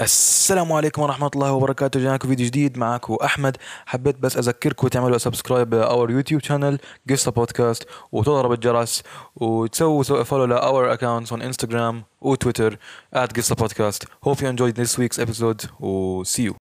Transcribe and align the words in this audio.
السلام 0.00 0.72
عليكم 0.72 1.02
ورحمة 1.02 1.30
الله 1.34 1.52
وبركاته. 1.52 2.00
جاكم 2.00 2.28
فيديو 2.28 2.46
جديد 2.46 2.78
معكم 2.78 3.16
أحمد. 3.24 3.56
حبيت 3.86 4.18
بس 4.18 4.36
أذكركم 4.36 4.88
تعملوا 4.88 5.18
subscribe 5.18 5.74
ل 5.74 5.83
our 5.83 6.10
YouTube 6.10 6.42
channel 6.42 6.78
قصة 7.10 7.30
بودكاست 7.30 7.88
وتضرب 8.12 8.52
الجرس 8.52 9.02
وتسووا 9.36 10.22
follow 10.22 10.44
ل 10.44 10.57
our 10.57 10.96
accounts 10.96 11.28
on 11.28 11.42
Instagram 11.42 11.94
و 12.20 12.27
Twitter 12.27 12.78
at 13.16 13.36
قصة 13.36 13.54
بودكاست 13.54 14.04
Hope 14.04 14.38
you 14.38 14.46
enjoyed 14.46 14.74
this 14.76 14.98
week's 14.98 15.18
episode 15.24 15.80
و 15.80 16.24
see 16.24 16.50
you. 16.50 16.54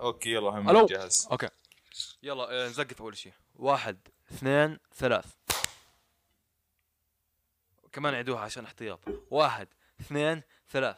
okay 0.00 0.32
يلا 0.32 0.50
هم 0.50 0.70
ألو. 0.70 0.86
جاهز. 0.86 1.28
okay. 1.32 1.48
يلا 2.22 2.50
آه، 2.64 2.68
نزقف 2.68 3.02
أول 3.02 3.16
شيء. 3.16 3.32
واحد 3.56 3.96
اثنين 4.32 4.78
ثلاث. 4.98 5.24
كمان 7.92 8.14
عيدوها 8.14 8.40
عشان 8.40 8.64
احتياط. 8.64 9.00
واحد 9.30 9.68
اثنين 10.00 10.42
ثلاث. 10.70 10.96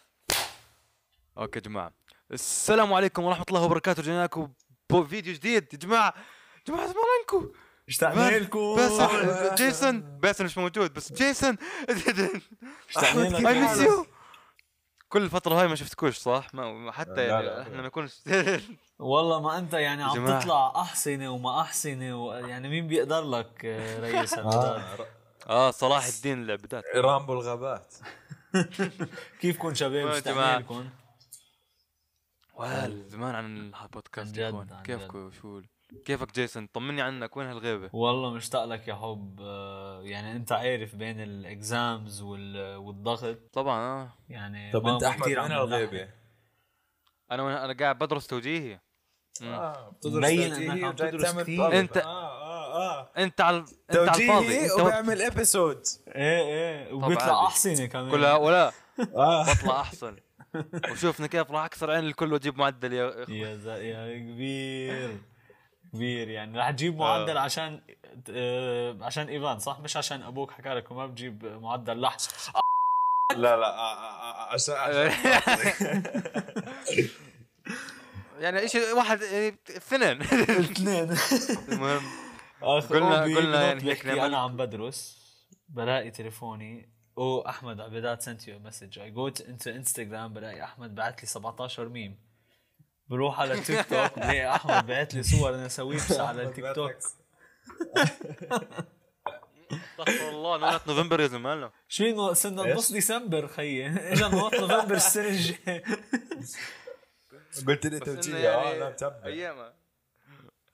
okay 1.39 1.59
يا 1.59 1.65
جماعة. 1.65 1.93
السلام 2.33 2.93
عليكم 2.93 3.25
ورحمة 3.25 3.45
الله 3.49 3.63
وبركاته. 3.63 4.03
جينا 4.03 4.25
لكم 4.25 4.53
فيديو 5.09 5.35
جديد. 5.35 5.69
يا 5.73 5.79
جماعة 5.79 6.15
جماعة 6.69 6.87
زمانكم 6.87 7.53
اشتقنا 7.89 8.39
لكم 8.39 8.77
باسل 8.77 9.55
جيسون 9.55 10.01
باسل 10.01 10.45
مش 10.45 10.59
موجود 10.59 10.95
بس 10.95 11.13
جيسون. 11.13 11.57
I 11.89 13.61
miss. 13.61 13.81
you 13.81 14.07
كل 15.09 15.23
الفترة 15.23 15.61
هاي 15.61 15.69
ما 15.69 15.75
شفتكوش 15.75 16.19
صح؟ 16.19 16.55
ما 16.55 16.93
حتى 16.93 17.11
لا، 17.11 17.27
يعني 17.27 17.47
لا. 17.47 17.63
إحنا 17.63 17.81
ما 17.81 17.87
يكون 17.87 18.09
والله 18.99 19.41
ما 19.41 19.59
أنت 19.59 19.73
يعني 19.73 20.03
عم 20.03 20.15
جماعة. 20.15 20.41
تطلع 20.41 20.81
احسنه 20.81 21.31
وما 21.31 21.61
احسنه 21.61 22.27
و... 22.27 22.33
يعني 22.33 22.69
مين 22.69 22.87
بيقدر 22.87 23.31
لك 23.31 23.65
آه، 23.65 24.01
رئيس 24.01 24.35
آه 25.47 25.71
صلاح 25.71 26.07
الدين 26.07 26.43
العبدات 26.43 26.85
رامبو 26.97 27.33
الغابات 27.33 27.95
كيفكم 29.41 29.75
شباب؟ 29.75 30.07
يا 30.07 30.13
اشتقنا 30.19 30.35
جماعة. 30.35 30.59
لكم 30.59 30.91
وال 32.55 33.09
زمان 33.09 33.35
عن 33.35 33.73
البودكاست 33.83 34.39
عن 34.39 34.65
جد، 34.65 34.73
عن 34.73 34.83
كيفكم 34.83 35.31
شو 35.31 35.63
كيفك 36.05 36.35
جيسون؟ 36.35 36.67
طمني 36.67 37.03
عنك 37.03 37.37
وين 37.37 37.47
هالغيبة؟ 37.47 37.91
والله 37.93 38.31
مشتاق 38.31 38.65
لك 38.65 38.89
يا 38.89 38.95
حب. 38.95 39.41
آه، 39.43 40.03
يعني 40.03 40.33
أنت 40.33 40.53
عارف 40.53 40.95
بين 40.97 41.21
الإكزامز 41.21 42.23
وال... 42.23 42.77
والضغط. 42.77 43.39
طبعا 43.53 43.79
آه. 43.81 44.13
يعني 44.29 44.73
طب 44.73 44.85
ما- 44.85 44.95
انت 44.95 45.05
عم 45.05 45.13
نلحق. 45.47 45.61
الغيبة؟ 45.63 46.09
أنا 47.31 47.65
أنا 47.65 47.73
قاعد 47.73 47.99
بدرس 47.99 48.27
توجيهي. 48.27 48.81
آه 49.43 49.97
مبين 50.05 50.53
إنك 50.53 50.85
عم 50.85 50.93
تدرس 50.97 51.37
كتير. 51.43 51.87
أنت- 51.87 51.97
آه 51.97 52.05
آه. 52.07 52.50
آه. 52.71 53.11
أنت 53.19 53.41
على 53.41 53.57
أنت 53.57 53.97
على 53.97 54.09
الفاضي. 54.09 54.27
توجيهي 54.27 54.65
انت 54.65 54.81
وبيعمل 54.81 55.23
ابيسود 55.23 55.83
إيه 56.09 56.43
إيه. 56.43 56.93
وبيطلع. 56.93 57.47
احسنه 57.47 57.87
كمان. 57.87 58.11
كلها 58.11 58.37
ولا 58.37 58.73
آه. 59.17 59.53
بطلع 59.53 59.81
أحسن. 59.81 60.17
وشوفنا 60.91 61.27
كيف 61.27 61.51
راح 61.51 61.65
أكسر 61.65 61.91
عين 61.91 62.05
الكل 62.05 62.33
وأجيب 62.33 62.59
معدل 62.59 62.93
يا 62.93 63.09
اخوان 63.09 63.37
يا 63.37 63.57
ز... 63.57 63.67
يا 63.67 64.19
كبير. 64.19 65.19
كبير 65.93 66.29
يعني. 66.29 66.59
رح 66.59 66.71
تجيب 66.71 66.97
معدل 66.97 67.39
عشان 67.39 67.81
آه 68.31 68.97
عشان 69.01 69.29
إيفان 69.29 69.59
صح؟ 69.59 69.81
مش 69.81 69.97
عشان 69.97 70.23
أبوك 70.23 70.51
حكى 70.51 70.69
لك 70.69 70.93
ما 70.93 71.07
بجيب 71.07 71.45
معدل 71.63 72.01
لح 72.01 72.17
لا 73.37 73.57
لا 73.57 73.67
آه، 73.67 73.95
آه، 73.95 74.51
آه، 74.51 74.53
عشان 74.53 74.75
يعني 78.41 78.59
إيش 78.59 78.75
واحد 78.75 79.23
يعني 79.23 79.57
اثنين. 79.77 80.23
اثنين. 80.23 81.17
المهم. 81.69 82.03
قلنا- 82.63 83.23
أوبي 83.23 83.35
قلنا 83.35 83.63
يعني 83.67 83.93
نعمل- 84.05 84.21
أنا 84.21 84.39
عم 84.39 84.57
بدرس 84.57 85.21
بلاقي 85.69 86.11
تليفوني 86.11 86.93
أو 87.19 87.41
أحمد 87.49 87.81
عبيدات 87.81 88.23
sent 88.23 88.49
you 88.49 88.59
message 88.59 88.99
I 88.99 89.11
go 89.11 89.29
into 89.29 89.71
Instagram 89.71 90.35
بلاقي 90.35 90.65
أحمد 90.65 90.95
بعت 90.95 91.21
لي 91.21 91.27
17 91.27 91.89
ميم. 91.89 92.19
بروح 93.09 93.41
على 93.41 93.61
تيك 93.61 93.87
توك 93.89 94.19
بلاقي 94.19 94.55
أحمد 94.55 94.87
بعت 94.87 95.15
لي 95.15 95.23
صور 95.23 95.55
أنا 95.55 95.69
swipes 95.69 96.13
على 96.21 96.43
التيك 96.43 96.65
توك 96.75 96.93
استغفر 99.73 100.29
الله 100.29 100.59
No 100.59 100.71
Nut 100.71 100.89
November 100.89 101.21
يا 101.21 101.27
زلمه 101.27 101.71
شو 101.89 102.05
إنه 102.05 102.33
صرنا؟ 102.33 102.63
بنص 102.63 102.93
ديسمبر 102.93 103.47
خيي. 103.49 103.87
اجى 103.87 104.25
Nut 104.37 104.55
November 104.55 104.95
السنة 104.95 105.29
الجايه 105.29 105.83
قلت 107.67 107.87
لي 107.87 107.97
إنه 107.97 108.05
توجيهي 108.05 108.43
يعني 108.43 108.57
آه 108.57 108.79
لا 108.79 108.91
متبع 108.91 109.21
أيام 109.25 109.73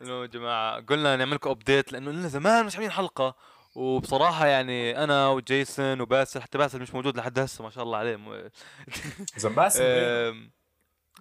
إنه 0.02 0.22
يا 0.22 0.26
جماعة 0.26 0.80
قلنا 0.80 1.16
نعمل 1.16 1.34
لكم 1.34 1.50
update 1.50 1.92
لأنه 1.92 2.10
لنا 2.10 2.28
زمان 2.28 2.66
مش 2.66 2.74
عاملين 2.74 2.90
حلقة. 2.92 3.34
وبصراحة 3.74 4.46
يعني 4.46 5.04
أنا 5.04 5.28
وجيسون 5.28 6.00
وباسل 6.00 6.42
حتى 6.42 6.58
باسل 6.58 6.80
مش 6.80 6.94
موجود 6.94 7.16
لحد 7.16 7.38
هسه 7.38 7.64
ما 7.64 7.70
شاء 7.70 7.84
الله 7.84 7.98
عليه. 7.98 8.16
م- 8.16 8.50
زنباسم 9.36 9.82
آم، 9.84 10.50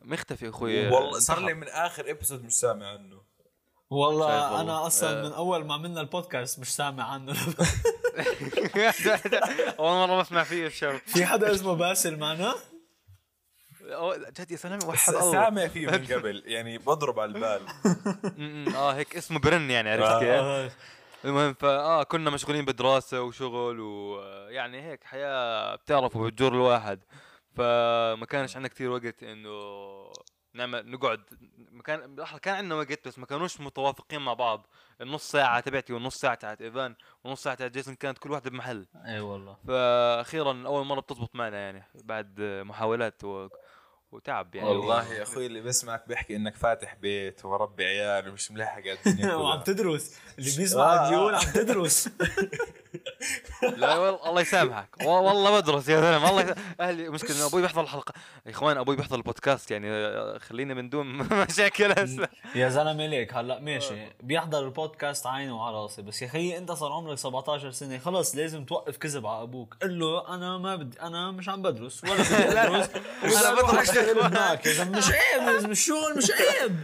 مختفي 0.03 0.49
أخوي. 0.49 0.87
والله 0.89 1.19
صار 1.19 1.39
لي 1.39 1.53
من 1.53 1.67
آخر 1.67 2.11
episode 2.11 2.43
مش 2.45 2.53
سامع 2.53 2.87
عنه. 2.91 3.21
والله. 3.89 4.61
أنا 4.61 4.87
أصلا 4.87 5.23
من 5.23 5.31
أول 5.33 5.65
ما 5.65 5.73
عملنا 5.73 6.01
البودكاست 6.01 6.59
مش 6.59 6.75
سامع 6.75 7.03
عنه. 7.03 7.33
أول 9.79 10.07
مرة 10.07 10.21
بسمع 10.21 10.43
فيه 10.43 10.67
الشر. 10.67 10.97
في 10.97 11.25
حدا 11.25 11.55
اسمه 11.55 11.73
باسل 11.73 12.17
معنا؟ 12.19 12.55
جد 14.39 14.51
يا 14.51 14.57
سلام 14.57 14.79
وحد 14.85 15.13
الله. 15.13 15.31
سامع 15.31 15.67
فيه 15.67 15.87
من 15.87 16.05
قبل 16.05 16.43
يعني 16.45 16.77
بضرب 16.77 17.19
على 17.19 17.31
البال. 17.31 17.61
آه 18.75 18.93
هيك 18.93 19.15
اسمه 19.15 19.39
برن 19.39 19.69
يعني 19.71 19.89
عرفت 19.89 20.19
كيف؟ 20.19 20.29
آه. 20.29 20.71
المهم 21.25 21.53
فآه 21.53 22.03
كنا 22.03 22.29
مشغولين 22.29 22.65
بدراسه 22.65 23.21
وشغل 23.21 23.79
ويعني 23.79 24.81
هيك 24.91 25.03
حياة 25.03 25.75
بتعرفوا 25.75 26.29
بتجر 26.29 26.53
الواحد. 26.53 26.99
فما 27.55 28.25
كانش 28.29 28.55
عندنا 28.55 28.73
كثير 28.73 28.89
وقت 28.89 29.23
إنه 29.23 29.55
نعمل 30.53 30.91
نقعد 30.91 31.21
ما 31.71 31.83
كان 32.37 32.55
عندنا 32.55 32.75
وقت 32.75 33.07
بس 33.07 33.19
ما 33.19 33.25
كانوش 33.25 33.59
متوافقين 33.61 34.21
مع 34.21 34.33
بعض. 34.33 34.67
النص 35.01 35.31
ساعة 35.31 35.59
تبعتي 35.59 35.93
والنص 35.93 36.15
ساعة 36.15 36.35
تاعت 36.35 36.61
إيفان 36.61 36.95
والنص 37.23 37.43
ساعة 37.43 37.55
تاعت 37.55 37.71
جيسون 37.71 37.95
كانت 37.95 38.17
كل 38.17 38.31
واحدة 38.31 38.49
بمحل. 38.49 38.87
إي 39.05 39.19
والله. 39.19 39.57
فاخيرا 39.67 40.63
أول 40.65 40.85
مرة 40.85 40.99
بتزبط 40.99 41.35
معنا 41.35 41.57
يعني 41.57 41.83
بعد 42.03 42.41
محاولات 42.41 43.23
و... 43.23 43.47
وتعب 44.15 44.55
يعني. 44.55 44.69
والله 44.69 45.13
يا 45.13 45.23
أخوي 45.27 45.45
اللي 45.45 45.61
بسمعك 45.61 46.07
بيحكي 46.07 46.35
إنك 46.35 46.55
فاتح 46.55 46.95
بيت 46.95 47.45
وربي 47.45 47.85
عيال 47.85 48.29
ومش 48.29 48.51
ملاحق 48.51 48.81
على 48.81 48.97
الدنيا 49.05 49.35
وعم 49.45 49.61
تدرس. 49.61 50.15
اللي 50.39 50.51
بيسمعك 50.57 50.99
آه. 50.99 51.09
بيقول 51.09 51.35
عم 51.35 51.41
تدرس. 51.53 52.09
لا 53.77 53.95
والله 53.97 54.29
الله 54.29 54.41
يسامحك. 54.41 54.89
والله 55.05 55.59
بدرس 55.59 55.89
يا 55.89 56.01
زلمة. 56.01 56.25
والله 56.35 56.55
أهلي 56.79 57.09
مشكلة 57.09 57.37
إنه 57.37 57.45
أبوي 57.45 57.61
بيحضر 57.61 57.81
الحلقة. 57.81 58.13
يا 58.45 58.51
إخوان 58.51 58.77
أبوي 58.77 58.95
بيحضر 58.95 59.15
البودكاست 59.15 59.71
يعني 59.71 59.87
آه، 59.91 60.37
خلينا 60.37 60.73
من 60.73 60.89
دون 60.89 61.05
مشاكل. 61.49 61.91
هسه 61.91 62.27
يا 62.55 62.69
زلمة 62.69 63.05
ليك. 63.05 63.33
هلأ 63.33 63.59
ماشي. 63.59 63.95
بيحضر 64.23 64.59
البودكاست 64.65 65.27
عينه 65.27 65.57
وعلى 65.57 65.75
راسي 65.75 66.01
بس 66.01 66.21
يا 66.21 66.27
خيي 66.27 66.57
أنت 66.57 66.71
صار 66.71 66.91
عمرك 66.91 67.17
17 67.17 67.71
سنة. 67.71 67.97
خلص 67.97 68.35
لازم 68.35 68.65
توقف 68.65 68.97
كذب 68.97 69.25
على 69.25 69.41
أبوك. 69.43 69.75
قل 69.81 69.99
له 69.99 70.35
أنا 70.35 70.57
ما 70.57 70.75
بدي 70.75 71.01
أنا 71.01 71.31
مش 71.31 71.49
عم 71.49 71.61
بدرس 71.61 72.03
ولا 72.03 72.13
بدي 72.13 72.35
أدرس. 72.61 72.89
أنا 73.45 73.61
بدرس. 73.61 73.97
هناك 74.09 74.67
مش 74.67 75.11
عيب 75.11 75.71
الشغل 75.71 76.17
مش 76.17 76.31
عيب. 76.31 76.79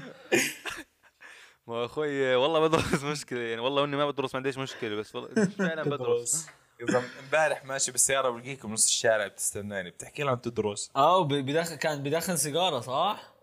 ما 1.68 1.86
أخوي 1.86 2.36
والله 2.36 2.60
بدرس 2.60 3.04
مشكلة 3.04 3.40
يعني 3.40 3.62
والله 3.62 3.84
إني 3.84 3.96
ما 3.96 4.12
بدرس 4.12 4.34
ما 4.34 4.38
عنديش 4.38 4.58
مشكلة 4.58 4.96
بس 4.96 5.16
والله 5.16 5.46
فعلا 5.46 5.84
بدرس. 5.84 6.48
إذا 6.90 7.04
امبارح 7.24 7.66
ماشي 7.66 7.92
بالسيارة 7.92 8.30
بلقيكم 8.30 8.74
نص 8.74 8.86
الشارع 8.86 9.28
بتستناني. 9.28 9.90
بتحكي 9.90 10.24
لهم 10.24 10.36
تدرس. 10.36 10.92
آه 10.96 11.24
بدخن 11.24 11.76
كان 11.76 12.04
بدخن 12.04 12.38
سيجارة 12.38 12.80
صح؟ 12.80 13.34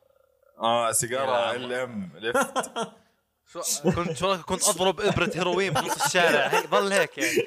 آه 0.58 0.92
سيجارة 0.92 1.52
يا 1.52 1.56
LM 1.56 2.10
لفت 2.14 2.70
شو 3.52 3.60
كنت 3.92 4.16
شو 4.16 4.42
كنت 4.42 4.68
أضرب 4.68 5.00
إبرة 5.00 5.30
هيروين 5.34 5.72
بنص 5.72 6.04
الشارع. 6.04 6.46
هيك 6.46 6.66
ضل 6.70 6.92
هيك 6.92 7.18
يعني. 7.18 7.42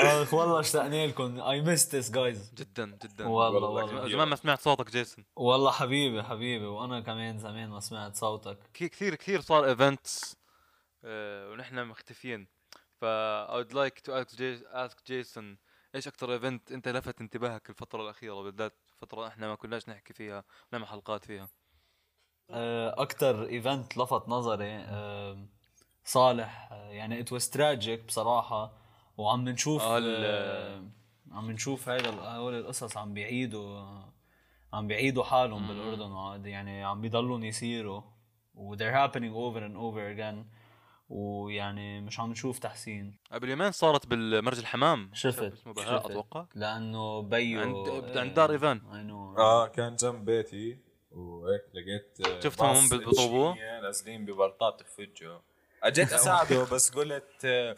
اخ 0.00 0.34
والله 0.34 0.60
اشتقنا 0.60 1.06
لكم. 1.06 1.40
I 1.40 1.60
miss 1.60 1.94
this 1.94 2.10
guys 2.10 2.54
جدا 2.54 2.98
جدا. 3.04 3.26
والله 3.26 3.68
والله. 3.68 4.08
زمان 4.08 4.28
ما 4.28 4.36
سمعت 4.36 4.60
صوتك 4.60 4.90
جيسون. 4.90 5.24
والله 5.36 5.70
حبيبي 5.70 6.22
حبيبي. 6.22 6.66
وأنا 6.66 7.00
كمان 7.00 7.38
زمان 7.38 7.68
ما 7.68 7.80
سمعت 7.80 8.16
صوتك. 8.16 8.58
كثير 8.74 9.14
كثير 9.14 9.40
صار 9.40 9.64
events 9.64 10.36
ونحن 11.04 11.86
مختفيين. 11.86 12.46
ف 13.00 13.04
I 13.48 13.62
would 13.62 13.72
like 13.72 14.00
to 14.06 14.12
ask, 14.12 14.36
Jay- 14.36 14.64
ask 14.74 14.96
Jason 15.10 15.44
إيش 15.94 16.08
أكثر 16.08 16.32
event 16.32 16.72
أنت 16.72 16.88
لفت 16.88 17.20
انتباهك 17.20 17.70
الفترة 17.70 18.02
الأخيرة؟ 18.02 18.42
بالذات 18.42 18.72
فترة 18.96 19.26
إحنا 19.26 19.48
ما 19.48 19.54
كناش 19.54 19.88
نحكي 19.88 20.12
فيها 20.12 20.44
نعمل 20.72 20.86
حلقات 20.86 21.24
فيها. 21.24 21.48
أكثر 22.90 23.46
event 23.46 23.96
لفت 23.98 24.28
نظري 24.28 24.70
آه، 24.70 25.46
صالح. 26.04 26.68
آه، 26.72 26.90
يعني 26.90 27.20
it 27.20 27.32
was 27.32 27.50
tragic 27.50 28.04
بصراحة. 28.04 28.79
وعم 29.20 29.48
نشوف 29.48 29.82
آه، 29.82 29.98
آه، 30.00 30.82
عم 31.32 31.50
نشوف 31.50 31.88
هيدا 31.88 32.10
هول 32.10 32.54
القصص 32.54 32.96
عم 32.96 33.14
بيعيدوا 33.14 33.84
عم 34.72 34.86
بيعيدوا 34.86 35.24
حالهم 35.24 35.68
بالأردن 35.68 36.46
يعني 36.46 36.84
عم 36.84 37.00
بيضلوا 37.00 37.40
يصيروا 37.40 38.02
و 38.54 38.76
they're 38.76 38.94
happening 38.94 39.32
over 39.34 39.60
and 39.60 39.76
over 39.76 40.16
again. 40.18 40.44
ويعني 41.08 42.00
مش 42.00 42.20
عم 42.20 42.30
نشوف 42.30 42.58
تحسين. 42.58 43.18
قبل 43.32 43.48
يومين 43.48 43.70
صارت 43.72 44.06
بالمرج 44.06 44.58
الحمام. 44.58 45.10
شفت 45.14 45.42
اسمه 45.42 45.72
بهاء. 45.72 46.06
أتوقع. 46.06 46.46
لأنه 46.54 47.22
بيو 47.22 47.60
عند- 47.60 48.18
عند 48.18 48.34
دار 48.34 48.50
إيفان. 48.50 48.80
اي 48.94 49.02
نو 49.02 49.38
آه 49.38 49.66
كان 49.68 49.96
جنب 49.96 50.24
بيتي. 50.24 50.78
وهيك 51.10 51.62
لقيت 51.74 52.28
آه، 52.28 52.40
شفتهم 52.40 52.76
هم؟ 52.76 53.08
إتشينية 53.08 53.80
نازلين 53.82 54.24
ببلطات 54.24 54.82
في 54.82 55.02
وجهه. 55.02 55.42
أجيت 55.82 56.12
اساعده 56.18 56.64
بس 56.64 56.90
قلت 56.90 57.24
آه 57.44 57.76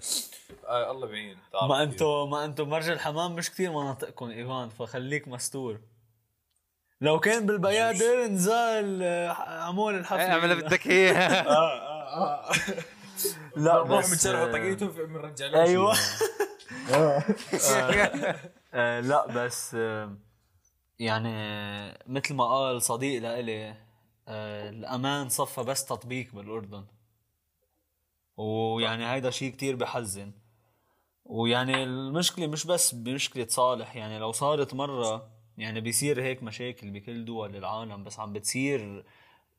آه 0.67 0.91
الله 0.91 1.07
بعين 1.07 1.39
ما. 1.63 1.83
أنتو 1.83 2.27
ما 2.27 2.45
أنتو 2.45 2.65
مرج 2.65 2.91
الحمام 2.91 3.35
مش 3.35 3.51
كثير 3.51 3.71
مناطقكم 3.71 4.31
إيفان 4.31 4.69
فخليك 4.69 5.29
مستور. 5.29 5.81
لو 7.01 7.21
كان 7.21 7.47
بالبيادر 7.47 8.27
نزال 8.27 9.03
آه، 9.03 9.29
عمول 9.63 9.95
الحفله 9.95 10.25
إيه 10.25 10.31
اعمل 10.31 10.53
اللي 10.53 10.65
بدك 10.65 10.87
إياه. 10.87 11.15
آه 11.43 11.79
آه 11.79 12.51
آه. 12.51 12.53
لا 13.57 13.83
بس 13.83 14.11
بنشرحه 14.11 14.43
آه، 14.49 14.53
طاقيته 14.53 14.87
بنرجع 14.87 15.47
له 15.47 15.63
أيوه. 15.63 15.95
لا 19.09 19.27
بس 19.27 19.75
يعني 20.99 21.35
مثل 22.07 22.35
ما 22.35 22.45
قال 22.45 22.83
صديق 22.83 23.23
لإلي 23.23 23.75
الأمان 24.29 25.29
صفى 25.29 25.63
بس 25.63 25.85
تطبيق 25.85 26.35
بالأردن. 26.35 26.85
ويعني 28.37 29.13
هيدا 29.13 29.31
شيء 29.31 29.53
كتير 29.53 29.77
بحزن. 29.77 30.33
ويعني 31.25 31.85
المشكلة 31.85 32.47
مش 32.47 32.67
بس 32.67 32.95
بمشكلة 32.95 33.47
صالح 33.47 33.97
يعني 33.97 34.19
لو 34.19 34.33
صارت 34.33 34.75
مرة 34.75 35.31
يعني 35.59 35.81
بيصير 35.81 36.23
هيك 36.23 36.43
مشاكل 36.43 36.91
بكل 36.91 37.25
دول 37.25 37.57
العالم 37.57 38.05
بس 38.05 38.21
عم 38.21 38.33
بتصير 38.33 39.05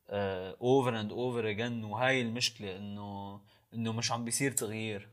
over 0.10 1.00
and 1.00 1.12
over 1.12 1.50
again 1.50 1.84
وهاي 1.84 2.22
المشكلة 2.22 2.75
إنه 2.78 3.42
إنه 3.74 3.92
مش 3.92 4.12
عم 4.12 4.25
بيصير 4.25 4.52
تغيير. 4.52 5.10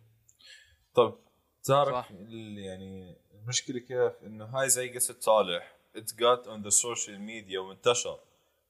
طب 0.95 1.19
تعرف 1.65 2.11
يعني 2.57 3.17
المشكلة 3.35 3.79
كيف؟ 3.79 4.13
إنه 4.27 4.45
هاي 4.45 4.69
زي 4.69 4.95
قصة 4.95 5.17
صالح. 5.21 5.77
it 5.97 6.15
got 6.15 6.47
on 6.47 6.63
the 6.63 6.69
social 6.69 7.21
media 7.21 7.61
وانتشر. 7.61 8.19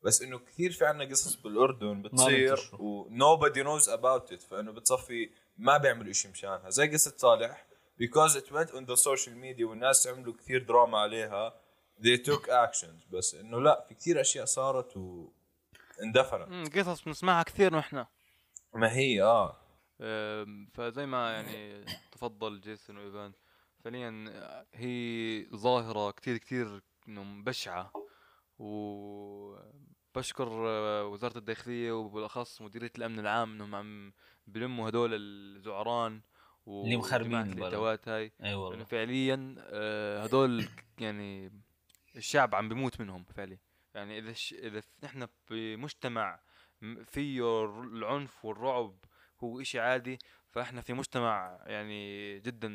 بس 0.03 0.23
إنه 0.23 0.39
كثير 0.39 0.73
في 0.73 0.85
عنا 0.85 1.05
قصص 1.05 1.35
بالأردن 1.35 2.03
بتصير. 2.03 2.71
و 2.79 3.09
nobody 3.09 3.63
knows 3.65 3.89
about 3.89 4.33
it 4.33 4.41
فإنه 4.51 4.73
بتصفي 4.73 5.31
ما 5.59 5.77
بيعملوا 5.77 6.13
شيء 6.13 6.31
مشانها. 6.31 6.71
زي 6.71 6.89
قصة 6.89 7.15
صالح 7.17 7.67
because 8.03 8.35
it 8.37 8.51
went 8.53 8.71
on 8.71 8.87
the 8.87 8.97
social 8.97 9.35
media 9.35 9.63
والناس 9.63 10.07
عملوا 10.07 10.35
كثير 10.35 10.63
دراما 10.63 10.99
عليها 10.99 11.61
they 12.01 12.19
took 12.19 12.47
actions. 12.49 13.11
بس 13.11 13.35
إنه 13.35 13.61
لا 13.61 13.85
في 13.89 13.95
كثير 13.95 14.21
أشياء 14.21 14.45
صارت 14.45 14.97
واندفنت 14.97 16.79
قصص 16.79 17.05
بنسمعها 17.05 17.43
كثير 17.43 17.77
نحن. 17.77 18.07
ما 18.75 18.93
هي 18.93 19.23
آه. 19.23 19.57
فزي 20.75 21.07
ما 21.07 21.33
يعني 21.33 21.85
تفضل 22.13 22.61
جيسون 22.61 22.99
وإيفان 22.99 23.33
فعليا 23.85 24.31
هي 24.75 25.47
ظاهرة 25.55 26.11
كتير 26.11 26.37
كتير 26.37 26.83
إنه 27.09 27.43
بشعة 27.45 27.93
وبشكر 28.59 29.71
آه، 30.69 31.07
وزارة 31.07 31.39
الداخلية 31.39 31.93
وبالأخص 31.93 32.63
مديرية 32.63 32.93
الأمن 32.99 33.19
العام 33.19 33.53
إنهم 33.53 33.75
عم 33.75 34.13
بلموا 34.47 34.89
هدول 34.89 35.11
الزعران 35.15 36.21
اللي 36.67 36.97
مخربين. 36.97 37.53
الاتوات 37.53 38.09
هاي. 38.09 38.23
أي 38.25 38.33
لأنه 38.41 38.57
والله 38.57 38.85
فعليا 38.85 39.55
آه، 39.59 40.25
هدول 40.25 40.69
يعني 40.99 41.53
الشعب 42.17 42.55
عم 42.55 42.69
بيموت 42.69 43.01
منهم 43.01 43.25
فعليا. 43.25 43.59
يعني 43.95 44.19
إذا 44.19 44.33
ش... 44.33 44.53
إذا 44.53 44.83
نحن 45.03 45.27
بمجتمع 45.51 46.41
فيه 47.05 47.65
العنف 47.83 48.45
والرعب 48.45 48.97
هو 49.45 49.61
إشي 49.61 49.81
عادي 49.81 50.19
فاحنا 50.51 50.81
في 50.81 50.93
مجتمع 50.93 51.61
يعني 51.67 52.39
جدا 52.41 52.69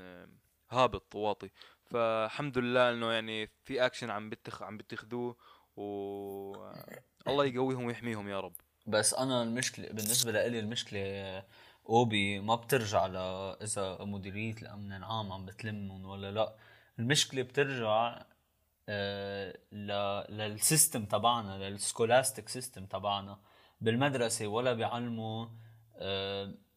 آه، 0.00 0.28
هابط 0.70 1.14
وواطي. 1.14 1.50
فالحمد 1.84 2.58
لله 2.58 2.90
إنه 2.90 3.12
يعني 3.12 3.46
في 3.64 3.86
اكشن 3.86 4.10
عم 4.10 4.30
بتخ... 4.30 4.62
عم 4.62 4.76
بتاخذوه 4.76 5.36
و 5.76 5.82
آه، 6.54 7.02
الله 7.28 7.44
يقويهم 7.44 7.84
ويحميهم 7.84 8.28
يا 8.28 8.40
رب. 8.40 8.54
بس 8.86 9.14
أنا 9.14 9.42
المشكلة 9.42 9.88
بالنسبة 9.88 10.32
لإلي 10.32 10.58
المشكلة 10.58 11.42
أوبي 11.88 12.40
ما 12.40 12.54
بترجع 12.54 13.06
ل 13.06 13.16
إذا 13.62 13.98
مديرية 14.00 14.54
الأمن 14.62 14.92
العام 14.92 15.32
عم 15.32 15.46
بتلمهم 15.46 16.04
ولا 16.04 16.30
لا. 16.32 16.56
المشكلة 16.98 17.42
بترجع 17.42 18.22
آه، 18.88 19.58
ل 19.72 19.86
لل 20.28 20.47
system 20.47 21.04
تبعنا 21.04 21.68
لل 21.70 21.83
scholastic 21.83 22.48
system 22.48 22.86
تبعنا. 22.86 23.38
بالمدرسة 23.80 24.46
ولا 24.46 24.72
بيعلموا 24.72 25.46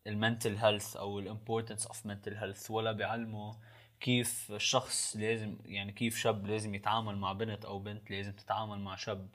ال 0.07 0.14
mental 0.14 0.55
health 0.57 0.95
أو 0.97 1.19
ال 1.19 1.25
importance 1.25 1.87
of 1.87 2.05
mental 2.05 2.37
health 2.37 2.71
ولا 2.71 2.91
بيعلموا 2.91 3.53
كيف 3.99 4.51
الشخص 4.51 5.15
لازم 5.17 5.57
يعني 5.65 5.91
كيف 5.91 6.17
شاب 6.17 6.47
لازم 6.47 6.75
يتعامل 6.75 7.17
مع 7.17 7.33
بنت 7.33 7.65
أو 7.65 7.79
بنت 7.79 8.11
لازم 8.11 8.31
تتعامل 8.31 8.79
مع 8.79 8.95
شاب 8.95 9.27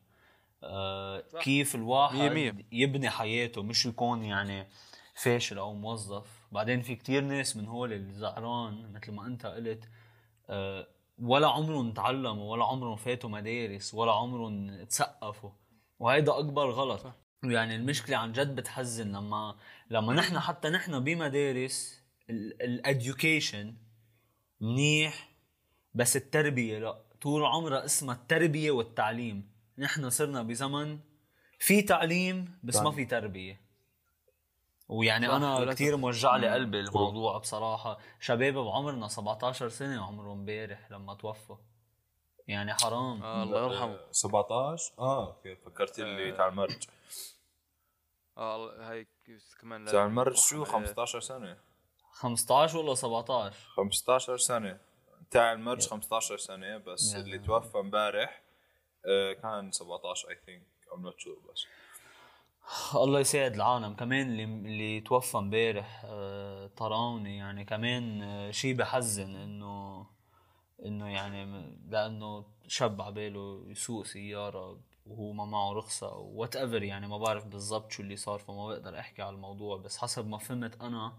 آه،. 0.62 1.24
كيف 1.40 1.74
الواحد 1.74 2.16
مية 2.16 2.50
مية. 2.50 2.66
يبني 2.72 3.10
حياته 3.10 3.62
مش 3.62 3.86
يكون 3.86 4.24
يعني 4.24 4.66
فاشل 5.14 5.58
أو 5.58 5.74
موظف 5.74 6.26
بعدين 6.52 6.82
في 6.82 6.96
كتير 6.96 7.22
ناس 7.22 7.56
من 7.56 7.66
هول 7.66 7.92
الزعران 7.92 8.92
مثل 8.92 9.12
ما 9.12 9.26
أنت 9.26 9.46
قلت 9.46 9.88
آه، 10.50 10.86
ولا 11.18 11.48
عمرهم 11.48 11.92
تعلموا 11.92 12.52
ولا 12.52 12.64
عمرهم 12.64 12.96
فاتوا 12.96 13.30
مدارس 13.30 13.94
ولا 13.94 14.12
عمرهم 14.12 14.84
تثقفوا 14.84 15.50
وهيدا 15.98 16.38
أكبر 16.38 16.70
غلط 16.70 17.00
صح. 17.00 17.14
يعني 17.42 17.76
المشكلة 17.76 18.16
عن 18.16 18.32
جد 18.32 18.54
بتحزن 18.54 19.12
لما 19.12 19.56
لما 19.90 20.14
نحن 20.14 20.38
حتى 20.38 20.68
نحن 20.68 21.04
بمدارس 21.04 22.04
الاديوكيشن 22.30 23.76
منيح. 24.60 25.30
بس 25.94 26.16
التربية 26.16 26.78
لا 26.78 27.02
طول 27.20 27.44
عمرها 27.44 27.84
اسمها 27.84 28.14
التربية 28.14 28.70
والتعليم. 28.70 29.50
نحن 29.78 30.10
صرنا 30.10 30.42
بزمن 30.42 30.98
في 31.58 31.82
تعليم 31.82 32.58
بس 32.62 32.76
ما 32.76 32.90
في 32.90 33.04
تربية. 33.04 33.60
ويعني 34.88 35.28
أنا. 35.36 35.72
كثير 35.74 35.96
موجع 35.96 36.36
لي 36.36 36.48
قلبي 36.48 36.80
الموضوع 36.80 37.38
بصراحة. 37.38 37.98
شباب 38.20 38.54
بعمرنا 38.54 39.08
17 39.08 39.68
سنة 39.68 40.04
عمرهم 40.06 40.38
امبارح 40.38 40.90
لما 40.90 41.14
توفوا. 41.14 41.56
يعني 42.48 42.74
حرام. 42.74 43.22
آه 43.22 43.42
الله 43.42 43.64
يرحمه. 43.72 43.98
17 44.10 44.92
آه 44.98 45.26
أوكي 45.26 45.56
فكرت 45.56 45.98
اللي 45.98 46.32
آه. 46.32 46.36
تاع 46.36 46.48
المرج 46.48 46.86
آه 48.38 48.56
الله- 48.56 48.90
هاي 48.90 49.06
كمان 49.60 49.84
تاع 49.86 50.06
المرج 50.06 50.36
شو 50.36 50.62
عليه. 50.64 50.72
15 50.72 51.20
سنة؟ 51.20 51.56
15 52.20 52.78
ولا 52.78 52.94
17 52.94 53.56
15 53.76 54.36
سنة. 54.36 54.78
تاع 55.30 55.52
المرج 55.52 55.88
15 55.88 56.36
سنة 56.36 56.76
بس 56.76 57.14
يا 57.14 57.20
اللي. 57.20 57.38
توفى 57.38 57.78
امبارح 57.78 58.42
آه، 59.06 59.32
كان 59.32 59.72
17 59.72 60.28
I 60.30 60.38
think 60.46 60.66
I'm 60.94 61.02
not 61.02 61.18
sure 61.20 61.38
بس. 61.52 61.66
الله 62.94 63.20
يساعد 63.20 63.54
العالم. 63.54 63.94
كمان 63.94 64.26
اللي 64.30 64.44
اللي 64.44 65.00
توفى 65.00 65.38
امبارح 65.38 66.02
آه، 66.04 66.66
طراوني 66.66 67.36
يعني 67.36 67.64
كمان 67.64 68.22
آه، 68.22 68.50
شيء 68.50 68.74
بحزن 68.74 69.36
إنه 69.36 70.06
إنه 70.84 71.08
يعني 71.08 71.44
لأنه 71.88 72.44
شاب 72.68 73.02
عباله 73.02 73.64
يسوق 73.68 74.06
سيارة 74.06 74.80
وهو 75.06 75.32
ما 75.32 75.44
معه 75.44 75.72
رخصة 75.72 76.16
whatever 76.16 76.82
يعني 76.82 77.08
ما 77.08 77.18
بعرف 77.18 77.44
بالضبط 77.46 77.92
شو 77.92 78.02
اللي 78.02 78.16
صار 78.16 78.38
فما 78.38 78.66
بقدر 78.68 78.98
أحكي 78.98 79.22
على 79.22 79.34
الموضوع. 79.34 79.76
بس 79.76 79.98
حسب 79.98 80.26
ما 80.26 80.38
فهمت 80.38 80.80
أنا 80.80 81.12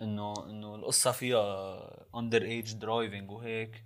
إنه 0.00 0.34
إنه 0.50 0.74
القصة 0.74 1.12
فيها 1.12 1.88
underage 2.14 2.72
driving 2.74 3.30
وهيك 3.30 3.84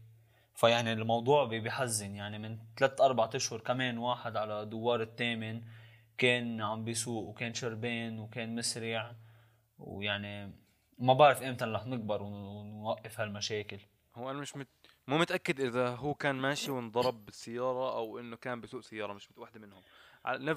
فيعني 0.55 0.93
الموضوع 0.93 1.45
بيحزن 1.45 2.15
يعني 2.17 2.39
من 2.39 2.59
ثلاث 2.79 3.01
أربع 3.01 3.31
أشهر 3.35 3.61
كمان 3.61 3.99
واحد 3.99 4.37
على 4.37 4.67
دوار 4.67 5.03
الثامن 5.03 5.63
كان 6.19 6.61
عم 6.61 6.85
بيسوق 6.85 7.29
وكان 7.29 7.55
شربان 7.55 8.19
وكان 8.19 8.55
مسرع 8.55 9.17
ويعني 9.79 10.53
ما 10.99 11.13
بعرف 11.15 11.43
إمتى 11.43 11.65
رح 11.65 11.87
نكبر 11.87 12.23
ون- 12.23 12.33
ونوقف 12.33 13.21
هالمشاكل 13.21 13.79
هو 14.17 14.31
أنا 14.31 14.39
مش 14.39 14.57
مت... 14.57 14.69
مو 15.07 15.19
متأكد 15.19 15.61
إذا 15.61 15.89
هو 15.89 16.15
كان 16.15 16.35
ماشي 16.35 16.71
وانضرب 16.71 17.25
بالسيارة 17.25 17.97
أو 17.97 18.19
إنه 18.19 18.37
كان 18.37 18.61
بسوق 18.61 18.81
سيارة 18.81 19.13
مش 19.13 19.29
واحدة 19.37 19.61
منهم 19.61 19.83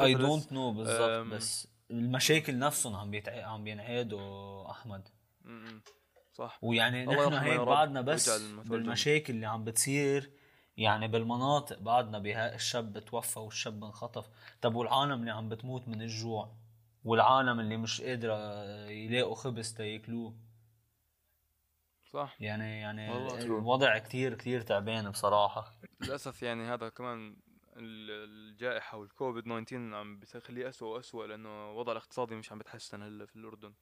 I 0.05 0.13
don't 0.13 0.53
know 0.53 0.71
بالضبط. 0.71 1.33
بس 1.33 1.67
المشاكل 1.91 2.59
نفسهم 2.59 2.95
عم 2.95 3.11
بيتع... 3.11 3.45
عم 3.45 3.63
بينعادوا 3.63 4.71
أحمد. 4.71 5.09
صح. 6.33 6.59
ويعني 6.61 7.05
نحن 7.05 7.33
هيك 7.33 7.59
بعدنا 7.59 8.01
بس. 8.01 8.41
بالمشاكل 8.51 9.33
اللي 9.33 9.45
عم 9.45 9.63
بتصير 9.63 10.31
يعني 10.77 11.07
بالمناطق 11.07 11.79
بعدنا 11.79 12.19
بها 12.19 12.55
الشاب 12.55 12.99
توفى 13.05 13.39
والشاب 13.39 13.83
انخطف 13.83 14.29
طب 14.61 14.75
والعالم 14.75 15.11
اللي 15.19 15.31
عم 15.31 15.49
بتموت 15.49 15.87
من 15.87 16.01
الجوع؟ 16.01 16.51
والعالم 17.03 17.59
اللي 17.59 17.77
مش 17.77 18.01
قادرة 18.01 18.35
يلاقوا 18.89 19.35
خبز 19.35 19.73
تياكلوه 19.73 20.35
صح. 22.13 22.35
يعني 22.39 22.79
يعني. 22.79 23.17
الوضع 23.43 23.97
كتير 23.97 24.33
كتير 24.33 24.61
تعبان 24.61 25.09
بصراحة. 25.11 25.71
للأسف 26.01 26.43
يعني 26.43 26.63
هذا 26.63 26.89
كمان 26.89 27.35
ال- 27.77 28.11
الجائحة 28.51 28.97
والكوفيد 28.97 29.43
19 29.43 29.95
عم 29.95 30.19
بيخليه 30.19 30.69
اسوء 30.69 30.95
واسوء 30.95 31.25
لأنه 31.25 31.71
الوضع 31.71 31.91
الاقتصادي 31.91 32.35
مش 32.35 32.51
عم 32.51 32.57
بتحسن 32.57 33.01
هلأ 33.03 33.25
في 33.25 33.35
الأردن. 33.35 33.73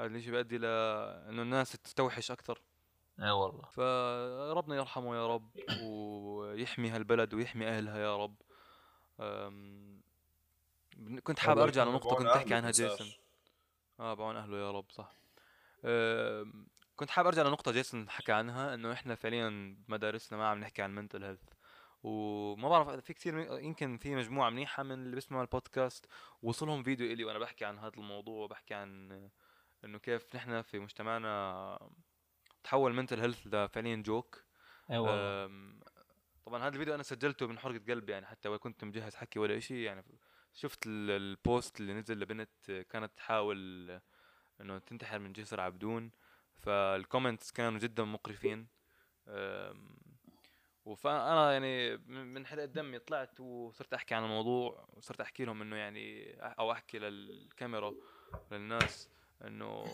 هذا 0.00 0.06
الشيء 0.16 0.32
بيؤدي 0.32 0.58
لأنه 0.58 1.42
الناس 1.42 1.72
تستوحش 1.72 2.30
أكثر. 2.30 2.60
إي 3.20 3.30
والله. 3.30 3.62
فربنا 3.62 4.76
يرحمه 4.76 5.16
يا 5.16 5.26
رب 5.26 5.50
ويحمي 5.82 6.90
هالبلد 6.90 7.34
ويحمي 7.34 7.68
أهلها 7.68 7.98
يا 7.98 8.16
رب. 8.16 8.34
كنت 11.22 11.38
حابب 11.38 11.60
أرجع 11.60 11.84
لنقطة 11.84 12.16
كنت 12.16 12.28
تحكي 12.28 12.54
عنها 12.54 12.70
جيسون. 12.70 13.12
آه 14.00 14.14
بعون 14.14 14.36
أهله 14.36 14.56
يا 14.56 14.70
رب 14.70 14.90
صح. 14.90 15.12
كنت 16.96 17.10
حابب 17.10 17.26
أرجع 17.26 17.42
لنقطة 17.42 17.72
جيسون 17.72 18.10
حكى 18.10 18.32
عنها 18.32 18.74
إنه 18.74 18.92
إحنا 18.92 19.14
فعليا 19.14 19.76
بمدارسنا 19.88 20.38
ما 20.38 20.48
عم 20.48 20.60
نحكي 20.60 20.82
عن 20.82 20.94
mental 20.94 21.24
health 21.24 21.42
وما 22.02 22.68
بعرف 22.68 22.88
في 22.88 23.14
كثير 23.14 23.38
يمكن 23.38 23.98
في 23.98 24.14
مجموعة 24.14 24.50
منيحة 24.50 24.82
من 24.82 24.92
اللي 24.92 25.14
بيسمعوا 25.14 25.42
البودكاست 25.42 26.06
وصلهم 26.42 26.82
فيديو 26.82 27.12
إلي 27.12 27.24
وأنا 27.24 27.38
بحكي 27.38 27.64
عن 27.64 27.78
هذا 27.78 27.92
الموضوع 27.96 28.46
بحكي 28.46 28.74
عن 28.74 29.30
إنه 29.86 29.98
كيف 29.98 30.36
نحن 30.36 30.62
في 30.62 30.78
مجتمعنا 30.78 31.90
تحول 32.64 32.92
mental 32.92 33.20
health 33.20 33.46
لفعليا 33.46 33.96
joke 33.96 34.42
أي 34.90 34.98
والله. 34.98 35.44
أم، 35.44 35.80
طبعا 36.46 36.62
هذا 36.62 36.68
الفيديو 36.68 36.94
أنا 36.94 37.02
سجلته 37.02 37.46
من 37.46 37.58
حرقة 37.58 37.80
قلبي 37.88 38.12
يعني 38.12 38.26
حتى 38.26 38.48
ولا 38.48 38.58
كنت 38.58 38.84
مجهز 38.84 39.14
حكي 39.14 39.38
ولا 39.38 39.56
إشي 39.56 39.82
يعني. 39.82 40.04
شفت 40.54 40.86
ال- 40.86 41.10
ال 41.10 41.24
post 41.24 41.80
اللي 41.80 41.94
نزل 41.94 42.20
لبنت 42.20 42.86
كانت 42.90 43.12
تحاول 43.16 43.90
إنه 44.60 44.78
تنتحر 44.78 45.18
من 45.18 45.32
جسر 45.32 45.60
عبدون 45.60 46.10
فال 46.54 46.74
comments 46.74 47.52
كانوا 47.52 47.78
جدا 47.78 48.04
مقرفين. 48.04 48.66
أم، 49.28 49.96
فانا 50.96 51.52
يعني 51.52 51.96
من 51.96 52.34
من 52.34 52.46
حرقة 52.46 52.64
دمي 52.64 52.98
طلعت 52.98 53.40
وصرت 53.40 53.94
أحكي 53.94 54.14
عن 54.14 54.24
الموضوع 54.24 54.88
وصرت 54.92 55.20
أحكي 55.20 55.44
لهم 55.44 55.62
إنه 55.62 55.76
يعني 55.76 56.34
أو 56.40 56.72
أحكي 56.72 56.98
للكاميرا 56.98 57.94
للناس. 58.52 59.15
إنه 59.44 59.84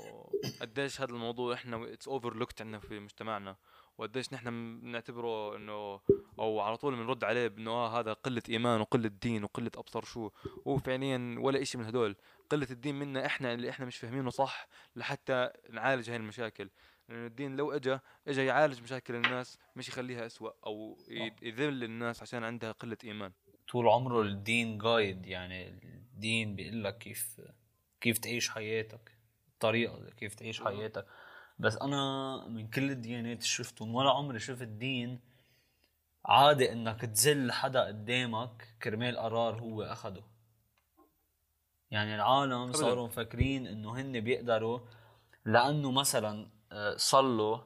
قديش 0.61 1.00
هذا 1.00 1.11
الموضوع 1.12 1.54
إحنا 1.54 1.92
it's 1.92 2.08
overlooked 2.08 2.62
عندنا 2.62 2.78
في 2.78 3.00
مجتمعنا 3.00 3.56
وقديش 3.99 4.32
نحن 4.32 4.80
بنعتبره 4.80 5.56
إنه 5.56 6.00
أو 6.38 6.61
على 6.61 6.76
طول 6.76 6.96
بنرد 6.96 7.25
عليه 7.25 7.49
بإنه 7.49 7.70
آه 7.70 8.00
هذا 8.00 8.12
قلة 8.12 8.42
إيمان 8.49 8.80
وقلة 8.80 9.08
دين 9.08 9.44
وقلة 9.44 9.70
أبصر 9.76 10.04
شو 10.04 10.30
هو 10.68 10.78
فعليا 10.78 11.37
ولا 11.38 11.62
إشي 11.62 11.78
من 11.78 11.84
هدول. 11.84 12.16
قلة 12.50 12.66
الدين 12.70 12.94
منا 12.99 13.26
إحنا 13.26 13.54
اللي 13.54 13.70
إحنا 13.70 13.87
مش 13.87 13.96
فاهمينه 13.96 14.30
صح 14.30 14.68
لحتى 14.96 15.50
نعالج 15.70 16.11
هاي 16.11 16.16
المشاكل. 16.16 16.70
لأنه 17.08 17.26
الدين 17.26 17.56
لو 17.56 17.72
اجى 17.72 17.99
اجى 18.28 18.44
يعالج 18.44 18.82
مشاكل 18.82 19.14
الناس 19.14 19.58
مش 19.76 19.88
يخليها 19.88 20.26
اسوء 20.26 20.54
أو 20.66 20.99
ي- 21.08 21.32
يذل 21.42 21.84
الناس 21.84 22.22
عشان 22.22 22.44
عندها 22.44 22.72
قلة 22.72 22.96
إيمان. 23.04 23.32
طول 23.72 23.88
عمره 23.88 24.22
الدين 24.22 24.78
جايد 24.78 25.26
يعني 25.26 25.68
الدين 25.68 26.54
بيقول 26.56 26.84
لك 26.84 26.99
كيف 26.99 27.40
كيف 28.00 28.18
تعيش 28.18 28.49
حياتك. 28.50 29.16
الطريقة 29.62 30.11
كيف 30.11 30.35
تعيش 30.35 30.62
حياتك. 30.62 31.07
بس 31.59 31.76
أنا 31.76 32.47
من 32.49 32.69
كل 32.71 32.90
الديانات 32.90 33.37
اللي 33.37 33.49
شفتهم 33.49 33.95
ولا 33.95 34.11
عمري 34.11 34.38
شفت 34.38 34.66
دين 34.66 35.21
عادي 36.25 36.73
إنك 36.73 37.00
تذل 37.00 37.52
حدا 37.52 37.87
قدامك 37.87 38.69
كرمال 38.83 39.16
قرار 39.16 39.61
هو 39.61 39.83
أخده. 39.83 40.23
يعني 41.90 42.14
العالم. 42.14 42.73
صاروا 42.73 43.07
مفكرين 43.07 43.66
إنه 43.66 44.00
هن 44.00 44.21
بيقدروا 44.21 44.81
لأنه 45.45 45.90
مثلا 45.90 46.50
آه، 46.73 46.97
صلوا 46.97 47.59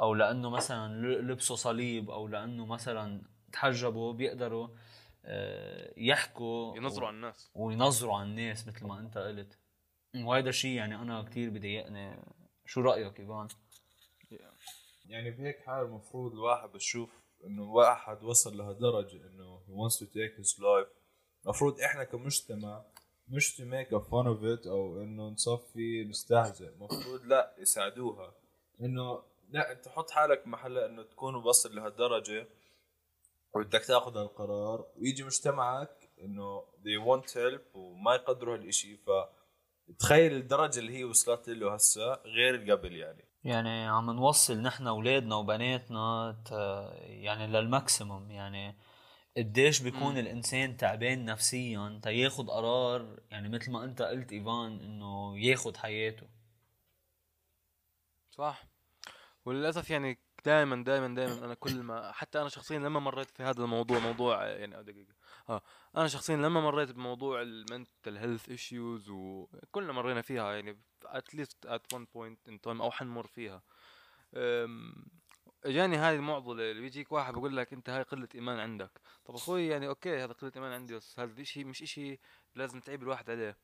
أو 0.00 0.14
لأنه 0.14 0.50
مثلا 0.50 1.06
لبسوا 1.06 1.56
صليب 1.56 2.10
أو 2.10 2.28
لأنه 2.28 2.66
مثلا 2.66 3.22
تحجبوا 3.52 4.12
بيقدروا 4.12 4.68
آه، 5.24 5.94
يحكوا 5.96 6.76
ينظروا 6.76 7.08
على 7.08 7.16
الناس. 7.16 7.50
وينظروا 7.54 8.16
على 8.18 8.28
الناس 8.28 8.68
مثل 8.68 8.86
ما 8.86 8.98
أنت 8.98 9.18
قلت. 9.18 9.58
وهذا 10.16 10.48
الشيء 10.48 10.70
يعني 10.70 10.94
أنا 10.94 11.22
كتير 11.22 11.50
بضايقني. 11.50 12.16
شو 12.66 12.80
رأيك 12.80 13.20
إيفان؟ 13.20 13.48
يعني 15.08 15.30
بهيك 15.30 15.58
حال 15.58 15.86
المفروض 15.86 16.32
الواحد 16.32 16.72
بشوف 16.72 17.10
إنه 17.44 17.72
واحد 17.72 18.22
وصل 18.22 18.56
لهالدرجة 18.56 19.16
إنه 19.26 19.60
he 19.68 19.72
wants 19.72 19.96
to 19.98 20.04
take 20.04 20.44
his 20.44 20.58
life. 20.58 20.88
المفروض 21.44 21.80
إحنا 21.80 22.04
كمجتمع 22.04 22.84
مش 23.28 23.56
to 23.56 23.64
make 23.64 23.90
a 23.92 24.00
fun 24.00 24.26
of 24.26 24.42
it 24.42 24.66
أو 24.66 25.02
إنه 25.02 25.28
نصفي 25.28 26.04
نستهزئ. 26.04 26.68
المفروض 26.68 27.24
لا 27.24 27.54
يساعدوها. 27.58 28.34
إنه 28.80 29.22
لا 29.50 29.72
أنت 29.72 29.88
حط 29.88 30.10
حالك 30.10 30.46
محلها 30.46 30.86
إنه 30.86 31.02
تكون 31.02 31.34
وصل 31.34 31.76
لهالدرجة 31.76 32.46
وبدك 33.54 33.84
تاخذ 33.84 34.16
هالقرار. 34.16 34.86
ويجي 34.96 35.22
مجتمعك 35.24 36.08
إنه 36.20 36.62
they 36.62 37.06
want 37.06 37.30
help 37.30 37.76
وما 37.76 38.14
يقدروا 38.14 38.56
هالشيء 38.56 38.96
ف 39.06 39.10
تخيل 39.98 40.32
الدرجة 40.32 40.78
اللي 40.78 40.98
هي 40.98 41.04
وصلت 41.04 41.48
له 41.48 41.74
هسه 41.74 42.14
غير 42.14 42.72
قبل 42.72 42.96
يعني. 42.96 43.28
يعني 43.44 43.86
عم 43.86 44.10
نوصل 44.10 44.62
نحن 44.62 44.86
اولادنا 44.86 45.36
وبناتنا 45.36 46.36
ت... 46.46 46.50
يعني 47.00 47.46
للماكسيموم. 47.46 48.30
يعني 48.30 48.78
قديش 49.36 49.82
بيكون 49.82 50.12
مم. 50.12 50.18
الإنسان 50.18 50.76
تعبان 50.76 51.24
نفسيا 51.24 52.00
تياخد 52.02 52.50
قرار 52.50 53.20
يعني 53.30 53.48
مثل 53.48 53.70
ما 53.70 53.84
أنت 53.84 54.02
قلت 54.02 54.32
إيفان 54.32 54.80
إنه 54.80 55.38
ياخد 55.38 55.76
حياته. 55.76 56.26
صح. 58.30 58.64
وللأسف 59.44 59.90
يعني 59.90 60.18
دائما 60.44 60.84
دائما 60.84 61.14
دائما 61.14 61.44
أنا 61.44 61.54
كل 61.54 61.82
ما 61.82 62.12
حتى 62.12 62.40
أنا 62.40 62.48
شخصيا 62.48 62.78
لما 62.78 63.00
مريت 63.00 63.30
في 63.30 63.42
هذا 63.42 63.62
الموضوع 63.64 63.98
موضوع 63.98 64.46
يعني 64.46 64.82
دقيقه 64.82 65.14
آه 65.48 65.62
أنا 65.96 66.08
شخصيا 66.08 66.36
لما 66.36 66.60
مريت 66.60 66.90
بموضوع 66.92 67.42
ال 67.42 67.53
mental 67.53 68.16
health 68.16 68.48
issues 68.48 69.08
وكلنا 69.08 69.92
مرينا 69.92 70.22
فيها 70.22 70.52
يعني 70.52 70.80
at 71.04 71.22
least 71.22 71.66
at 71.66 71.94
one 71.94 72.04
point 72.14 72.48
in 72.48 72.60
time 72.60 72.82
أو 72.82 72.90
حنمر 72.90 73.26
فيها. 73.26 73.62
اجاني 75.64 75.96
هاي 75.96 76.16
المعضلة 76.16 76.70
اللي 76.70 76.82
بيجيك 76.82 77.12
واحد 77.12 77.34
بيقول 77.34 77.56
لك 77.56 77.72
أنت 77.72 77.90
هاي 77.90 78.02
قلة 78.02 78.28
إيمان 78.34 78.60
عندك. 78.60 79.00
طب 79.24 79.34
أخوي 79.34 79.66
يعني 79.66 79.88
okay 79.88 80.24
هذا 80.24 80.32
قلة 80.32 80.52
إيمان 80.56 80.72
عندي 80.72 80.94
بس 80.94 81.20
هذا 81.20 81.40
الشيء 81.40 81.64
مش 81.64 81.82
إشي 81.82 82.20
لازم 82.54 82.80
تعيب 82.80 83.02
الواحد 83.02 83.30
عليه. 83.30 83.58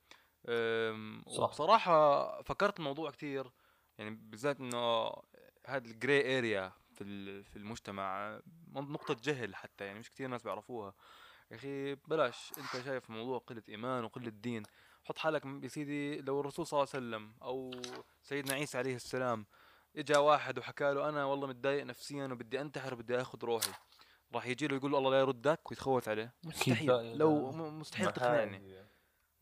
صح. 1.26 1.42
وبصراحة 1.42 2.42
فكرت 2.42 2.78
الموضوع 2.78 3.10
كتير 3.10 3.50
يعني 3.98 4.10
بالذات 4.10 4.60
إنه 4.60 5.12
هذا 5.66 5.86
الجراي 5.86 6.38
اريا 6.38 6.72
في 6.94 7.42
في 7.42 7.56
المجتمع 7.56 8.40
نقطة 8.72 9.16
جهل 9.22 9.54
حتى 9.54 9.84
يعني 9.84 9.98
مش 9.98 10.10
كثير 10.10 10.28
ناس 10.28 10.42
بيعرفوها. 10.42 10.94
يا 11.50 11.56
أخي 11.56 11.94
بلاش 11.94 12.52
أنت 12.58 12.84
شايف 12.84 13.10
موضوع 13.10 13.38
قلة 13.38 13.62
إيمان 13.68 14.04
وقلة 14.04 14.30
دين. 14.30 14.62
حط 15.04 15.18
حالك 15.18 15.44
يا 15.62 15.68
سيدي 15.68 16.20
لو 16.20 16.40
الرسول 16.40 16.66
صلى 16.66 16.78
الله 16.78 16.90
عليه 16.94 17.06
وسلم 17.06 17.34
أو 17.42 17.70
سيدنا 18.22 18.54
عيسى 18.54 18.78
عليه 18.78 18.96
السلام 18.96 19.46
إجا 19.96 20.18
واحد 20.18 20.58
وحكى 20.58 20.92
له 20.92 21.08
أنا 21.08 21.24
والله 21.24 21.46
متضايق 21.46 21.84
نفسيا 21.84 22.26
وبدي 22.26 22.60
أنتحر 22.60 22.94
وبدي 22.94 23.20
آخذ 23.20 23.44
روحي 23.44 23.72
راح 24.34 24.46
يجي 24.46 24.66
له 24.66 24.76
يقول 24.76 24.92
له 24.92 24.98
الله 24.98 25.10
لا 25.10 25.20
يردك 25.20 25.70
ويتخوت 25.70 26.08
عليه. 26.08 26.34
مستحيل. 26.44 27.18
لو 27.18 27.52
مستحيل 27.52 28.12
تقنعني. 28.12 28.86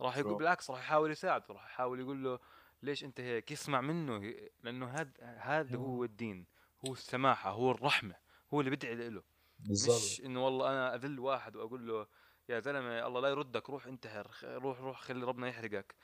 راح 0.01 0.17
يقول. 0.17 0.35
بالعكس 0.35 0.71
راح 0.71 0.79
يحاول 0.79 1.11
يساعده 1.11 1.45
راح 1.51 1.65
يحاول 1.65 2.01
يقول 2.01 2.25
له 2.25 2.39
ليش 2.83 3.05
أنت 3.05 3.21
هيك؟ 3.21 3.51
يسمع 3.51 3.81
منه 3.81 4.35
لأنه 4.63 4.87
هذا 4.87 5.13
هذا 5.21 5.77
هو 5.77 6.05
الدين 6.05 6.47
هو 6.87 6.93
السماحة 6.93 7.51
هو 7.51 7.71
الرحمة 7.71 8.15
هو 8.55 8.61
اللي 8.61 8.71
بدعي 8.71 8.95
له. 8.95 9.23
بالضبط. 9.59 9.97
مش 9.97 10.21
إنه 10.25 10.45
والله 10.45 10.71
أنا 10.71 10.95
أذل 10.95 11.19
واحد 11.21 11.57
وأقول 11.57 11.89
له 11.89 12.07
يا 12.49 12.61
زلمة 12.61 13.07
الله 13.07 13.21
لا 13.21 13.29
يردك 13.29 13.71
روح 13.71 13.87
انتحر 13.87 14.31
روح 14.45 14.81
روح 14.81 15.01
خلي 15.01 15.25
ربنا 15.25 15.49
يحرقك. 15.49 15.95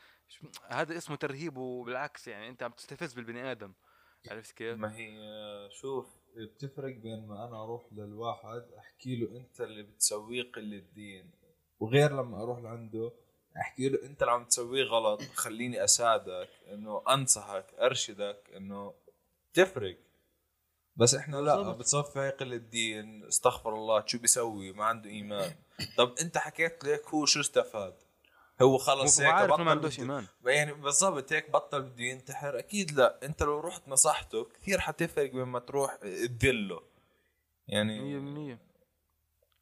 هذا 0.69 0.97
اسمه 0.97 1.17
ترهيب 1.17 1.57
وبالعكس 1.57 2.29
يعني 2.29 2.49
أنت 2.49 2.63
عم 2.63 2.71
تستفز 2.73 3.15
بالبني 3.15 3.51
آدم. 3.51 3.73
عرفت 4.31 4.53
كيف؟ 4.53 4.79
ما 4.79 4.97
هي 4.97 5.19
شوف 5.71 6.17
بتفرق 6.37 6.97
بين 6.97 7.27
ما 7.27 7.49
أنا 7.49 7.63
أروح 7.65 7.93
للواحد 7.93 8.63
أحكي 8.79 9.17
له 9.17 9.37
أنت 9.37 9.61
اللي 9.61 9.83
بتسويه 9.83 10.53
قلة 10.53 10.77
الدين 10.77 11.31
وغير 11.81 12.13
لما 12.13 12.43
أروح 12.43 12.59
لعنده 12.59 13.13
أحكي 13.57 13.89
له 13.89 14.03
أنت 14.03 14.23
اللي 14.23 14.33
عم 14.33 14.45
تسويه 14.45 14.85
غلط 14.85 15.23
خليني 15.23 15.85
أساعدك 15.85 16.51
إنه 16.73 17.03
أنصحك 17.09 17.75
أرشدك 17.75 18.51
إنه 18.57 18.95
تفرق. 19.55 19.99
بس 20.97 21.15
إحنا 21.15 21.37
لا. 21.37 21.73
بتصفي 21.73 22.19
هاي 22.19 22.31
قله 22.31 22.57
دين 22.57 23.25
استغفر 23.25 23.75
الله 23.75 24.05
شو 24.07 24.19
بيسوي؟ 24.19 24.73
ما 24.73 24.85
عنده 24.85 25.11
إيمان. 25.11 25.55
طب 25.97 26.15
أنت 26.21 26.39
حكيت 26.39 26.85
ليك 26.85 27.09
هو 27.09 27.27
شو 27.27 27.41
استفاد؟ 27.41 27.95
هو 28.63 28.79
خلص 28.79 29.21
هو 29.21 29.27
هيك 29.27 29.35
عارف 29.35 29.61
ما 29.61 29.71
عندوش 29.71 29.99
إيمان. 29.99 30.27
يعني 30.45 30.73
بالضبط 30.73 31.33
هيك 31.33 31.51
بطل 31.51 31.83
بده 31.83 32.05
ينتحر 32.05 32.59
أكيد 32.59 32.93
لا 32.93 33.19
أنت 33.23 33.43
لو 33.43 33.61
رحت 33.61 33.89
نصحته 33.89 34.45
كثير 34.45 34.81
حتفرق 34.81 35.31
بين 35.33 35.43
ما 35.45 35.59
تروح 35.59 35.95
تدله 35.97 36.81
يعني 37.69 37.99
100% 38.57 38.59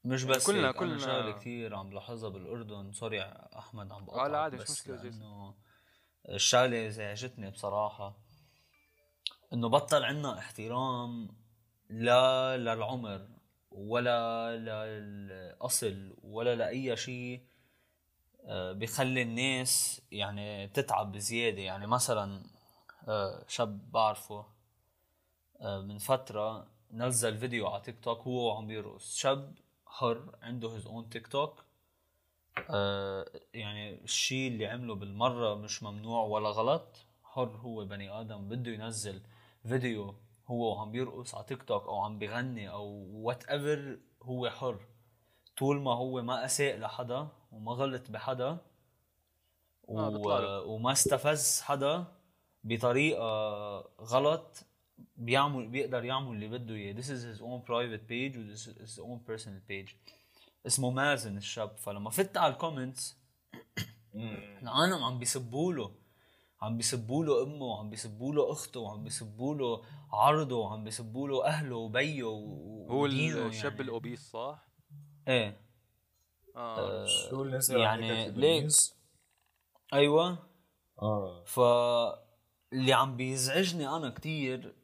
مش 0.04 0.24
بس 0.24 0.46
كلنا- 0.46 0.72
كلنا 0.72 0.96
كلنا- 0.96 0.98
شغلة 0.98 1.32
كثير 1.32 1.74
عم 1.74 1.90
بلاحظها 1.90 2.28
بالأردن. 2.30 2.92
سوري 2.92 3.22
أحمد 3.56 3.92
عم 3.92 4.04
بقطعك 4.04 4.30
لا 4.30 4.38
عادي، 4.38 4.56
مش. 4.56 4.88
لأنه 4.88 5.54
الشغلة 6.28 6.88
زعجتني 6.88 7.50
بصراحة. 7.50 8.16
إنه 9.52 9.68
بطل 9.68 10.04
عنا 10.04 10.38
احترام 10.38 11.28
لا 11.90 12.56
للعمر 12.56 13.28
ولا 13.72 14.56
للأصل 14.56 16.16
ولا 16.22 16.54
لأي 16.54 16.96
شيء 16.96 17.42
آه، 18.44 18.72
بخلي 18.72 19.22
الناس 19.22 20.02
يعني 20.12 20.68
تتعب 20.68 21.12
بزيادة. 21.12 21.62
يعني 21.62 21.86
مثلا 21.86 22.42
آه، 23.08 23.44
شاب 23.48 23.92
بعرفه 23.92 24.46
آه، 25.60 25.80
من 25.80 25.98
فترة 25.98 26.66
نزل 26.92 27.38
فيديو 27.38 27.66
على 27.68 27.82
تيك 27.82 28.00
توك 28.00 28.20
هو 28.20 28.48
وعم 28.48 28.66
بيرقص. 28.66 29.16
شاب 29.16 29.54
حر 29.86 30.36
عنده 30.42 30.74
his 30.74 30.86
own 30.86 31.08
TikTok 31.10 31.64
يعني 33.54 34.04
الشيء 34.04 34.48
اللي 34.52 34.66
عمله 34.66 34.94
بالمرة 34.94 35.54
مش 35.54 35.82
ممنوع 35.82 36.22
ولا 36.24 36.48
غلط. 36.48 37.06
حر 37.24 37.56
هو 37.56 37.84
بني 37.84 38.10
آدم 38.20 38.48
بده 38.48 38.72
ينزل 38.72 39.22
فيديو 39.68 40.14
هو 40.46 40.76
وعم 40.76 40.90
بيرقص 40.90 41.34
على 41.34 41.44
تيك 41.44 41.62
توك 41.62 41.82
أو 41.82 42.00
عم 42.00 42.18
بيغني 42.18 42.70
أو 42.70 42.86
whatever 43.12 43.98
هو 44.22 44.50
حر. 44.50 44.80
طول 45.56 45.80
ما 45.80 45.94
هو 45.94 46.22
ما 46.22 46.44
أساء 46.44 46.78
لحدا 46.78 47.28
وما 47.52 47.72
غلط 47.72 48.10
بحدا 48.10 48.58
آه، 49.88 50.08
و... 50.08 50.74
وما 50.74 50.92
استفز 50.92 51.60
حدا 51.60 52.04
بطريقة 52.64 53.24
غلط 54.00 54.66
بيعمل 55.16 55.68
بيقدر 55.68 56.04
يعمل 56.04 56.34
اللي 56.34 56.48
بده 56.48 56.74
إياه. 56.74 56.94
This 56.94 57.04
is 57.04 57.38
his 57.38 57.42
own 57.42 57.60
private 57.66 58.06
page 58.08 58.36
و 58.36 58.54
this 58.54 58.66
is 58.66 58.76
his 58.82 58.98
own 58.98 59.18
personal 59.30 59.70
page. 59.70 59.94
اسمه 60.66 60.90
مازن 60.90 61.36
الشاب. 61.36 61.76
فلما 61.78 62.10
فت 62.10 62.36
على 62.36 62.52
ال 62.52 62.60
comments 62.60 63.16
العالم 64.62 65.04
عم 65.04 65.18
بيسبوا 65.18 65.72
له. 65.72 66.01
عم 66.62 66.76
بيسبوا 66.76 67.24
له 67.24 67.42
أمه 67.42 67.64
وعم 67.64 67.90
بيسبوا 67.90 68.34
له 68.34 68.52
أخته 68.52 68.80
وعم 68.80 69.04
بيسبوا 69.04 69.54
له 69.54 69.82
عرضه 70.12 70.56
وعم 70.56 70.84
بيسبوا 70.84 71.28
له 71.28 71.44
أهله 71.46 71.76
وبيه 71.76 72.22
هو 72.22 73.02
ودينه 73.02 73.46
الشاب 73.46 73.72
يعني. 73.72 73.82
ال 73.82 73.90
obese 73.90 74.30
صح؟ 74.30 74.68
إيه. 75.28 75.60
آه. 76.56 77.06
شو 77.06 77.42
اللي 77.42 77.60
يعني 77.70 78.30
ليك. 78.30 78.70
أيوه. 79.92 80.38
آه. 81.02 81.44
ف 81.44 81.60
اللي 82.72 82.92
عم 82.92 83.16
بيزعجني 83.16 83.88
أنا 83.88 84.10
كتير 84.10 84.76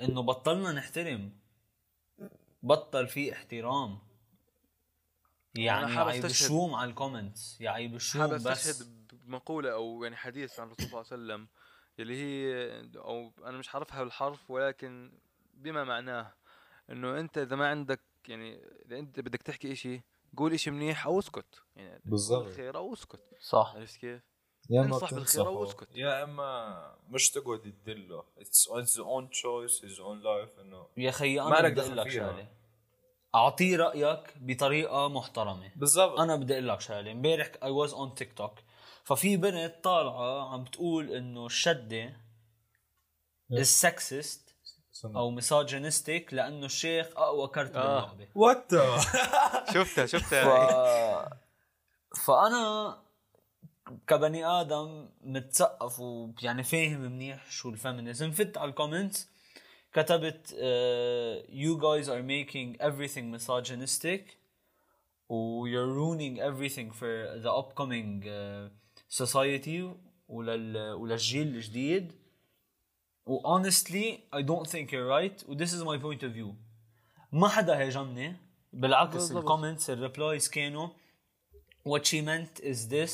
إنه 0.00 0.22
بطلنا 0.22 0.72
نحترم. 0.72 1.32
بطل 2.62 3.06
في 3.08 3.32
احترام. 3.32 3.98
يعني 5.54 5.86
حابب 5.86 6.08
يعيب 6.08 6.24
الشوم 6.24 6.74
على 6.74 6.90
الكومنتس 6.90 7.60
يعيب 7.60 7.94
الشوم 7.94 8.26
بس. 8.26 8.46
أستشهد 8.46 9.03
بمقولة 9.24 9.72
أو 9.72 10.04
يعني 10.04 10.16
حديث 10.16 10.60
عن 10.60 10.66
الرسول 10.66 10.88
صلى 10.88 11.00
الله 11.00 11.12
عليه 11.12 11.44
وسلم 11.44 11.48
اللي 11.98 12.22
هي 12.22 12.80
أو 12.96 13.32
أنا 13.44 13.58
مش 13.58 13.68
حعرفها 13.68 14.02
بالحرف 14.02 14.50
ولكن 14.50 15.12
بما 15.54 15.84
معناه 15.84 16.34
إنه 16.90 17.20
أنت 17.20 17.38
إذا 17.38 17.56
ما 17.56 17.68
عندك 17.68 18.00
يعني 18.28 18.60
إذا 18.86 18.98
أنت 18.98 19.20
بدك 19.20 19.42
تحكي 19.42 19.72
إشي 19.72 20.02
قول 20.36 20.52
إشي 20.52 20.70
منيح 20.70 21.06
أو 21.06 21.18
اسكت. 21.18 21.62
يعني 21.76 22.02
بالضبط. 22.04 22.42
قول 22.42 22.50
الخير 22.50 22.76
أو 22.76 22.92
اسكت. 22.92 23.20
صح. 23.40 23.72
عرفت 23.76 23.96
كيف؟ 23.96 24.22
يا 24.70 24.80
اما 24.80 24.94
انصح 24.94 25.14
بالخير 25.14 25.42
بتنصحه، 25.42 25.64
اسكت. 25.64 25.88
يا 25.94 26.24
إما 26.24 26.96
مش 27.08 27.30
تقعد 27.30 27.74
تدله. 27.86 28.24
it's 28.38 28.68
his 28.68 29.00
own 29.00 29.28
choice 29.28 29.80
his 29.80 29.98
own 29.98 30.22
life 30.24 30.60
إنه 30.60 30.86
يا 30.96 31.10
خيي 31.10 31.40
أنا 31.40 31.68
بدي 31.68 31.80
أقول 31.80 31.96
لك. 31.96 32.08
شغلة. 32.08 32.48
أعطيه 33.34 33.76
رأيك 33.76 34.34
بطريقة 34.36 35.08
محترمة. 35.08 35.72
بالضبط. 35.76 36.20
أنا 36.20 36.36
بدي 36.36 36.52
أقول 36.52 36.68
لك 36.68 36.80
شغلة. 36.80 37.12
إمبارح 37.12 37.50
I 37.62 37.70
was 37.70 37.92
on 37.92 38.14
TikTok 38.14 38.54
ففي 39.04 39.36
بنت 39.36 39.74
طالعة 39.82 40.52
عم 40.52 40.64
بتقول 40.64 41.10
إنه 41.10 41.46
الشده 41.46 42.16
ال 43.52 43.67
sexist 43.67 44.54
أو 45.04 45.30
misogynistic 45.30 46.34
لأنه 46.34 46.66
الشيخ 46.66 47.06
أقوى 47.16 47.48
كرت 47.48 47.76
آه. 47.76 48.00
باللعبة. 48.00 48.28
what 48.34 48.72
شفتها 49.74 50.06
شفتها. 50.06 51.24
ف... 52.14 52.24
فأنا 52.26 52.96
كبني 54.06 54.46
آدم 54.46 55.08
متثقف 55.22 56.00
ويعني 56.00 56.62
فاهم 56.62 57.00
منيح 57.00 57.50
شو 57.50 57.68
ال 57.68 57.74
feminism. 57.74 58.30
فت 58.30 58.58
على 58.58 58.70
ال 58.70 58.76
comments 58.76 59.28
كتبت 59.92 60.48
you 61.48 61.76
guys 61.80 62.08
are 62.08 62.22
making 62.22 62.80
everything 62.80 63.30
misogynistic 63.38 64.22
و 65.28 65.66
you're 65.66 65.92
ruining 65.92 66.38
everything 66.40 66.90
for 66.90 67.40
the 67.42 67.50
upcoming 67.50 68.22
uh, 68.24 68.83
society 69.22 69.96
ولل, 70.28 70.92
وللجيل 70.92 71.46
الجديد. 71.46 72.12
و 73.26 73.58
honestly 73.58 74.18
I 74.32 74.42
don't 74.42 74.66
think 74.66 74.90
you're 74.90 75.08
right. 75.08 75.48
و 75.48 75.54
this 75.54 75.70
is 75.70 75.82
my 75.82 75.98
point 75.98 76.22
of 76.22 76.32
view. 76.32 76.54
ما 77.32 77.48
حدا 77.48 77.82
هاجمني. 77.82 78.36
بالعكس. 78.72 79.32
ال 79.32 79.38
comments 79.38 79.90
ال 79.90 79.97
replies 79.97 80.48
كانوا 80.48 80.88
what 81.88 82.02
she 82.02 82.20
meant 82.20 82.64
is 82.64 82.88
this. 82.90 83.12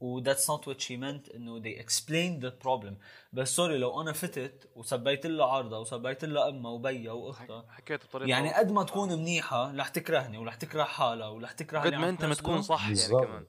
و 0.00 0.22
that's 0.22 0.46
not 0.46 0.66
what 0.66 0.80
she 0.80 0.96
meant. 0.96 1.34
إنه 1.34 1.62
they 1.62 1.84
explained 1.84 2.42
the 2.44 2.66
problem. 2.66 2.94
بس 3.32 3.56
sorry 3.56 3.78
لو 3.78 4.00
أنا 4.00 4.12
فتت 4.12 4.70
وسبيت 4.76 5.26
لها 5.26 5.46
عرضها 5.46 5.80
وسبيت 5.80 6.24
لها 6.24 6.48
أمها 6.48 6.70
وبيها 6.70 7.12
وأختها. 7.12 7.64
حكيت 7.68 8.04
بطريقة 8.04 8.28
يعني 8.28 8.54
قد 8.54 8.72
ما 8.72 8.82
تكون 8.82 9.12
منيحة 9.12 9.76
رح 9.76 9.88
تكرهني 9.88 10.38
ورح 10.38 10.54
تكره 10.54 10.84
حالها 10.84 11.28
ورح 11.28 11.52
تكره 11.52 11.78
قد 11.80 11.94
ما 11.94 12.08
أنت 12.08 12.24
ما. 12.24 12.34
تكون 12.34 12.62
صح 12.62 12.88
يعني. 12.88 13.26
كمان. 13.26 13.46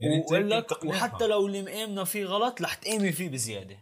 يعني 0.00 0.16
انت 0.16 0.32
لك. 0.32 0.84
وحتى 0.84 1.26
لو 1.26 1.46
اللي 1.46 1.62
مآمنه 1.62 2.04
فيه 2.04 2.24
غلط 2.24 2.62
رح 2.62 2.74
تآمن 2.74 3.10
فيه 3.10 3.28
بزيادة 3.28 3.78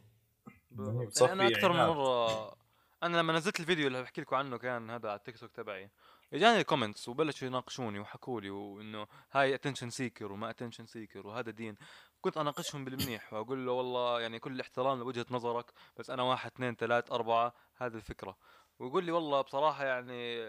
يعني 1.21 1.33
أنا 1.33 1.47
أكثر 1.47 1.73
من. 1.73 1.79
مره 1.79 2.57
أنا 3.03 3.17
لما 3.17 3.33
نزلت 3.33 3.61
الفيديو 3.61 3.87
اللي 3.87 4.03
بحكي 4.03 4.21
لكم 4.21 4.37
عنه 4.37 4.59
كان 4.59 4.91
هذا 4.91 5.09
على 5.09 5.19
التيك 5.19 5.39
توك 5.39 5.51
تبعي 5.51 5.91
إجاني 6.33 6.65
comments 6.65 7.09
وبلشوا 7.09 7.49
يناقشوني 7.49 7.99
وحكوا 7.99 8.41
لي 8.41 8.51
وإنه 8.51 9.07
هاي 9.33 9.55
attention 9.55 9.91
seeker 9.91 10.33
وما 10.33 10.51
attention 10.51 10.87
seeker 10.87 11.27
وهذا 11.27 11.51
دين 11.51 11.77
كنت 12.21 12.37
أناقشهم 12.37 12.85
بالمنيح 12.85 13.33
وأقول 13.33 13.67
له 13.67 13.73
والله 13.73 14.21
يعني 14.21 14.39
كل 14.39 14.53
الاحترام 14.53 14.99
لوجهة 14.99 15.27
نظرك 15.31 15.73
بس 15.97 16.11
أنا 16.11 16.23
واحد 16.23 16.51
اثنين 16.51 16.75
ثلاث 16.75 17.13
أربعة 17.13 17.55
هذه 17.77 17.95
الفكرة 17.95 18.37
ويقول 18.79 19.05
لي 19.05 19.13
والله 19.13 19.41
بصراحة 19.41 19.85
يعني 19.85 20.47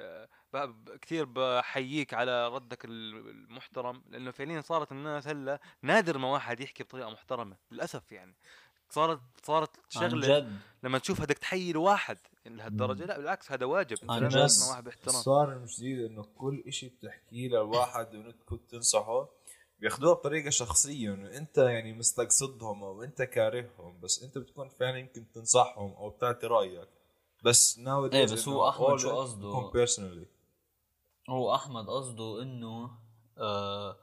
كثير 1.02 1.26
بحييك 1.26 2.14
على 2.14 2.48
ردك 2.48 2.86
ال- 2.86 3.30
المحترم 3.30 4.04
لأنه 4.10 4.32
فعليا 4.32 4.62
صارت 4.62 4.92
الناس 4.92 5.28
هلأ 5.28 5.60
نادر 5.82 6.18
ما 6.18 6.28
واحد 6.32 6.60
يحكي 6.60 6.84
بطريقة 6.84 7.10
محترمة 7.10 7.58
للأسف 7.72 8.12
يعني. 8.12 8.36
صارت 8.90 9.20
صارت 9.44 9.70
شغلة 9.90 10.40
جد؟ 10.40 10.60
لما 10.84 10.98
تشوف 10.98 11.22
بدك 11.22 11.38
تحيي 11.38 11.74
لواحد 11.74 12.18
لهالدرجة 12.46 13.06
لا 13.06 13.18
بالعكس 13.18 13.52
هذا 13.52 13.66
واجب. 13.66 13.98
انت 14.04 14.24
لازم 14.24 14.70
واحد 14.72 14.84
باحترام 14.84 15.22
صار 15.22 15.54
الجديد 15.54 16.00
إنه 16.12 16.24
كل 16.38 16.64
إشي 16.68 16.90
بتحكيه 16.90 17.48
للواحد 17.48 18.16
وانت 18.16 18.44
كنت 18.44 18.72
تنصحه 18.72 19.30
بياخدوها 19.80 20.14
بطريقة 20.14 20.50
شخصية 20.50 21.14
انه 21.14 21.38
أنت 21.38 21.58
يعني 21.58 21.94
مستقصدهم 21.94 22.84
أو 22.84 23.04
أنت 23.04 23.22
كارههم 23.22 24.00
بس 24.00 24.24
أنت 24.24 24.38
بتكون 24.38 24.70
فعلا 24.70 24.98
يمكن 24.98 25.32
تنصحهم 25.32 25.94
أو 25.94 26.10
بتعطي 26.10 26.48
رأيك. 26.48 26.88
بس 27.44 27.80
now 27.80 28.06
إيه، 28.06 28.24
بس 28.24 28.48
هو 28.48 28.70
أحمد 28.70 29.00
شو 29.00 29.20
قصده؟ 29.20 29.72
personally 29.74 30.26
هو 31.30 31.56
أحمد 31.56 31.90
قصده 31.90 32.42
إنه 32.42 32.92
آه 33.38 33.98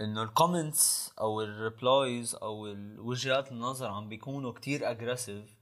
إنه 0.00 0.22
ال 0.22 0.32
comments 0.32 1.12
أو 1.20 1.40
ال 1.42 1.54
replies 1.54 2.34
أو 2.34 2.66
وجهات 2.98 3.52
النظر 3.52 3.86
عم 3.86 4.08
بيكونوا 4.08 4.52
كتير 4.52 4.90
aggressive 4.90 5.56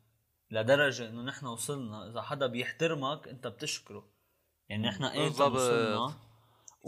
لدرجة 0.50 1.08
إنه 1.08 1.22
نحن 1.22 1.46
وصلنا 1.46 2.10
إذا 2.10 2.22
حدا 2.22 2.46
بيحترمك 2.46 3.28
أنت 3.28 3.46
بتشكره 3.46 4.04
يعني 4.68 4.88
نحن 4.88 5.08
بالضبط. 5.18 5.52
وصلنا 5.52 6.14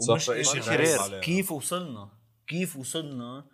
ومش. 0.09 0.29
كيف 1.21 1.51
وصلنا 1.51 2.09
كيف 2.47 2.75
وصلنا 2.77 3.45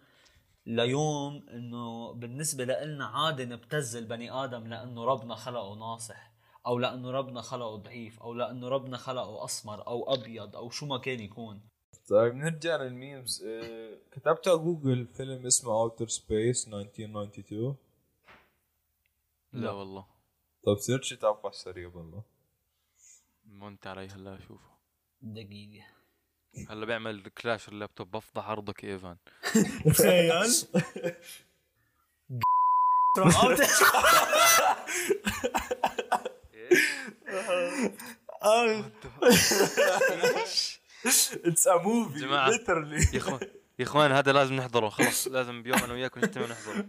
ليوم 0.66 1.46
إنه 1.50 2.14
بالنسبة 2.14 2.66
لنا 2.66 3.06
عادي 3.06 3.46
نبتز 3.46 3.96
البني 3.96 4.32
آدم 4.32 4.68
لإنه 4.68 5.06
ربنا 5.06 5.36
خلقه 5.36 5.76
ناصح 5.76 6.27
أو 6.68 6.80
لأنه 6.80 7.12
ربنا 7.12 7.42
خلقه 7.42 7.76
ضعيف 7.76 8.20
أو 8.20 8.34
لأنه 8.34 8.70
ربنا 8.70 8.98
خلقه 8.98 9.46
أسمر 9.46 9.88
أو 9.88 10.14
أبيض 10.14 10.56
أو 10.56 10.70
شو 10.70 10.86
ما 10.86 10.98
كان 10.98 11.20
يكون. 11.20 11.62
طيب 12.10 12.36
نرجع 12.36 12.76
لل 12.76 12.93
memes. 12.93 13.44
إيه، 13.44 14.02
كتبت 14.12 14.48
على 14.48 14.58
جوجل 14.58 15.08
فيلم 15.08 15.46
اسمه 15.46 15.72
Outer 15.72 16.08
Space 16.08 16.68
1992 16.68 17.76
لا 19.54 19.72
والله. 19.72 20.06
طيب 20.66 20.78
search 20.78 21.14
تعرف 21.14 21.46
على 21.46 21.50
السريع 21.50 21.92
والله 21.96 22.24
ما 23.46 23.68
أنت 23.68 23.88
علي 23.88 24.08
هلا 24.08 24.38
أشوفه. 24.38 24.70
دقيقة. 25.22 25.86
هلا 26.70 26.86
بيعمل 26.86 27.28
crash 27.30 27.70
اللابتوب 27.70 28.12
بفضح 28.12 28.50
عرضك 28.50 28.84
إيفان. 28.86 29.18
تخيل. 29.86 30.32
it's 41.46 41.68
a 41.68 41.78
movie. 41.84 42.20
literally 42.20 43.08
يا 43.14 43.18
اخوان 43.18 43.40
يا 43.80 43.84
إخوان 43.86 44.12
هذا 44.12 44.32
لازم 44.32 44.54
نحضره 44.54 44.90
خلص 44.90 45.28
لازم 45.28 45.64
بيوم 45.64 45.78
أنا 45.84 45.94
وياكم 45.94 46.20
نجتمع 46.20 46.46
ونحضره 46.46 46.86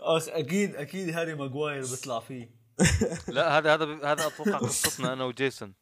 اخ 0.00 0.28
أكيد 0.28 0.76
أكيد 0.76 1.10
هاري 1.10 1.34
ماجواير 1.34 1.80
بيطلع 1.80 2.20
فيه. 2.20 2.58
لا 3.28 3.58
هذا 3.58 3.74
هذا 3.74 3.84
هذا 3.84 4.26
أتوقع 4.26 4.58
قصتنا 4.58 5.12
أنا 5.12 5.24
وجيسون. 5.24 5.74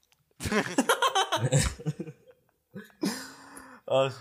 اخ 3.88 4.20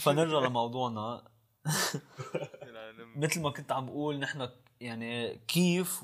فنرجع 0.00 0.38
لموضوعنا. 0.38 1.24
مثل 3.16 3.40
ما 3.40 3.50
كنت 3.50 3.72
عم 3.72 3.86
بقول 3.86 4.18
نحن 4.18 4.48
يعني 4.80 5.38
كيف 5.48 6.00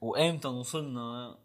وايمتى 0.00 0.48
وصلنا 0.48 1.38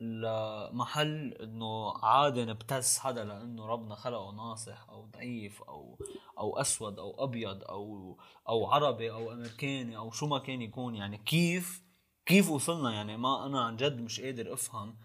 لمحل 0.00 1.32
إنه 1.32 1.92
عادي 2.04 2.44
نبتز 2.44 2.98
حدا 2.98 3.24
لإنه 3.24 3.66
ربنا 3.66 3.94
خلقه 3.94 4.30
ناصح 4.30 4.88
أو 4.88 5.06
ضعيف 5.06 5.62
أو 5.62 5.98
أو 6.38 6.58
أسود 6.60 6.98
أو 6.98 7.24
أبيض 7.24 7.64
أو 7.64 8.16
أو 8.48 8.66
عربي 8.66 9.12
أو 9.12 9.32
أمريكاني 9.32 9.96
أو 9.96 10.10
شو 10.10 10.26
ما 10.26 10.38
كان 10.38 10.62
يكون. 10.62 10.94
يعني 10.94 11.18
كيف 11.18 11.84
كيف 12.26 12.50
وصلنا؟ 12.50 12.92
يعني 12.92 13.16
ما 13.16 13.46
أنا 13.46 13.60
عن 13.60 13.76
جد 13.76 14.00
مش 14.00 14.20
قادر 14.20 14.52
أفهم 14.52 14.96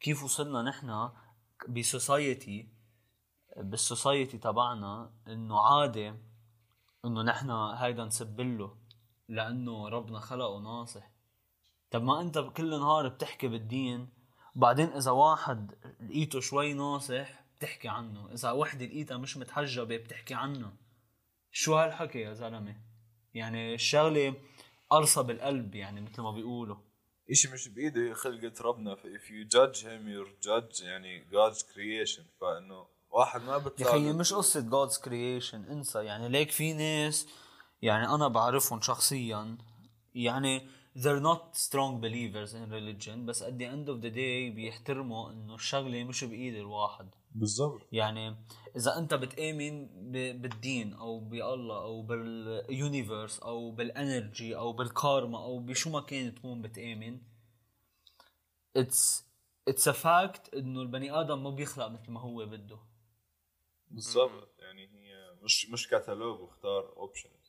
كيف 0.00 0.24
وصلنا 0.24 0.62
نحن 0.62 1.10
بسوسايتي 1.68 2.68
بالسوسايتي 3.56 4.38
تبعنا 4.38 5.12
إنه 5.28 5.60
عادي 5.60 6.14
إنه 7.04 7.22
نحن 7.22 7.50
هيدا 7.50 8.04
نسبله 8.04 8.76
لإنه 9.28 9.88
ربنا 9.88 10.20
خلقه 10.20 10.58
ناصح. 10.58 11.10
طب 11.90 12.02
ما 12.02 12.20
أنت 12.20 12.38
كل 12.38 12.70
نهار 12.70 13.08
بتحكي 13.08 13.48
بالدين 13.48 14.15
بعدين 14.56 14.88
إذا 14.88 15.10
واحد 15.10 15.74
لقيته 16.00 16.40
شوي 16.40 16.72
ناصح 16.72 17.44
بتحكي 17.58 17.88
عنه. 17.88 18.28
إذا 18.32 18.50
وحدة 18.50 18.86
لقيتها 18.86 19.16
مش 19.16 19.36
متحجبه 19.36 19.96
بتحكي 19.96 20.34
عنها 20.34 20.72
شو 21.50 21.74
هالحكي 21.74 22.20
يا 22.20 22.34
زلمة؟ 22.34 22.76
يعني 23.34 23.74
الشغلة 23.74 24.34
قرصة 24.90 25.22
بالقلب 25.22 25.74
يعني 25.74 26.00
مثل 26.00 26.22
ما 26.22 26.30
بيقولوا. 26.30 26.76
إشي 27.30 27.48
مش 27.48 27.68
بايده 27.68 28.14
خلقة 28.14 28.52
ربنا. 28.60 28.94
ف 28.94 28.98
if 28.98 29.28
you 29.30 29.48
judge 29.56 29.82
him 29.82 30.06
you're 30.08 30.46
judging 30.46 30.82
يعني 30.84 31.24
God's 31.24 31.58
creation. 31.58 32.22
فإنه 32.40 32.86
واحد 33.10 33.42
ما 33.42 33.52
يا 33.52 33.58
بيطلع 33.58 33.92
خيي 33.92 34.12
مش 34.12 34.32
قصة 34.32 34.70
God's 34.70 34.94
creation 34.94 35.70
انسى. 35.70 36.04
يعني 36.04 36.28
ليك 36.28 36.50
في 36.50 36.72
ناس 36.72 37.28
يعني 37.82 38.08
أنا 38.14 38.28
بعرفهم 38.28 38.80
شخصيا. 38.80 39.58
يعني 40.14 40.68
they're 40.96 41.20
not 41.30 41.42
strong 41.66 42.00
believers 42.00 42.54
in 42.54 42.70
religion 42.72 43.16
بس 43.26 43.42
at 43.42 43.52
the 43.58 43.64
end 43.66 43.88
of 43.88 44.00
the 44.02 44.10
day 44.14 44.54
بيحترموا 44.54 45.30
إنه 45.30 45.54
الشغلة 45.54 46.04
مش 46.04 46.24
بإيد 46.24 46.54
الواحد. 46.54 47.10
بالضبط. 47.34 47.80
يعني 47.92 48.36
إذا 48.76 48.98
أنت 48.98 49.14
بتآمن 49.14 49.86
ب- 49.86 50.42
بالدين 50.42 50.92
أو 50.92 51.20
بالله 51.20 51.82
أو 51.82 52.02
بال 52.02 52.29
universe 52.29 53.38
أو 53.40 53.70
بال 53.70 53.91
energy 53.91 54.56
أو 54.56 54.72
بالكارما 54.72 55.38
أو 55.38 55.58
بشو 55.58 55.90
ما 55.90 56.00
كان 56.00 56.34
تكون 56.34 56.62
بتآمن 56.62 57.20
it's 58.78 59.22
it's 59.70 59.86
a 59.86 59.92
fact 59.94 60.54
إنه 60.56 60.82
البني 60.82 61.10
آدم 61.20 61.42
ما 61.42 61.50
بيخلق 61.50 61.86
مثل 61.88 62.10
ما 62.10 62.20
هو 62.20 62.46
بده. 62.46 62.78
بالضبط. 63.90 64.54
يعني 64.58 64.82
هي 64.88 65.34
مش 65.42 65.70
مش 65.70 65.88
كتالوج 65.88 66.40
واختار 66.40 66.92
options 66.96 67.45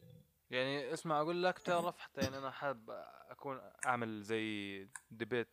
يعني 0.52 0.74
يعني 0.76 0.94
اسمع 0.94 1.22
أقول 1.22 1.44
لك 1.44 1.60
تعرف 1.60 1.98
حتى 2.00 2.22
يعني 2.22 2.38
أنا 2.38 2.52
حابب 2.52 2.90
أكون 3.30 3.62
أعمل 3.86 4.22
زي 4.22 4.88
debate 5.12 5.48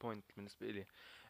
point 0.00 0.24
بالنسبة 0.36 0.66
لي 0.66 0.86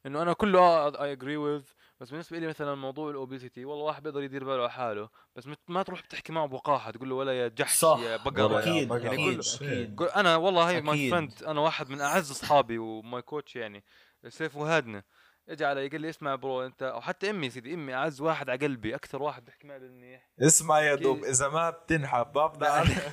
إنه 0.06 0.22
أنا 0.22 0.32
كله 0.32 0.86
I 1.02 1.12
agree 1.12 1.36
with 1.36 1.62
بس 2.00 2.10
بالنسبة 2.10 2.38
لي 2.38 2.46
مثلا 2.46 2.74
موضوع 2.74 3.10
ال 3.10 3.17
obesity 3.17 3.64
والله 3.64 3.84
واحد 3.84 4.02
بيقدر 4.02 4.22
يدير 4.22 4.44
باله 4.44 4.60
على 4.62 4.70
حاله 4.70 5.08
بس 5.36 5.46
مت- 5.46 5.58
ما 5.68 5.82
تروح 5.82 6.02
بتحكي 6.02 6.32
معه 6.32 6.46
بوقاحه 6.46 6.90
تقول 6.90 7.08
له 7.08 7.14
ولا 7.14 7.32
يا 7.40 7.48
جحش 7.48 7.74
صح 7.78 7.98
يا 7.98 8.16
بقر 8.16 8.42
ولا 8.42 8.54
يا 8.54 8.58
أكيد 8.60 8.88
كله. 8.88 9.40
أكيد 9.54 9.96
قل- 9.96 10.08
أنا 10.08 10.36
والله 10.36 10.70
هي 10.70 10.80
my 10.80 10.94
أكيد. 10.94 11.10
friend 11.10 11.42
أنا 11.42 11.60
واحد 11.60 11.90
من 11.90 12.00
أعز 12.00 12.30
أصحابي 12.30 12.78
و 12.78 12.93
my 12.93 13.22
coach 13.22 13.56
يعني 13.56 13.84
سيف 14.28 14.56
وهادنا 14.56 15.02
اجى 15.48 15.64
علي 15.64 15.88
قال 15.88 16.00
لي 16.00 16.10
اسمع 16.10 16.34
bro 16.34 16.66
انت 16.66 16.82
أو 16.82 17.00
حتى 17.00 17.30
أمي 17.30 17.50
سيدي 17.50 17.74
أمي 17.74 17.94
أعز 17.94 18.20
واحد 18.20 18.50
على 18.50 18.58
قلبي 18.66 18.94
أكثر 18.94 19.22
واحد 19.22 19.44
بيحكي 19.44 19.66
معي 19.66 19.78
بالمنيح 19.78 20.28
اسمع 20.42 20.80
يا. 20.80 20.94
دوب 20.94 21.24
إذا 21.24 21.48
ما 21.48 21.70
بتنحب 21.70 22.38
ما 22.38 22.46
بدنا 22.46 23.12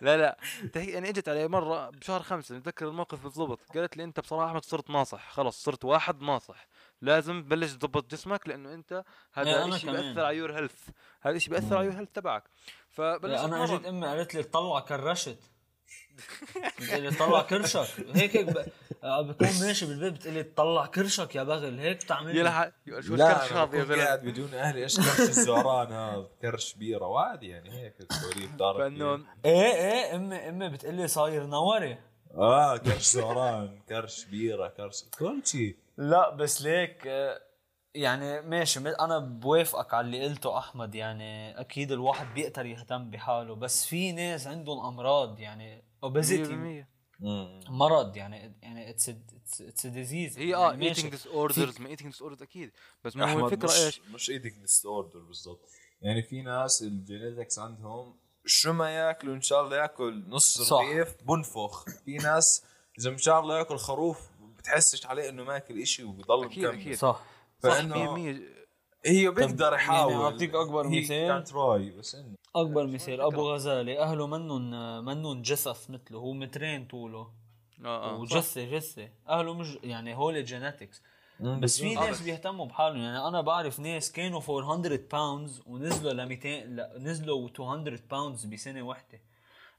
لا 0.00 0.16
لا 0.16 0.38
تهي 0.72 0.90
يعني 0.90 1.08
إجت 1.08 1.28
علي 1.28 1.48
مرة 1.48 1.90
بشهر 1.90 2.22
خمسة 2.22 2.56
نتذكر 2.56 2.88
الموقف 2.88 3.22
بالضبط 3.22 3.60
قالت 3.74 3.96
لي 3.96 4.04
أنت 4.04 4.20
بصراحة 4.20 4.46
أحمد 4.50 4.64
صرت 4.64 4.90
ناصح 4.90 5.30
خلص 5.30 5.64
صرت 5.64 5.84
واحد 5.84 6.22
ناصح 6.22 6.66
لازم 7.02 7.42
تبلش 7.42 7.72
تضبط 7.72 8.10
جسمك 8.10 8.48
لأنه 8.48 8.74
أنت 8.74 8.92
إيه، 8.92 9.04
هذا 9.32 9.64
الشيء 9.64 9.90
كمان. 9.90 10.02
بياثر 10.02 10.24
على 10.24 10.36
your 10.36 10.58
health 10.58 10.88
هذا 11.22 11.36
الشيء 11.36 11.50
بيأثر 11.52 11.76
على 11.76 11.86
ال 11.86 11.94
health 11.94 12.08
تبعك 12.14 12.44
فبلشت 12.90 13.44
أنا. 13.44 13.64
إجت 13.64 13.84
أمي 13.86 14.06
قالت 14.06 14.34
لي 14.34 14.42
طلع 14.42 14.80
كرشت 14.80 15.38
بتقول 16.80 17.02
لي 17.02 17.10
طلع 17.10 17.42
كرشك. 17.42 17.86
هيك 18.14 18.36
هيك 18.36 18.46
ب... 18.48 18.66
آه، 19.04 19.22
بكون 19.22 19.48
ماشي 19.60 19.86
بالبيت 19.86 20.12
بتقول 20.12 20.34
لي 20.34 20.42
طلع 20.42 20.86
كرشك 20.86 21.34
يا 21.34 21.42
بغل. 21.42 21.78
هيك 21.78 22.02
تعمل 22.02 22.36
يلا 22.36 22.72
شو 23.00 23.14
لا 23.14 23.44
الكرش 23.44 23.52
هذا 23.52 23.78
يا 23.78 23.84
زلمه 23.84 24.04
قاعد 24.04 24.22
بدون 24.22 24.54
أهلي 24.54 24.82
إيش 24.82 24.96
كرش 24.96 25.20
الزهران 25.20 25.92
هذا؟ 25.92 26.26
كرش 26.42 26.74
بيرة 26.74 27.06
وعادي 27.06 27.48
يعني 27.48 27.70
هيك 27.70 27.94
التوريد 28.00 28.56
دارك 28.56 28.78
فانه 28.78 29.24
إيه 29.44 29.74
إيه 29.74 30.16
امي 30.16 30.48
امي 30.48 30.68
بتقول 30.68 30.94
لي 30.94 31.08
صاير 31.08 31.46
نوري. 31.46 31.98
آه 32.34 32.76
كرش 32.76 33.12
زهران 33.12 33.80
كرش 33.88 34.24
بيرة 34.24 34.68
كرش 34.68 35.04
كل 35.18 35.42
شيء 35.44 35.76
لا 35.96 36.30
بس 36.30 36.62
ليك 36.62 37.06
آه، 37.06 37.40
يعني 37.94 38.40
ماشي 38.40 38.78
أنا 38.80 39.18
بوافقك 39.18 39.94
على 39.94 40.06
اللي 40.06 40.24
قلته 40.24 40.58
أحمد 40.58 40.94
يعني 40.94 41.60
أكيد 41.60 41.92
الواحد 41.92 42.34
بيقدر 42.34 42.66
يهتم 42.66 43.10
بحاله 43.10 43.54
بس 43.54 43.86
في 43.86 44.12
ناس 44.12 44.46
عندهم 44.46 44.86
أمراض 44.86 45.40
يعني 45.40 45.84
obesity 46.02 46.84
100% 47.20 47.20
مرض 47.70 48.16
يعني 48.16 48.56
يعني 48.62 48.90
it's 48.90 49.08
it's 49.60 49.86
disease 49.86 50.38
هي 50.38 50.54
آه 50.54 50.72
eating 50.72 51.10
disorders 51.10 51.80
ما 51.80 51.88
eating 51.88 52.10
disorders 52.12 52.42
أكيد. 52.42 52.72
بس 53.04 53.16
ما 53.16 53.32
هو 53.32 53.46
الفكرة 53.46 53.68
مش 53.68 53.80
إيش؟ 53.80 54.00
مش 54.00 54.30
eating 54.30 54.52
disorder 54.52 55.18
بالضبط. 55.18 55.68
يعني 56.02 56.22
في 56.22 56.42
ناس 56.42 56.82
ال 56.82 56.90
genetics 56.90 57.58
عندهم 57.58 58.16
شو 58.44 58.72
ما 58.72 58.90
ياكلوا 58.90 59.34
إن 59.34 59.40
شاء 59.40 59.64
الله 59.64 59.76
ياكل 59.76 60.24
نص 60.28 60.62
صح. 60.62 60.76
رغيف 60.76 61.14
بنفخ. 61.28 61.84
في 62.04 62.16
ناس 62.16 62.64
إذا 62.98 63.10
إن 63.10 63.18
شاء 63.18 63.40
الله 63.40 63.58
ياكل 63.58 63.76
خروف 63.76 64.18
بتحسش 64.58 65.06
عليه 65.06 65.28
إنه 65.28 65.44
ماكل 65.44 65.80
إشي 65.80 66.04
وبضل 66.04 66.44
أكيد، 66.44 66.64
مكمل. 66.64 66.80
أكيد. 66.80 66.96
صح. 66.96 67.22
فإنه 67.62 68.14
100% 68.34 68.40
هي 69.06 69.30
بيقدر 69.30 69.64
يعني 69.64 69.74
يحاول. 69.74 70.14
أعطيك 70.14 70.54
أكبر 70.54 70.88
مثال؟ 70.88 71.44
try 71.44 71.90
بس 71.90 72.14
إنه 72.14 72.36
أكبر 72.56 72.86
مثال 72.86 73.20
أبو 73.20 73.52
غزالة 73.52 74.02
أهله 74.02 74.26
منن 74.26 75.04
منن 75.04 75.42
جثث 75.42 75.90
مثله 75.90 76.18
هو 76.18 76.32
مترين 76.32 76.86
طوله 76.86 77.30
آه 77.84 77.86
آه 77.86 78.14
صح. 78.14 78.20
وجثه 78.20 78.64
جثة 78.64 79.08
أهله 79.28 79.54
مش 79.54 79.78
يعني 79.82 80.14
هول 80.14 80.44
genetics 80.44 81.02
بس 81.40 81.80
في 81.80 81.94
ناس 81.94 82.22
بيهتموا 82.22 82.66
بحالهم 82.66 82.96
يعني 82.96 83.28
أنا 83.28 83.40
بعرف 83.40 83.80
ناس 83.80 84.12
كانوا 84.12 84.40
400 84.48 85.00
pounds 85.12 85.62
ونزلوا 85.66 86.12
ل 86.12 86.26
200 86.28 86.48
لا 86.48 86.92
نزلوا 86.98 87.48
200 87.58 87.98
pounds 88.10 88.44
بسنة 88.44 88.82
واحدة 88.82 89.20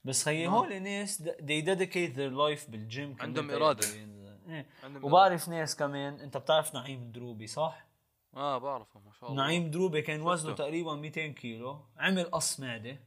بس 0.04 0.28
هي 0.28 0.44
نعم. 0.44 0.54
هول 0.54 0.82
ناس 0.82 1.22
they 1.22 1.64
dedicate 1.64 2.14
their 2.16 2.32
life 2.32 2.70
بالجيم 2.70 3.16
عندهم. 3.20 3.50
ينزل. 3.50 4.38
إيه. 4.48 4.66
وبعرف 5.02 5.48
ناس 5.48 5.76
كمان 5.76 6.20
أنت 6.20 6.36
بتعرف 6.36 6.74
نعيم 6.74 7.12
دروبي 7.12 7.46
صح؟ 7.46 7.86
آه 8.36 8.58
بعرفه 8.58 9.00
ما 9.00 9.12
شاء 9.12 9.30
الله. 9.30 9.42
نعيم 9.42 9.70
دروبي 9.70 10.02
كان 10.02 10.22
وزنه 10.22 10.50
شفته. 10.50 10.64
تقريبا 10.64 10.94
200 10.94 11.26
كيلو. 11.26 11.80
عمل 11.96 12.24
قص 12.24 12.60
معده 12.60 13.00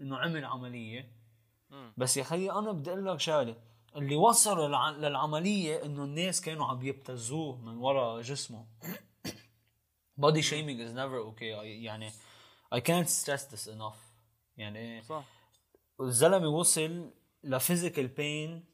إنه 0.00 0.16
عمل 0.16 0.44
عملية. 0.44 1.12
مم. 1.70 1.92
بس 1.96 2.16
يا 2.16 2.22
خيي 2.22 2.52
أنا 2.52 2.72
بدي 2.72 2.90
أقول 2.90 3.06
لك 3.06 3.20
شغلة. 3.20 3.56
اللي 3.96 4.16
وصل 4.16 4.58
للع... 4.58 4.90
للعملية 4.90 5.84
إنه 5.84 6.04
الناس 6.04 6.40
كانوا 6.40 6.66
عم 6.66 6.82
يبتزوه 6.82 7.56
من 7.56 7.76
ورا 7.76 8.20
جسمه. 8.22 8.66
Shaming 10.20 10.80
is 10.80 10.92
never 10.92 11.18
okay. 11.30 11.52
I, 11.54 11.64
يعني 11.64 12.10
I 12.74 12.80
can't 12.80 13.08
stress 13.08 13.44
this 13.44 13.66
enough. 13.66 13.98
يعني 14.56 15.02
صح. 15.02 15.24
الزلمة 16.00 16.48
وصل 16.48 17.10
ل 17.44 17.51
physical 17.51 18.08
pain 18.08 18.64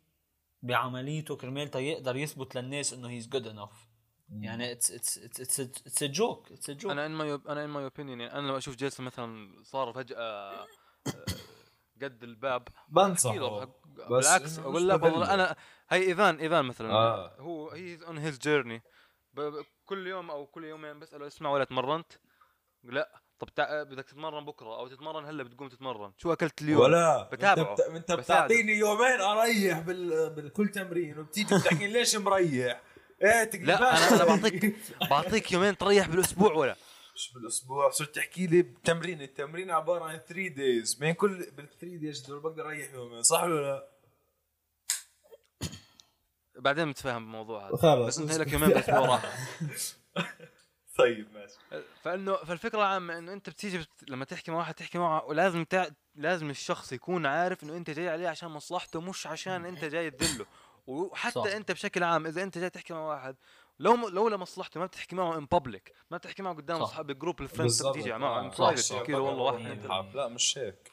بعمليته 0.62 1.36
كرمال 1.36 1.70
تا 1.70 1.78
يقدر 1.78 2.16
يثبت 2.16 2.54
للناس 2.54 2.92
إنه 2.92 3.08
he's 3.08 3.28
good 3.28 3.46
enough 3.46 3.89
يعني 4.30 4.72
it's 4.72 4.90
it's 4.90 5.18
it's 5.18 5.60
it's 5.60 6.02
a 6.02 6.06
joke 6.06 6.52
it's 6.52 6.70
a 6.70 6.72
joke 6.72 6.92
أنا 6.92 7.06
in 7.06 7.10
my 7.10 7.34
أنا 7.48 7.64
in 7.64 7.70
my 7.70 7.84
opinion 7.84 8.20
يعني 8.20 8.38
أنا 8.38 8.46
لما 8.46 8.58
أشوف 8.58 8.76
جيسون 8.76 9.06
مثلا 9.06 9.62
صار 9.62 9.92
فجأة 9.92 10.16
آه، 10.18 10.66
قد 12.02 12.22
الباب 12.22 12.68
بنصحه. 12.88 13.64
بس 13.64 13.68
بالعكس 14.08 14.58
أقول 14.58 14.88
لا 14.88 14.96
بدله. 14.96 15.12
والله 15.12 15.34
أنا 15.34 15.56
هي 15.90 16.02
إيفان 16.02 16.36
إيفان 16.36 16.64
مثلا 16.64 16.92
آه. 16.92 17.34
هو 17.38 17.70
هي 17.70 17.98
on 18.06 18.18
his 18.18 18.38
journey 18.38 18.82
كل 19.84 20.06
يوم 20.06 20.30
أو 20.30 20.46
كل 20.46 20.64
يومين 20.64 20.98
بساله 20.98 21.26
اسمع 21.26 21.50
ولا 21.50 21.64
تمرنت 21.64 22.12
لا. 22.84 23.20
طب 23.38 23.48
تع... 23.48 23.82
بدك 23.82 24.04
تتمرن 24.04 24.44
بكرة 24.44 24.78
أو 24.78 24.88
تتمرن 24.88 25.24
هلأ 25.24 25.42
بتقوم 25.42 25.68
تتمرن. 25.68 26.12
شو 26.16 26.32
أكلت 26.32 26.62
اليوم؟ 26.62 26.80
ولا. 26.80 27.22
بتابعه. 27.32 27.70
أنت, 27.70 27.80
بت... 27.80 27.86
أنت 27.86 28.12
بساعده. 28.12 28.46
بتعطيني 28.46 28.72
يومين 28.72 29.20
أريح 29.20 29.78
بال... 29.78 30.30
بالكل 30.30 30.68
تمرين 30.68 31.18
وبتيجي 31.18 31.54
بتحكي 31.56 31.86
لي 31.86 31.92
ليش 31.92 32.16
مريح؟ 32.16 32.82
إيه 33.22 33.44
تقلب. 33.44 33.64
لا 33.64 34.08
أنا 34.08 34.16
أنا 34.16 34.24
بعطيك 34.24 34.74
بعطيك 35.10 35.52
يومين 35.52 35.76
تريح 35.78 36.08
بالأسبوع 36.08 36.52
ولا؟ 36.52 36.76
مش 37.14 37.32
بالأسبوع 37.34 37.90
صرت 37.90 38.14
تحكي 38.14 38.46
لي 38.46 38.62
بتمرين. 38.62 39.22
التمرين 39.22 39.70
عبارة 39.70 40.04
عن 40.04 40.18
3 40.18 40.48
دايز 40.48 40.94
بين 40.94 41.14
كل 41.14 41.50
بال 41.56 41.68
3 41.80 41.96
دايز 41.96 42.20
دول 42.20 42.40
بقدر 42.40 42.66
أريح 42.66 42.92
يومين. 42.94 43.22
صح 43.22 43.42
ولا 43.42 43.60
لا؟ 43.60 43.88
بعدين 46.56 46.88
نتفاهم 46.88 47.24
بالموضوع 47.24 47.68
هذا. 47.68 47.76
خلاص. 47.76 48.06
بس 48.06 48.18
انت 48.18 48.32
لك 48.32 48.52
يومين 48.52 48.68
بالأسبوع 48.68 48.98
راحة. 48.98 49.28
طيب 50.98 51.28
ماشي. 51.34 51.84
فانه 52.02 52.36
فالفكرة 52.36 52.78
العامه 52.78 53.18
إنه 53.18 53.32
أنت 53.32 53.50
بتيجي 53.50 53.78
بت... 53.78 53.88
لما 54.08 54.24
تحكي 54.24 54.50
مع 54.50 54.58
واحد 54.58 54.74
تحكي 54.74 54.98
معه 54.98 55.24
ولازم 55.24 55.64
تع... 55.64 55.88
لازم 56.14 56.50
الشخص 56.50 56.92
يكون 56.92 57.26
عارف 57.26 57.62
إنه 57.64 57.76
أنت 57.76 57.90
جاي 57.90 58.08
عليه 58.08 58.28
عشان 58.28 58.48
مصلحته 58.48 59.00
مش 59.00 59.26
عشان 59.26 59.64
أنت 59.64 59.84
جاي 59.84 60.10
تدله. 60.10 60.46
وحتى 60.90 61.34
صح. 61.34 61.46
أنت 61.46 61.72
بشكل 61.72 62.02
عام 62.02 62.26
إذا 62.26 62.42
أنت 62.42 62.58
جاي 62.58 62.70
تحكي 62.70 62.92
مع 62.92 63.00
واحد 63.08 63.36
لو 63.78 64.08
لو 64.08 64.28
لمصلحته 64.28 64.80
ما 64.80 64.86
بتحكي 64.86 65.16
معه 65.16 65.38
in 65.38 65.46
public 65.46 65.92
ما 66.10 66.16
بتحكي 66.16 66.42
معه 66.42 66.54
قدام 66.54 66.76
صح. 66.78 66.82
اصحاب 66.82 67.10
ال 67.10 67.15
group 67.15 67.40
ال 67.40 67.46
friends 67.46 67.86
تيجي 67.86 68.12
معه 68.12 68.40
in. 68.40 68.50
private. 68.58 68.92
تحكي 68.92 69.12
له 69.12 69.20
والله 69.20 69.42
واحد. 69.42 70.16
لا 70.16 70.28
مش 70.28 70.58
هيك 70.58 70.90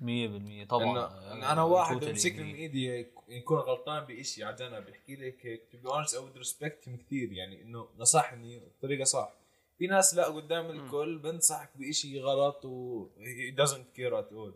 100% 0.00 0.68
طبعا 0.68 0.90
إنه 0.90 1.00
آه، 1.00 1.52
أنا 1.52 1.62
واحد 1.62 1.96
totally 2.00 2.04
بمسك 2.04 2.32
agree. 2.32 2.38
من 2.38 2.54
إيدي 2.54 3.06
يكون 3.28 3.58
غلطان 3.58 4.04
بشيء 4.04 4.44
على 4.44 4.56
جنب 4.56 4.86
بيحكي 4.86 5.16
لك 5.16 5.46
هيك 5.46 5.68
to 5.72 5.78
be 5.78 5.88
honest 5.88 6.14
I 6.14 6.30
respect 6.36 6.88
كثير 7.06 7.32
يعني 7.32 7.62
إنه 7.62 7.88
نصحني 7.98 8.58
بطريقة 8.78 9.04
صح 9.04 9.32
في 9.78 9.86
ناس 9.86 10.14
لا 10.14 10.26
قدام 10.26 10.70
الكل 10.70 11.18
بنصحك 11.18 11.70
بشيء 11.74 12.20
غلط 12.22 12.64
و 12.64 13.08
doesn't 13.56 13.98
care 13.98 14.12
at 14.22 14.32
all 14.34 14.52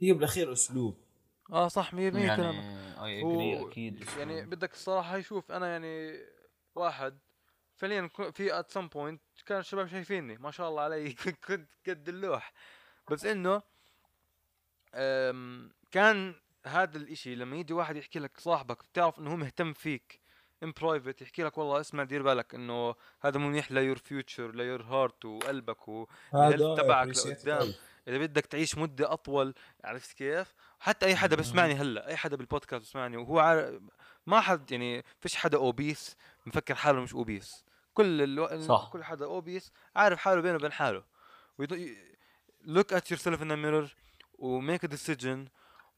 هي 0.00 0.12
بالأخير 0.12 0.52
أسلوب 0.52 0.96
آه 1.54 1.68
صح 1.68 1.94
100% 1.94 2.36
كلامك 2.36 2.54
يعني 2.64 3.04
I 3.04 3.20
agree 3.20 3.58
هو- 3.62 3.68
أكيد. 3.68 4.08
يعني 4.18 4.46
بدك 4.46 4.72
الصراحة 4.72 5.16
يشوف 5.16 5.52
أنا 5.52 5.66
يعني 5.68 6.18
واحد 6.74 7.18
فعليا 7.76 8.08
في 8.32 8.58
at 8.58 8.70
some 8.70 8.88
point 8.88 9.22
كان 9.46 9.58
الشباب 9.58 9.86
شايفيني 9.86 10.36
ما 10.38 10.50
شاء 10.50 10.68
الله 10.68 10.82
علي 10.82 11.12
كنت 11.48 11.68
قد 11.88 12.08
اللوح. 12.08 12.52
بس 13.10 13.24
إنه 13.24 13.62
كان 15.90 16.34
هذا 16.66 16.96
الإشي 16.98 17.34
لما 17.34 17.56
يجي 17.56 17.72
واحد 17.72 17.96
يحكي 17.96 18.18
لك 18.18 18.40
صاحبك 18.40 18.84
بتعرف 18.84 19.18
إنه 19.18 19.32
هو 19.32 19.36
مهتم 19.36 19.72
فيك. 19.72 20.20
in 20.64 20.72
private 20.80 21.22
يحكي 21.22 21.42
لك 21.42 21.58
والله 21.58 21.80
اسمع 21.80 22.04
دير 22.04 22.22
بالك 22.22 22.54
إنه 22.54 22.94
هذا 23.20 23.38
منيح 23.38 23.72
ل 23.72 23.77
your 23.77 23.96
future 23.96 24.54
ل 24.54 24.82
your 24.82 25.01
heart 25.01 25.24
وقلبك 25.24 25.88
وال 25.88 26.11
health 26.11 26.80
تبعك 26.80 27.08
لقدام 27.08 27.72
إذا 28.08 28.18
بدك 28.18 28.46
تعيش 28.46 28.78
مدة 28.78 29.12
أطول 29.12 29.54
عرفت 29.84 30.12
كيف؟ 30.12 30.54
حتى 30.80 31.06
أي 31.06 31.16
حدا 31.16 31.36
بسمعني 31.36 31.74
هلأ 31.74 32.08
أي 32.08 32.16
حدا 32.16 32.36
بالبودكاست 32.36 32.82
بسمعني 32.82 33.16
وهو 33.16 33.38
عارف 33.38 33.80
ما 34.26 34.40
حد 34.40 34.72
يعني 34.72 35.04
فيش 35.20 35.36
حدا 35.36 35.58
obese 35.58 36.16
مفكر 36.46 36.74
حاله 36.74 37.00
مش 37.00 37.14
obese 37.14 37.64
كل 37.94 38.22
ألو... 38.22 38.60
صح. 38.60 38.90
كل 38.92 39.04
حدا 39.04 39.24
obese 39.24 39.72
عارف 39.96 40.18
حاله 40.18 40.40
بينه 40.40 40.54
وبين 40.54 40.72
حاله 40.72 41.02
look 42.66 42.92
at 42.92 43.10
yourself 43.10 43.40
in 43.40 43.48
the 43.48 43.56
mirror 43.56 43.88
و 44.38 44.60
make 44.60 44.82
a 44.82 44.88
decision 44.88 45.48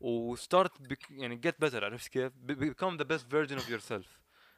و 0.01 0.37
start 0.37 0.71
bec... 0.89 1.11
يعني 1.11 1.41
get 1.47 1.67
better 1.67 1.75
عرفت 1.83 2.09
كيف؟ 2.09 2.33
Be- 2.33 2.55
become 2.55 2.99
the 2.99 3.05
best 3.05 3.25
version 3.33 3.59
of 3.59 3.69
yourself 3.69 4.07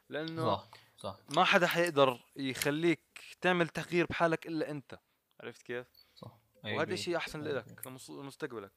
لأنه 0.08 0.56
صح 0.56 0.68
صح. 0.98 1.16
ما 1.36 1.44
حدا 1.44 1.66
حيقدر 1.66 2.20
يخليك 2.36 3.00
تعمل 3.40 3.68
تغيير 3.68 4.06
بحالك 4.06 4.46
إلا 4.46 4.70
أنت. 4.70 4.98
عرفت 5.40 5.62
كيف؟ 5.62 5.86
صح. 6.14 6.32
وهذا 6.64 6.92
الشيء 6.92 7.16
أحسن 7.16 7.40
لك 7.42 7.86
لمس- 7.86 8.10
لمستقبلك 8.10 8.72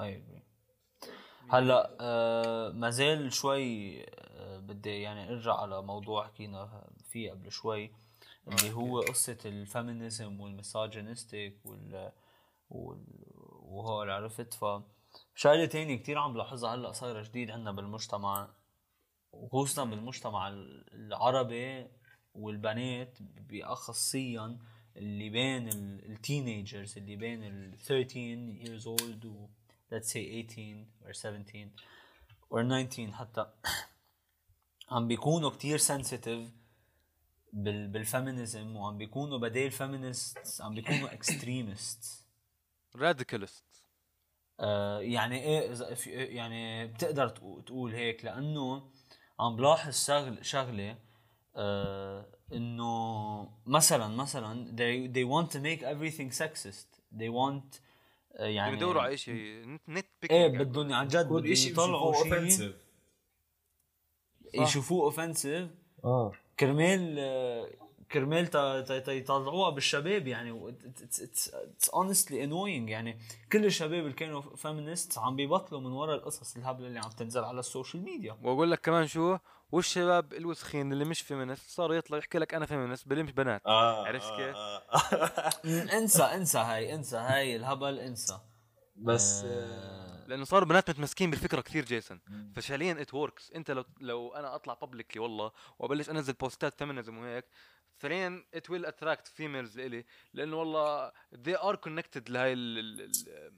I 0.00 0.16
agree 0.16 0.42
هلأ 1.50 1.96
آه 2.00 2.70
ما 2.70 2.90
زال 2.90 3.32
شوي 3.32 4.02
آه 4.04 4.58
بدي 4.58 5.02
يعني 5.02 5.28
أرجع 5.32 5.54
على 5.54 5.82
موضوع 5.82 6.26
حكينا 6.26 6.86
فيه 7.10 7.30
قبل 7.30 7.52
شوي 7.52 7.92
اللي 8.48 8.72
هو 8.72 9.00
قصة 9.00 9.38
ال 9.44 9.55
feminism 9.55 10.40
وال 10.40 10.57
misogynistic 10.57 11.58
وال 11.66 12.12
وال 12.70 13.04
وهول 13.62 14.10
عرفت؟ 14.10 14.54
ف 14.54 14.64
شغلة 15.34 15.66
تانية 15.66 15.96
كتير 15.96 16.18
عم 16.18 16.32
بلاحظها 16.32 16.74
هلأ 16.74 16.92
صايرة 16.92 17.22
جديد 17.22 17.50
عندنا 17.50 17.72
بالمجتمع. 17.72 18.48
وخصوصا 19.32 19.84
بالمجتمع 19.84 20.48
العربي 20.94 21.86
والبنات 22.34 23.18
بالأخص 23.22 24.58
اللي 24.96 25.28
بين 25.30 25.68
ال 26.12 26.21
teenagers 26.21 26.98
اللي 26.98 27.16
بين 27.16 27.44
ال 27.44 27.78
13 27.78 28.64
years 28.64 28.82
old 28.84 29.24
و 29.26 29.46
let's 29.92 30.06
say 30.06 30.46
18 30.46 30.86
or 31.04 31.12
17 31.12 31.68
or 32.50 32.62
19 32.62 33.12
حتى 33.12 33.46
عم 34.90 35.08
بيكونوا 35.08 35.50
كتير 35.50 35.78
sensitive 35.78 36.50
بال 37.52 37.88
بال 37.88 38.06
feminism 38.06 38.76
وعم 38.76 38.98
بيكونوا 38.98 39.38
بدال 39.38 39.70
feminist 39.70 40.60
عم 40.62 40.74
بيكونوا 40.74 41.12
extremist 41.12 42.26
radicalist 42.96 43.64
آه 44.60 45.00
يعني 45.00 45.42
إيه 45.42 45.74
يعني 46.36 46.86
بتقدر 46.86 47.28
تقو- 47.28 47.60
تقول 47.60 47.94
هيك؟ 47.94 48.24
لأنه 48.24 48.90
عم 49.40 49.56
بلاحظ 49.56 50.06
شغل 50.06 50.46
شغلة 50.46 50.96
آه 51.56 52.26
إنه 52.52 53.48
مثلا 53.66 54.08
مثلا 54.08 54.66
they, 54.76 55.08
they 55.14 55.24
want 55.24 55.50
to 55.52 55.60
make 55.60 55.82
everything 55.82 56.30
sexist. 56.30 57.00
They 57.18 57.28
want 57.28 57.80
آه 58.36 58.44
يعني 58.44 58.56
يعني 58.56 58.76
يدوروا 58.76 59.02
على 59.02 59.16
شيء 59.16 59.78
nitpick 59.88 60.30
إيه 60.30 60.48
بدهم 60.48 60.92
عن 60.92 61.08
جد 61.08 61.26
بدهم 61.26 61.52
يطلعوا 61.52 62.12
شيء 62.12 62.34
offensive 62.34 62.74
يشوفوه 64.54 65.04
offensive 65.04 65.68
آه. 66.04 66.32
كرمال 66.60 67.16
آه، 67.18 67.68
كرمال 68.12 68.46
تا- 68.46 68.80
تا- 68.80 68.98
تا- 68.98 69.12
يطلعوها 69.12 69.70
بالشباب 69.70 70.26
يعني 70.26 70.74
it's 71.02 71.88
honestly 71.94 72.44
annoying 72.44 72.90
يعني. 72.90 73.18
كل 73.52 73.64
الشباب 73.64 74.00
اللي 74.04 74.12
كانوا 74.12 74.40
feminist 74.56 75.18
عم 75.18 75.36
بيبطلوا 75.36 75.80
من 75.80 75.92
ورا 75.92 76.14
القصص 76.14 76.56
الهبلة 76.56 76.86
اللي 76.86 76.98
عم 76.98 77.10
تنزل 77.10 77.44
على 77.44 77.60
ال 77.60 77.66
social 77.66 78.02
media. 78.02 78.36
وأقول 78.42 78.70
لك 78.70 78.80
كمان 78.80 79.06
شو 79.06 79.38
والشباب 79.72 80.32
الوسخين 80.32 80.92
اللي 80.92 81.04
مش 81.04 81.20
feminist 81.20 81.70
صاروا 81.70 81.96
يطلع 81.96 82.18
يحكي 82.18 82.38
لك 82.38 82.54
أنا 82.54 82.66
feminist 82.66 83.08
بلمش 83.08 83.30
بنات. 83.32 83.62
آه 83.66 84.06
عرفت 84.06 84.32
كيف؟ 84.36 84.56
انسى 85.98 86.22
انسى 86.22 86.58
هاي 86.58 86.94
انسى 86.94 87.16
هاي 87.16 87.56
الهبل 87.56 87.98
انسى. 87.98 88.38
بس 88.96 89.42
آه، 89.46 90.26
لأنه 90.26 90.44
صاروا 90.44 90.68
بنات 90.68 90.90
متمسكين 90.90 91.30
بالفكرة 91.30 91.60
كثير 91.60 91.84
جيسون. 91.84 92.20
ففعليا 92.56 93.00
it 93.02 93.14
works 93.14 93.52
أنت 93.52 93.70
لو 93.70 93.84
لو 94.00 94.34
أنا 94.34 94.54
أطلع 94.54 94.74
publicly 94.74 95.22
والله 95.22 95.52
وأبلش 95.78 96.10
أنزل 96.10 96.32
بوستات 96.32 96.74
feminism 96.74 97.18
وهيك 97.18 97.44
فعليا 98.00 98.44
it 98.54 98.70
will 98.70 98.86
attract 98.86 99.26
females 99.28 99.78
لإلي 99.80 100.04
لأنه 100.34 100.56
والله 100.56 101.10
they 101.34 101.56
are 101.62 101.76
connected 101.76 102.30
لهاي 102.30 102.52
ال- 102.52 102.78
ال- 102.78 103.00
ال- 103.00 103.52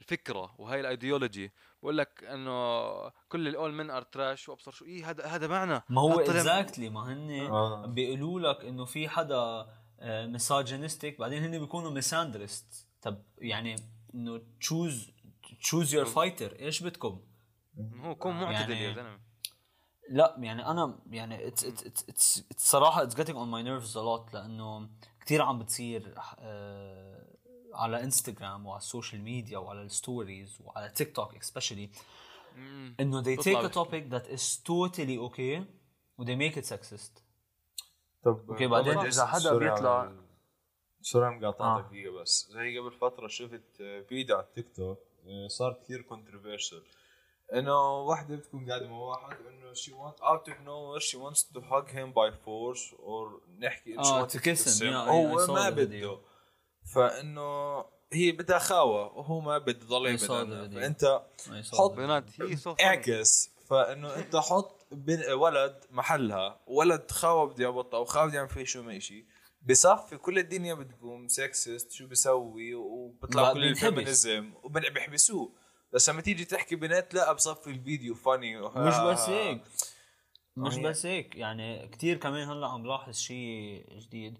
الفكرة 0.00 0.54
وهاي 0.60 0.80
الايديولوجي 0.80 1.52
بقول 1.82 1.98
لك 1.98 2.24
إنه 2.24 3.08
كل 3.08 3.48
all 3.48 3.72
men 3.72 3.90
are 3.90 4.02
trash 4.02 4.48
وأبصر 4.48 4.70
شو 4.72 4.84
إيه 4.84 5.10
هذا 5.10 5.26
هذا 5.26 5.46
معنى 5.46 5.82
ما 5.88 6.00
هو 6.00 6.20
exactly 6.20 6.90
ما 6.90 7.12
هن 7.12 7.30
آه. 7.30 7.86
بيقولوا 7.86 8.40
لك 8.52 8.64
إنه 8.64 8.84
في 8.84 9.08
حدا 9.08 9.66
misogynistic 10.02 11.18
بعدين 11.18 11.42
هن 11.44 11.58
بيكونوا 11.58 11.90
misandrist 11.90 12.86
طب 13.02 13.22
يعني 13.38 13.76
إنه 14.14 14.42
choose 14.60 15.10
choose 15.60 15.94
your 15.94 16.04
fighter 16.04 16.58
إيش 16.58 16.82
بدكم؟ 16.82 17.20
هو 17.94 18.14
كون 18.14 18.34
معتدل 18.34 18.72
يعني- 18.72 18.84
يا 18.84 18.92
زلمة 18.94 19.20
لا 20.08 20.34
يعني 20.38 20.66
أنا 20.66 20.98
يعني 21.10 21.46
it's 21.48 21.64
it's 21.64 22.04
it's 22.08 22.44
الصراحه 22.56 23.02
it's 23.02 23.14
getting 23.16 23.34
on 23.34 23.48
my 23.50 23.62
nerves 23.66 23.92
a 23.92 24.02
lot 24.02 24.34
لأنه 24.34 24.88
كثير 25.20 25.42
عم 25.42 25.58
بتصير 25.58 26.14
آه، 26.38 27.26
على 27.74 28.02
انستغرام 28.04 28.66
وعلى 28.66 28.78
ال 28.78 28.84
social 28.84 29.22
media 29.22 29.58
وعلى 29.58 29.82
ال 29.82 29.91
stories 29.91 30.58
وعلى 30.60 30.88
تيك 30.88 31.16
توك 31.16 31.44
especially 31.44 31.88
مم. 32.56 32.96
إنه 33.00 33.22
they 33.22 33.36
take 33.42 33.70
a 33.70 33.74
topic 33.74 34.10
that 34.12 34.26
is 34.36 34.56
totally 34.58 35.18
okay 35.30 35.62
و 36.18 36.24
they 36.24 36.36
make 36.38 36.56
it 36.56 36.66
sexist 36.74 37.20
طب 38.22 38.50
أوكي، 38.50 38.66
بعدين 38.66 38.96
والله 38.96 39.08
إذا 39.08 39.26
حدا 39.26 39.58
بيطلع- 39.58 40.12
sorry 41.00 41.30
مقاطعتك 41.30 41.84
آه. 41.84 41.88
دقيقة 41.88 42.12
بس 42.22 42.48
زي 42.50 42.78
قبل 42.78 42.92
فترة 42.92 43.28
شفت 43.28 43.80
آه، 43.80 44.00
فيديو 44.00 44.36
على 44.36 44.44
التيك 44.46 44.76
توك 44.76 44.98
آه، 45.26 45.48
صار 45.48 45.72
كثير 45.84 46.02
controversial 46.02 46.82
إنه 47.54 47.98
واحدة 48.00 48.36
بتكون 48.36 48.68
قاعدة 48.70 48.88
مع 48.88 48.96
واحد 48.98 49.36
إنه 49.46 49.74
she 49.74 49.90
want 49.90 50.20
out 50.22 50.48
of 50.50 50.54
nowhere 50.64 51.02
she 51.02 51.16
wants 51.16 51.42
to 51.54 51.60
hug 51.60 51.88
him 51.90 52.12
by 52.12 52.30
force 52.44 52.94
or 52.98 53.40
نحكي. 53.58 53.94
Yeah, 53.94 53.98
I- 53.98 54.28
I 54.84 55.08
هو 55.08 55.46
ما 55.54 55.70
بده. 55.70 56.18
فإنه 56.94 57.78
هي 58.12 58.32
بدها 58.32 58.58
خاوة 58.58 59.18
وهو 59.18 59.40
ما 59.40 59.58
بده 59.58 59.86
يضل 59.86 60.18
video. 60.18 60.74
فأنت 60.74 61.22
حط. 61.72 61.90
بنات 61.92 62.24
هي 62.40 62.56
اعكس 62.80 63.50
فإنه 63.70 64.16
أنت 64.16 64.36
حط 64.36 64.86
بن- 64.92 65.32
ولد 65.32 65.84
محلها 65.90 66.60
ولد 66.66 67.10
خاوة 67.10 67.44
بده 67.46 67.64
يعبط 67.64 67.94
أو 67.94 68.04
خاوه 68.04 68.26
بده 68.26 68.34
يعمل 68.36 68.48
فيه 68.48 68.64
شو 68.64 68.82
ما 68.82 68.98
شيء 68.98 69.24
بصفي 69.62 70.16
كل 70.16 70.38
الدنيا 70.38 70.74
بتقوم 70.74 71.28
سكسست 71.28 71.90
شو 71.92 72.06
بسوي 72.06 72.74
وبطلع 72.74 73.52
كل. 73.52 73.64
الفيمينيزم 73.64 74.52
وبيحبسوه 74.62 75.52
بس 75.92 76.10
لما 76.10 76.20
تيجي 76.22 76.44
تحكي 76.44 76.76
بنات 76.76 77.14
لا 77.14 77.32
بصفي 77.32 77.70
الفيديو 77.70 78.14
فاني. 78.14 78.60
مش 78.60 78.94
بس 78.98 79.28
هيك. 79.28 79.62
مش 80.56 80.74
هي- 80.74 80.82
بس 80.82 81.06
هيك. 81.06 81.36
يعني 81.36 81.88
كتير 81.88 82.16
كمان 82.16 82.48
هلأ 82.48 82.66
عم 82.68 82.86
لاحظ 82.86 83.14
شيء 83.14 83.86
جديد. 83.98 84.38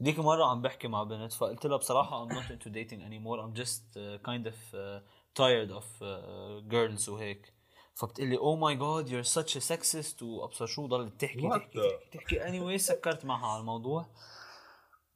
ديك 0.00 0.18
مرة 0.18 0.44
عم 0.44 0.62
بحكي 0.62 0.88
مع 0.88 1.02
بنت 1.02 1.32
فقلت 1.32 1.66
لها 1.66 1.76
بصراحة 1.76 2.28
I'm 2.28 2.32
not 2.32 2.44
into 2.50 2.68
dating 2.70 3.00
anymore. 3.02 3.38
I'm 3.40 3.60
just 3.62 3.82
uh, 3.96 4.18
kind 4.28 4.46
of 4.46 4.74
uh, 4.74 5.00
tired 5.34 5.70
of 5.70 5.84
uh, 6.02 6.72
girls 6.72 7.08
وهيك. 7.08 7.52
فبتقول 7.94 8.28
لي 8.28 8.36
oh 8.38 8.58
my 8.58 8.78
god 8.80 9.10
you're 9.10 9.32
such 9.32 9.56
a 9.56 9.60
sexist. 9.60 10.22
وأبصر 10.22 10.66
شو 10.66 10.86
ضلت 10.86 11.20
تحكي 11.20 11.48
تحكي 11.48 11.98
تحكي, 12.12 12.18
تحكي. 12.18 12.40
Anyway 12.40 12.76
سكرت 12.80 13.24
معها 13.24 13.46
على 13.46 13.60
الموضوع. 13.60 14.06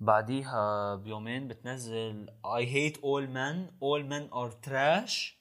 بعديها 0.01 0.95
بيومين 0.95 1.49
بتنزل 1.49 2.31
I 2.45 2.65
hate 2.65 2.97
all 2.97 3.27
men 3.27 3.71
all 3.81 4.03
men 4.03 4.31
are 4.33 4.69
trash 4.69 5.37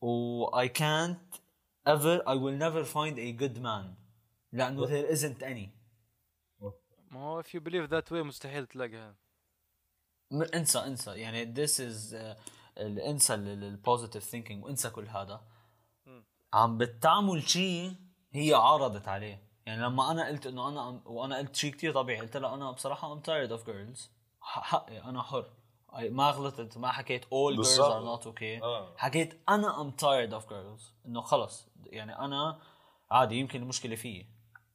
و 0.00 0.46
I 0.46 0.68
can't 0.68 1.40
ever 1.88 2.22
I 2.26 2.34
will 2.34 2.58
never 2.58 2.84
find 2.84 3.18
a 3.18 3.32
good 3.32 3.58
man 3.58 3.94
لأنه 4.52 4.86
there 4.86 5.10
isn't 5.16 5.42
any. 5.42 5.68
ما 7.10 7.20
هو 7.20 7.42
if 7.42 7.46
you 7.46 7.60
believe 7.60 7.90
that 7.90 8.10
way 8.10 8.22
مستحيل 8.22 8.66
تلاقيها. 8.66 9.14
انسى 10.32 10.78
انسى. 10.78 11.10
يعني 11.10 11.54
this 11.54 11.70
is 11.70 12.12
uh, 12.12 12.16
ال- 12.78 13.00
انسى 13.00 13.34
ال 13.34 13.44
positive 13.44 14.24
thinking 14.24 14.64
وانسى 14.64 14.90
كل 14.90 15.08
هذا. 15.08 15.40
عم 16.54 16.78
بتعمل 16.78 17.48
شيء 17.48 17.94
هي 18.32 18.54
عارضت 18.54 19.08
عليه. 19.08 19.51
يعني 19.66 19.82
لما 19.82 20.10
أنا 20.10 20.28
قلت 20.28 20.46
إنه 20.46 20.68
أنا 20.68 21.00
وأنا 21.06 21.38
قلت 21.38 21.56
شيء 21.56 21.72
كتير 21.72 21.92
طبيعي 21.92 22.20
قلت 22.20 22.36
لها 22.36 22.54
أنا 22.54 22.70
بصراحة 22.70 23.20
tired 23.22 23.50
of 23.50 23.64
girls. 23.66 24.00
ح- 24.40 24.62
حقي 24.62 24.98
أنا 25.04 25.22
حر. 25.22 25.50
ما 25.92 26.30
غلطت 26.30 26.78
ما 26.78 26.92
حكيت 26.92 27.24
all 27.24 27.56
girls 27.56 27.78
are 27.78 28.04
not 28.20 28.26
okay. 28.26 28.62
آه. 28.62 28.94
حكيت 28.96 29.40
أنا 29.48 29.72
I'm 29.72 30.00
tired 30.02 30.42
of 30.42 30.48
girls. 30.48 30.82
إنه 31.06 31.20
خلص. 31.20 31.68
يعني 31.86 32.18
أنا 32.18 32.58
عادي 33.10 33.34
يمكن 33.36 33.62
المشكلة 33.62 33.96
فيي. 33.96 34.26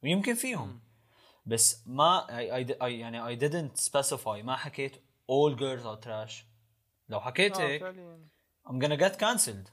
ويمكن 0.04 0.34
فيهم. 0.36 0.80
بس 1.46 1.84
ما 1.86 2.26
I, 2.28 2.66
I, 2.70 2.74
I 2.82 2.84
يعني 2.84 3.36
I 3.38 3.40
didn't 3.40 3.82
specify 3.90 4.28
ما 4.44 4.56
حكيت 4.56 4.96
all 5.32 5.56
girls 5.60 5.84
are 5.86 6.06
trash. 6.06 6.34
لو 7.10 7.20
حكيت 7.20 7.58
آه، 7.58 7.68
هيك. 7.68 7.84
I'm 8.68 8.74
gonna 8.86 9.00
get 9.00 9.18
cancelled. 9.20 9.70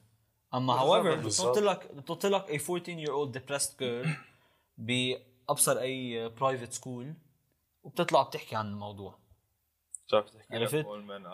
أما 0.55 0.79
however. 0.81 1.27
بتحط 1.27 1.59
لك 1.59 1.93
بتحط 1.95 2.27
لك 2.27 2.47
a 2.47 2.71
14 2.71 3.07
year 3.07 3.11
old 3.11 3.39
depressed 3.39 3.73
girl 3.79 4.09
بأبصر 4.79 5.79
أي 5.79 6.29
private 6.29 6.73
school 6.73 7.15
وبتطلع 7.83 8.23
بتحكي 8.23 8.57
عن 8.57 8.67
الموضوع. 8.67 9.19
بتعرف 10.07 10.31
تحكي 10.31 10.57
عرفت؟ 10.57 10.87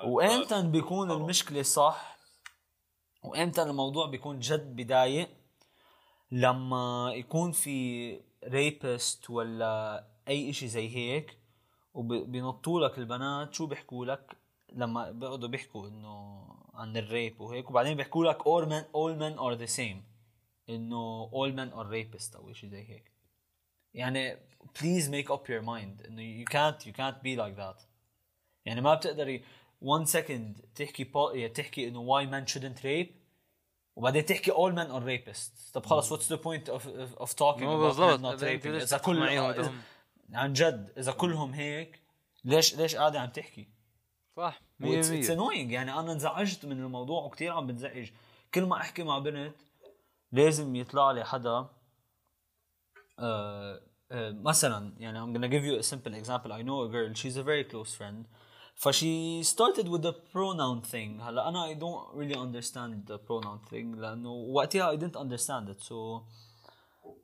وإمتى 0.05 0.62
بيكون. 0.62 1.11
المشكلة 1.11 1.62
صح؟ 1.62 2.18
وإمتى 3.22 3.62
الموضوع 3.62 4.07
بيكون 4.07 4.38
جد 4.38 4.76
بضايق 4.76 5.29
لما 6.31 7.12
يكون 7.14 7.53
في 7.53 8.20
ريبست 8.44 9.31
ولا 9.31 10.05
أي 10.29 10.50
إشي 10.50 10.68
زي 10.68 10.96
هيك 10.96 11.38
وبينطوا 11.94 12.81
لك 12.81 12.98
البنات 12.98 13.55
شو 13.55 13.66
بيحكوا 13.66 14.07
لك؟ 14.07 14.37
لما 14.72 15.11
بيقعدوا 15.11 15.48
بيحكوا 15.48 15.88
إنه 15.88 16.46
عن 16.74 16.96
الريب 16.96 17.40
وهيك 17.40 17.70
وبعدين 17.70 17.96
بيحكوا 17.96 18.24
لك 18.24 18.42
all 18.42 18.66
men 18.68 18.85
all 18.94 19.18
men 19.20 19.38
are 19.40 19.68
the 19.68 19.76
same 19.79 20.03
إنه 20.68 21.31
all 21.31 21.53
men 21.53 21.74
are 21.74 21.87
rapist 21.90 22.37
أو 22.37 22.53
شيء 22.53 22.70
زي 22.70 22.88
هيك. 22.88 23.12
يعني 23.94 24.37
please 24.79 25.05
make 25.09 25.26
up 25.31 25.48
your 25.48 25.62
mind. 25.62 26.07
إنه 26.07 26.44
you 26.44 26.48
can't 26.48 26.87
you 26.87 26.92
can't 26.92 27.22
be 27.22 27.37
like 27.37 27.57
that. 27.61 27.83
يعني 28.64 28.81
ما 28.81 28.94
بتقدري 28.94 29.44
one 29.85 30.07
second 30.07 30.62
تحكي 30.74 31.05
بو... 31.05 31.31
يعني 31.31 31.48
تحكي 31.53 31.88
إنه 31.88 32.07
why 32.07 32.26
men 32.31 32.53
shouldn't 32.53 32.83
rape 32.83 33.12
وبعدين 33.96 34.24
تحكي 34.24 34.50
all 34.53 34.72
men 34.72 34.90
are 34.90 35.05
rapists. 35.07 35.72
طب 35.72 35.87
خلص 35.87 36.12
what's 36.12 36.29
the 36.37 36.38
point 36.42 36.68
of 36.72 36.83
of, 36.87 37.22
of 37.22 37.35
talking 37.35 37.62
مو 37.62 37.92
about 37.92 37.96
men 37.96 38.00
بالضبط. 38.00 38.42
إذا 38.44 38.85
تحكي 38.85 39.05
كل 39.05 39.18
معيهم 39.20 39.53
إذا- 39.53 39.57
بدهم- 39.59 39.81
عن 40.33 40.53
جد 40.53 40.92
إذا 40.98 41.12
كلهم 41.12 41.53
هيك 41.53 42.00
ليش 42.44 42.76
ليش 42.76 42.96
قاعدة 42.96 43.20
عم 43.20 43.29
تحكي؟ 43.29 43.68
صح 44.37 44.61
100% 44.83 44.85
it's 44.87 45.31
annoying. 45.31 45.70
يعني 45.70 45.92
أنا 45.94 46.12
انزعجت 46.12 46.64
من 46.64 46.81
الموضوع 46.81 47.22
وكثير 47.24 47.53
عم 47.53 47.66
بنزعج 47.66 48.11
كل 48.55 48.62
ما 48.66 48.76
أحكي 48.76 49.03
مع 49.03 49.18
بنت 49.18 49.55
لازم 50.33 50.76
يطلع 50.76 51.11
لي 51.12 51.24
حدا 51.24 51.66
مثلا 54.22 54.94
يعني 55.00 55.20
I'm 55.20 55.34
gonna 55.34 55.48
give 55.48 55.65
you 55.65 55.80
a 55.80 55.84
simple 55.84 56.13
example 56.13 56.54
I 56.54 56.62
know 56.62 56.84
a 56.84 56.89
girl 56.89 57.13
she's 57.13 57.38
a 57.38 57.44
very 57.44 57.63
close 57.63 57.94
friend 57.94 58.26
فشي 58.76 59.44
started 59.44 59.88
with 59.88 60.02
the 60.02 60.13
pronoun 60.13 60.82
thing 60.82 61.22
هلا 61.22 61.50
انا 61.50 61.74
I 61.74 61.74
don't 61.74 62.18
really 62.18 62.36
understand 62.36 63.08
the 63.08 63.18
pronoun 63.18 63.70
thing 63.70 64.00
لانه 64.00 64.30
وقتها 64.32 64.91
I 64.91 64.96
didn't 64.96 65.15
understand 65.15 65.70
it 65.70 65.82
so 65.82 66.24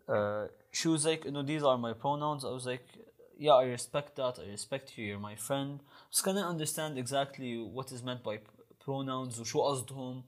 uh, 0.10 0.48
she 0.72 0.88
was 0.88 1.06
like 1.06 1.28
انه 1.28 1.46
these 1.46 1.64
are 1.64 1.78
my 1.78 1.94
pronouns 1.94 2.44
I 2.46 2.52
was 2.58 2.66
like 2.66 2.88
yeah 3.38 3.54
I 3.54 3.66
respect 3.66 4.16
that 4.16 4.40
I 4.40 4.48
respect 4.58 4.98
you 4.98 5.04
you're 5.06 5.26
my 5.32 5.36
friend 5.36 5.82
بس 6.12 6.22
can 6.22 6.38
I 6.38 6.46
understand 6.54 6.98
exactly 6.98 7.52
what 7.76 7.92
is 7.92 8.02
meant 8.04 8.24
by 8.24 8.38
pronouns 8.86 9.40
وشو 9.40 9.62
قصدهم 9.62 10.24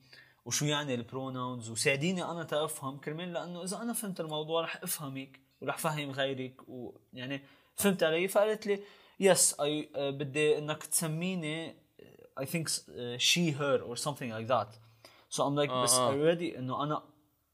وشو 0.45 0.65
يعني 0.65 0.93
البروناونز 0.93 1.69
وساعديني 1.69 2.23
انا 2.23 2.43
تافهم 2.43 2.97
كرمال 2.97 3.33
لانه 3.33 3.63
اذا 3.63 3.81
انا 3.81 3.93
فهمت 3.93 4.19
الموضوع 4.19 4.63
رح 4.63 4.83
افهمك 4.83 5.39
ورح 5.61 5.77
فهم 5.77 6.11
غيرك 6.11 6.61
ويعني 6.67 7.41
فهمت 7.75 8.03
علي 8.03 8.27
فقالت 8.27 8.67
لي 8.67 8.79
يس 9.19 9.59
اي 9.59 9.89
بدي 9.95 10.57
انك 10.57 10.83
تسميني 10.83 11.83
I 12.41 12.45
think 12.45 12.67
uh, 12.67 13.17
she 13.29 13.51
her 13.59 13.77
or 13.89 13.95
something 13.95 14.29
like 14.37 14.47
that 14.47 14.69
so 15.29 15.43
I'm 15.47 15.55
like 15.55 15.69
آه، 15.69 15.83
بس 15.83 15.93
آه. 15.93 16.11
already 16.11 16.57
انه 16.57 16.83
انا 16.83 17.03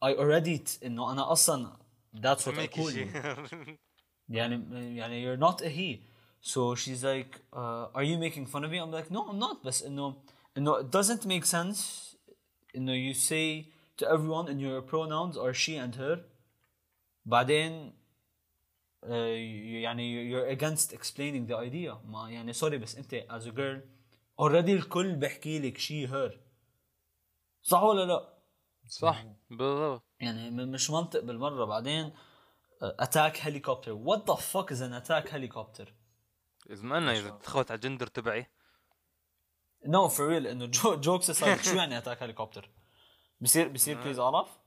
I 0.05 0.07
already 0.13 0.57
t- 0.69 0.85
انه 0.85 1.11
انا 1.11 1.31
اصلا 1.31 1.77
that's 2.15 2.39
what 2.39 2.47
I 2.47 2.55
سميكي 2.55 2.83
call 2.83 2.89
شيء. 2.91 3.11
you 3.11 3.77
يعني 4.29 4.97
يعني 4.97 5.23
you're 5.25 5.39
not 5.39 5.61
a 5.61 5.69
he 5.69 5.99
so 6.41 6.75
she's 6.75 7.03
like 7.03 7.35
uh, 7.53 7.97
are 7.97 8.03
you 8.03 8.17
making 8.17 8.45
fun 8.45 8.63
of 8.63 8.71
me 8.71 8.79
I'm 8.79 8.91
like 8.91 9.11
no 9.11 9.29
I'm 9.29 9.39
not 9.39 9.65
بس 9.65 9.83
انه 9.83 10.15
انه 10.57 10.79
it 10.81 10.85
doesn't 10.85 11.25
make 11.25 11.45
sense 11.45 11.79
انه 12.75 13.11
you 13.11 13.15
say 13.15 13.65
to 14.01 14.05
everyone 14.07 14.47
in 14.47 14.59
your 14.59 14.81
pronouns 14.91 15.37
are 15.37 15.53
she 15.53 15.75
and 15.85 15.95
her 15.95 16.19
بعدين 17.24 17.98
uh, 19.02 19.08
يعني 19.82 20.30
you're 20.30 20.58
against 20.58 20.92
explaining 20.92 21.46
the 21.46 21.56
idea. 21.56 22.06
ما 22.06 22.30
يعني 22.30 22.52
sorry 22.52 22.74
بس 22.74 22.96
انت 22.96 23.14
as 23.14 23.44
a 23.44 23.50
girl 23.50 23.80
already 24.42 24.70
الكل 24.70 25.16
بحكي 25.16 25.58
لك 25.58 25.78
she 25.78 26.10
her. 26.10 26.38
صح 27.62 27.82
ولا 27.82 28.04
لا؟ 28.04 28.34
صح 28.88 29.24
بالضبط. 29.50 30.02
يعني 30.20 30.50
مش 30.50 30.90
منطق 30.90 31.20
بالمرة. 31.20 31.64
بعدين 31.64 32.12
attack 32.82 33.40
helicopter 33.40 33.92
what 33.92 34.30
the 34.30 34.34
fuck 34.34 34.72
is 34.72 34.82
an 34.82 34.92
attack 34.92 35.34
helicopter 35.34 35.94
اذا 36.70 36.82
ما 36.82 36.98
أنا 36.98 37.12
اذا 37.12 37.30
تخوت 37.30 37.70
على 37.70 37.76
الجندر 37.78 38.06
تبعي. 38.06 38.46
no 39.86 40.08
for 40.08 40.28
real 40.28 40.46
إنه 40.46 40.66
jokes 40.96 41.30
aside 41.30 41.60
شو 41.62 41.76
يعني 41.76 41.98
attack 41.98 42.22
helicopter 42.22 42.70
بصير 43.40 43.68
بصير 43.68 44.00
please 44.00 44.18
أعرف؟ 44.18 44.58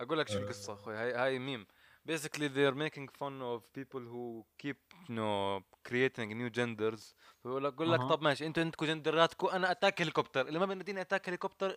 أقول 0.00 0.18
لك 0.18 0.28
شو 0.28 0.38
القصة 0.38 0.72
أخوي. 0.72 0.96
هاي 0.96 1.12
هاي 1.14 1.38
meme 1.38 1.66
basically 2.10 2.48
they're 2.56 2.78
making 2.86 3.06
fun 3.20 3.34
of 3.52 3.58
people 3.78 4.02
who 4.12 4.24
keep 4.62 4.78
you 5.08 5.14
know 5.18 5.62
creating 5.88 6.28
new 6.40 6.50
genders. 6.50 7.14
بقول 7.44 7.64
لك 7.64 7.72
بقول 7.72 7.92
لك. 7.92 8.00
طب 8.00 8.22
ماشي 8.22 8.46
أنتوا 8.46 8.62
عندكم 8.62 8.86
جندراتكم 8.86 9.46
أنا 9.46 9.70
attack 9.70 10.02
helicopter 10.02 10.48
اللي 10.48 10.58
ما 10.58 10.66
بيناديني 10.66 11.00
attack 11.00 11.28
helicopter 11.28 11.76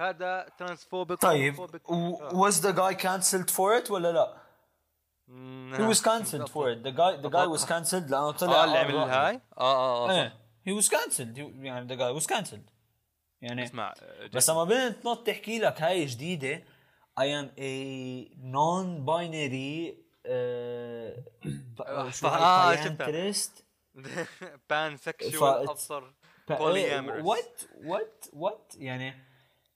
هذا 0.00 0.48
transphobic 0.58 1.20
طيب 1.20 1.66
was 2.32 2.54
the 2.54 2.72
guy 2.72 2.94
cancelled 2.94 3.50
for 3.50 3.82
it 3.82 3.90
ولا 3.90 4.12
لا؟ 4.12 4.48
he 5.76 5.82
was 5.82 6.00
cancelled 6.00 6.48
for 6.48 6.70
it. 6.72 6.82
The 6.82 6.92
guy 6.92 7.16
the 7.16 7.30
guy 7.30 7.46
was 7.46 7.64
cancelled. 7.64 8.10
لأنه 8.10 8.30
طلع 8.30 8.62
آه 8.62 8.64
اللي 8.64 8.78
عمل. 8.78 8.96
هاي؟ 8.96 9.34
آه 9.34 9.40
آه 9.58 10.10
آه 10.10 10.12
إيه 10.12 10.34
he 10.68 10.82
was 10.82 10.88
cancelled. 10.88 11.38
يعني 11.38 11.88
the 11.88 11.98
guy 11.98 12.20
was 12.20 12.26
cancelled. 12.26 12.70
يعني 13.42 13.64
اسمع 13.64 13.94
آه، 14.02 14.26
بس 14.26 14.50
لما 14.50 14.64
بنت 14.64 15.02
تنط 15.02 15.26
تحكي 15.26 15.58
لك 15.58 15.82
هاي 15.82 16.04
جديدة 16.04 16.62
I 17.22 17.24
am 17.38 17.46
a 17.58 17.72
non-binary 18.56 19.94
uh, 20.24 20.30
ب- 21.78 22.10
شو 22.10 22.26
آه، 22.28 22.68
هاي 22.70 22.76
شفتها. 22.76 22.88
بانترست 23.06 23.64
pansexual 24.70 25.66
فا- 25.66 25.70
ابصر 25.70 26.02
إيه، 26.50 26.56
polyamorous 26.58 27.24
what 27.24 27.66
what 27.84 28.30
what 28.40 28.76
يعني 28.76 29.14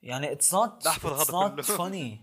يعني 0.03 0.35
it's 0.37 0.51
not 0.53 0.87
احفظ 0.87 1.21
it's 1.23 1.35
هذا 1.35 1.49
not 1.49 1.53
كله. 1.61 1.77
funny 1.77 2.19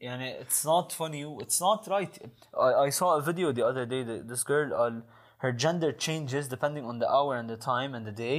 يعني 0.00 0.44
it's 0.44 0.64
not 0.64 0.92
funny 0.92 1.44
it's 1.44 1.60
not 1.60 1.88
right 1.88 2.18
I, 2.54 2.86
I 2.86 2.90
saw 2.90 3.16
a 3.18 3.22
video 3.22 3.52
the 3.52 3.64
other 3.70 3.86
day 3.86 4.02
that 4.02 4.28
this 4.28 4.42
girl 4.44 4.68
uh, 4.74 5.00
her 5.44 5.52
gender 5.52 5.92
changes 5.92 6.48
depending 6.48 6.84
on 6.90 6.98
the 7.02 7.08
hour 7.16 7.32
and 7.40 7.48
the 7.50 7.60
time 7.72 7.90
and 7.96 8.04
the 8.10 8.16
day 8.26 8.38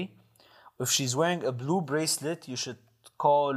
if 0.83 0.89
she's 0.95 1.13
wearing 1.21 1.41
a 1.45 1.51
blue 1.63 1.81
bracelet 1.91 2.41
you 2.51 2.57
should 2.63 2.81
call 3.25 3.55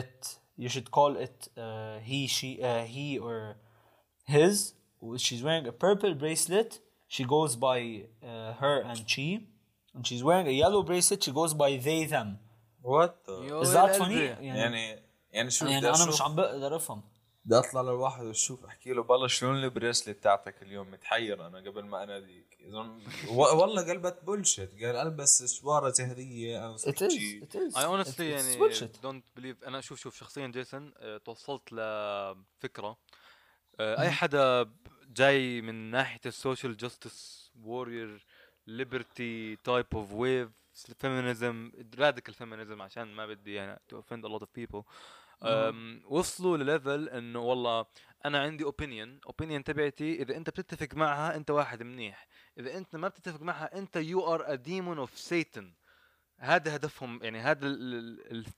it 0.00 0.38
you 0.63 0.69
should 0.73 0.89
call 0.97 1.11
it 1.25 1.37
uh, 1.57 1.99
he 2.09 2.19
she 2.37 2.49
uh, 2.69 2.83
he 2.95 3.07
or 3.27 3.37
his 4.35 4.55
if 5.15 5.21
she's 5.27 5.41
wearing 5.47 5.65
a 5.73 5.75
purple 5.85 6.13
bracelet 6.23 6.71
she 7.15 7.23
goes 7.35 7.51
by 7.67 7.79
uh, 8.29 8.51
her 8.61 8.75
and 8.89 8.97
she 9.13 9.27
and 9.95 10.01
she's 10.07 10.23
wearing 10.29 10.47
a 10.53 10.55
yellow 10.63 10.81
bracelet 10.89 11.19
she 11.25 11.31
goes 11.41 11.53
by 11.63 11.71
they 11.87 12.01
them 12.15 12.29
وات 12.83 13.15
يو 13.29 13.63
is 13.63 13.67
يا 13.67 13.73
that 13.73 13.95
funny 13.95 14.01
قلبي. 14.01 14.25
يعني, 14.25 14.59
يعني 14.59 15.03
يعني 15.31 15.49
شو 15.51 15.65
يعني 15.65 15.77
بدي 15.77 15.87
انا 15.87 15.95
اشوف 15.95 16.07
مش 16.13 16.21
عم 16.21 16.35
بقدر 16.35 16.75
افهم 16.75 17.01
بدي 17.44 17.58
أطلع 17.58 17.80
للواحد 17.80 18.24
وأشوف 18.24 18.64
أحكي 18.64 18.92
له 18.92 19.02
بالله 19.02 19.26
شلون 19.26 19.56
البريسلت 19.64 20.22
تاعتك 20.22 20.62
اليوم؟ 20.62 20.90
متحير 20.90 21.46
أنا 21.46 21.58
قبل 21.58 21.84
ما 21.84 22.02
اناديك 22.02 22.58
والله 23.28 23.82
قلبت 23.90 24.18
بولشت 24.24 24.70
قال 24.82 24.96
البس 24.96 25.42
سواره 25.42 25.90
زهريه 25.90 26.76
honestly 26.76 26.80
It- 27.42 27.46
it's 27.52 27.76
يعني 28.20 28.88
don't 29.02 29.40
believe 29.40 29.66
أنا 29.66 29.80
شوف 29.80 30.00
شوف 30.00 30.16
شخصيا 30.18 30.46
جيسون 30.46 30.92
آه، 30.96 31.16
توصلت 31.18 31.72
لفكرة. 31.72 32.96
آه، 33.80 34.00
أي 34.00 34.10
حدا 34.10 34.72
جاي 35.08 35.60
من 35.60 35.90
ناحية 35.90 36.20
ال 36.26 36.33
social 36.33 36.76
justice 36.76 37.50
warrior 37.62 38.26
liberty 38.70 39.56
type 39.68 39.98
of 39.98 40.06
wave 40.12 40.50
feminism 41.02 41.72
radical 41.98 42.34
feminism 42.34 42.80
عشان 42.80 43.04
ما 43.14 43.26
بدي 43.26 43.54
يعني 43.54 43.80
offend 43.92 44.22
a 44.24 44.28
lot 44.28 44.42
of 44.42 44.48
people 44.60 44.82
أم، 45.42 46.02
وصلوا 46.06 46.56
لل 46.56 46.71
level 46.71 47.08
إنه 47.08 47.38
والله 47.40 47.86
أنا 48.24 48.42
عندي 48.42 48.64
opinion 48.64 49.28
opinion 49.30 49.62
تبعتي 49.64 50.22
إذا 50.22 50.36
أنت 50.36 50.50
بتتفق 50.50 50.94
معها 50.96 51.36
أنت 51.36 51.50
واحد 51.50 51.82
منيح 51.82 52.26
إذا 52.58 52.76
أنت 52.76 52.96
ما 52.96 53.08
بتتفق 53.08 53.42
معها 53.42 53.78
أنت 53.78 53.98
you 53.98 54.20
are 54.20 54.42
a 54.46 54.56
demon 54.68 55.08
of 55.08 55.30
Satan 55.30 55.64
هذا 56.38 56.76
هدفهم 56.76 57.22
يعني 57.22 57.40
هذا 57.40 57.76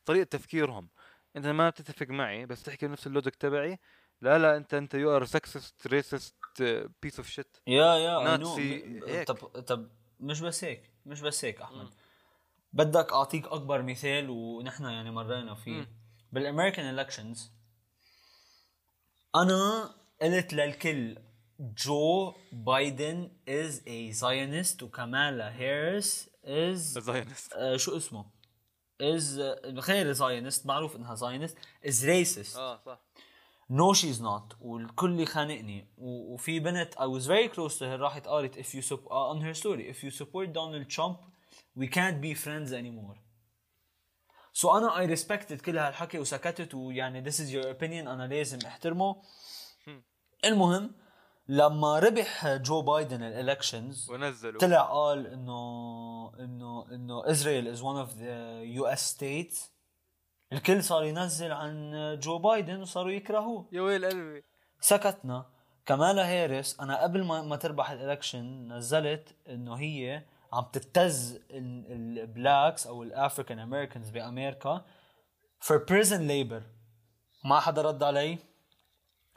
طريقة 0.04 0.24
تفكيرهم 0.24 0.88
أنت 1.36 1.46
ما 1.46 1.70
بتتفق 1.70 2.06
معي 2.06 2.46
بس 2.46 2.62
تحكي 2.62 2.86
نفس 2.86 3.06
ال 3.06 3.11
logic 3.11 3.34
تبعي 3.36 3.78
لا 4.20 4.38
لا 4.38 4.56
أنت 4.56 4.74
أنت 4.74 4.94
you 4.94 5.16
are 5.16 5.24
sexist 5.24 5.86
racist 5.86 6.62
piece 7.02 7.18
of 7.18 7.28
shit 7.28 7.56
يا 7.66 7.94
يا. 7.94 8.24
Nazi 8.24 9.00
هيك. 9.06 9.28
طب 9.28 9.36
طب 9.46 9.88
مش 10.20 10.40
بس 10.40 10.64
هيك 10.64 10.90
مش 11.06 11.20
بس 11.20 11.44
هيك 11.44 11.60
أحمد. 11.60 11.94
بدك 12.76 13.12
أعطيك 13.12 13.46
أكبر 13.46 13.82
مثال 13.82 14.30
ونحن 14.30 14.84
يعني 14.84 15.10
مرينا 15.10 15.54
فيه. 15.54 15.88
بالأمريكان 16.32 16.98
elections 16.98 17.50
أنا 19.34 19.94
قلت 20.22 20.54
للكل 20.54 21.18
جو 21.60 22.34
بايدن 22.52 23.30
is 23.48 23.80
a 23.86 24.12
Zionist 24.20 24.82
وكمالا 24.82 25.50
هاريس 25.50 26.30
is 26.44 26.92
Zionist 26.92 27.52
آه 27.52 27.76
شو 27.76 27.96
اسمه؟ 27.96 28.24
is 29.00 29.38
غير 29.64 30.12
Zionist 30.12 30.66
معروف 30.66 30.96
إنها 30.96 31.14
Zionist 31.14 31.56
is 31.86 32.04
racist. 32.06 32.56
آه 32.56 32.80
صح. 32.86 32.98
no 33.70 33.92
she's 33.92 34.22
not 34.22 34.52
والكل 34.60 35.20
يخانقني 35.20 35.86
و- 35.98 36.34
وفي 36.34 36.60
بنت 36.60 36.94
I 36.94 36.98
was 37.20 37.26
very 37.26 37.48
close 37.56 37.74
to 37.78 37.82
her 37.82 38.00
راحت 38.00 38.26
قالت 38.28 38.56
you 38.62 38.82
sup- 38.82 39.08
uh, 39.08 39.34
on 39.34 39.40
her 39.40 39.54
story 39.62 39.90
if 39.92 40.04
you 40.04 40.10
support 40.22 40.52
Donald 40.52 40.88
Trump 40.96 41.16
we 41.76 41.86
can't 41.86 42.20
be 42.20 42.34
friends 42.34 42.72
anymore. 42.72 43.18
so 44.52 44.68
so 44.68 44.76
أنا 44.76 45.06
I 45.06 45.18
respected 45.18 45.62
كل 45.62 45.78
هالحكي 45.78 46.18
وسكتت 46.18 46.74
ويعني 46.74 47.30
this 47.30 47.34
is 47.34 47.50
your 47.50 47.64
opinion 47.64 48.08
أنا 48.08 48.26
لازم 48.26 48.58
أحترمه. 48.66 49.22
المهم 50.44 50.94
لما 51.48 51.98
ربح 51.98 52.56
جو 52.56 52.82
بايدن 52.82 53.22
ال 53.22 53.31
elections 53.31 54.10
ونزلوا. 54.10 54.60
طلع 54.60 54.82
قال 54.82 55.26
إنه 55.26 56.32
إنه 56.40 56.86
إنه 56.92 57.30
اسرائيل 57.30 57.68
is 57.68 57.82
one 57.82 58.06
of 58.06 58.10
the 58.10 58.82
US 58.82 59.00
states. 59.14 59.70
الكل 60.52 60.84
صار 60.84 61.04
ينزل 61.04 61.52
عن 61.52 61.92
جو 62.22 62.38
بايدن 62.38 62.82
وصاروا 62.82 63.10
يكرهوه. 63.10 63.68
يا 63.72 63.80
ويل 63.80 64.06
قلبي. 64.06 64.44
سكتنا. 64.80 65.46
كمالا 65.86 66.24
هاريس 66.24 66.80
أنا 66.80 67.02
قبل 67.02 67.24
ما 67.24 67.42
ما 67.42 67.56
تربح 67.56 67.90
ال 67.90 67.99
election 67.99 68.72
نزلت 68.72 69.36
إنه 69.48 69.74
هي 69.74 70.24
عم 70.56 70.64
تبتز 70.72 71.40
ال 71.50 71.69
Blacks 71.69 72.86
أو 72.86 73.02
ال 73.02 73.09
African 73.09 73.58
Americans 73.58 74.10
بأمريكا 74.10 74.84
for 75.64 75.78
prison 75.78 76.28
labor. 76.28 76.62
ما 77.44 77.60
حدا 77.60 77.82
رد 77.82 78.02
علي. 78.02 78.38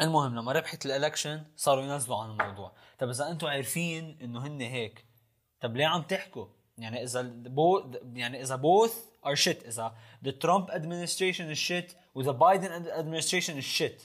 المهم 0.02 0.36
لما 0.36 0.52
ربحت 0.52 0.86
ال 0.86 0.92
election 0.92 1.44
صاروا 1.56 1.84
ينزلوا 1.84 2.18
عن 2.18 2.30
الموضوع. 2.30 2.74
طب 3.00 3.10
إذا 3.10 3.30
أنتم 3.30 3.48
عارفين 3.48 4.18
إنه 4.22 4.48
هن 4.48 4.62
هيك 4.62 5.06
طب 5.62 5.76
ليه 5.76 5.86
عم 5.86 6.02
تحكوا؟ 6.02 6.46
يعني 6.78 7.04
إذا 7.04 7.22
بو 7.32 7.92
يعني 8.14 8.42
إذا 8.42 8.58
both 8.58 8.94
are 9.26 9.36
shit 9.36 9.66
إذا 9.68 9.96
the 10.26 10.32
Trump 10.32 10.70
administration 10.70 11.56
is 11.56 11.60
shit 11.70 11.96
و 12.16 12.24
the 12.24 12.34
Biden 12.34 12.72
administration 13.00 13.58
is 13.62 13.82
shit. 13.82 14.02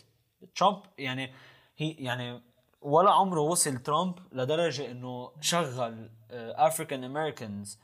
يعني 0.98 1.34
هي 1.76 1.90
يعني 1.90 2.42
ولا 2.84 3.10
عمره 3.10 3.40
وصل 3.40 3.78
ترامب 3.78 4.18
لدرجة 4.32 4.90
إنه 4.90 5.32
شغل 5.40 6.10
African 6.30 7.04
Americans 7.04 7.78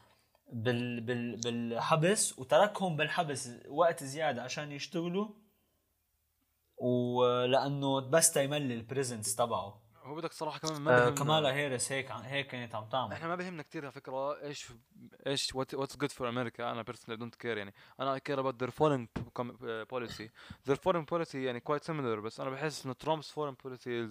بال 0.53 1.01
بال 1.01 1.41
بالحبس 1.41 2.39
وتركهم 2.39 2.97
بالحبس 2.97 3.51
وقت 3.69 4.05
زيادة 4.05 4.43
عشان 4.43 4.73
يشتغلوا 4.73 5.29
ولأنه 6.77 8.01
بس 8.01 8.33
تيملي 8.33 8.75
ال 8.75 8.82
prisons 8.83 9.37
تبعه. 9.37 9.81
هو 10.03 10.15
بدك 10.15 10.33
صراحة 10.33 10.59
كمان 10.59 10.83
ما 10.83 11.07
آه 11.07 11.11
كمالا 11.11 11.55
هيرس 11.55 11.93
هيك 11.93 12.11
هيك 12.11 12.47
كانت 12.47 12.75
عم 12.75 12.89
تعمل. 12.89 13.13
إحنا 13.13 13.29
ما 13.29 13.35
بهمنا 13.35 13.63
كثير 13.63 13.83
على 13.83 13.93
فكرة 13.93 14.43
إيش 14.43 14.69
إيش 15.27 15.55
what's 15.55 15.97
good 15.97 16.13
for 16.13 16.29
America 16.29 16.71
أنا 16.71 16.83
personally 16.83 17.21
don't 17.21 17.35
care 17.35 17.59
يعني. 17.59 17.75
أنا 18.01 18.15
I 18.15 18.21
care 18.21 18.41
about 18.41 18.61
their 18.61 18.71
foreign 18.71 19.09
policy 19.91 20.31
their 20.67 20.77
foreign 20.77 21.05
policy 21.05 21.45
يعني 21.45 21.61
quite 21.61 21.85
similar 21.85 22.21
بس 22.21 22.41
أنا 22.41 22.51
بحس 22.51 22.85
إنه 22.85 22.95
Trump's 22.95 23.33
foreign 23.33 23.55
policy 23.65 24.09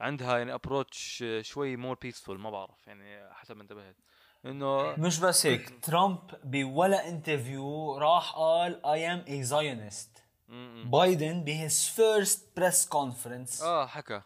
عندها 0.00 0.38
يعني 0.38 0.54
approach 0.54 1.24
شوي 1.40 1.76
more 1.76 1.96
peaceful 2.02 2.38
ما 2.40 2.50
بعرف 2.50 2.86
يعني 2.86 3.34
حسب 3.34 3.56
ما 3.56 3.62
انتبهت. 3.62 3.96
إنه 4.44 4.96
مش 4.96 5.18
بس 5.20 5.46
هيك 5.46 5.84
ترامب 5.84 6.18
بولا 6.44 7.08
interview 7.08 7.96
راح 7.98 8.32
قال 8.32 8.80
I 8.84 8.98
am 9.24 9.28
a 9.28 9.50
Zionist. 9.50 10.20
م- 10.48 10.54
م. 10.86 10.90
بايدن 10.90 11.44
ب 11.44 11.55
his 11.55 11.88
first 11.88 12.56
press 12.56 12.88
conference 12.88 13.62
آه 13.62 13.86
حكى. 13.86 14.22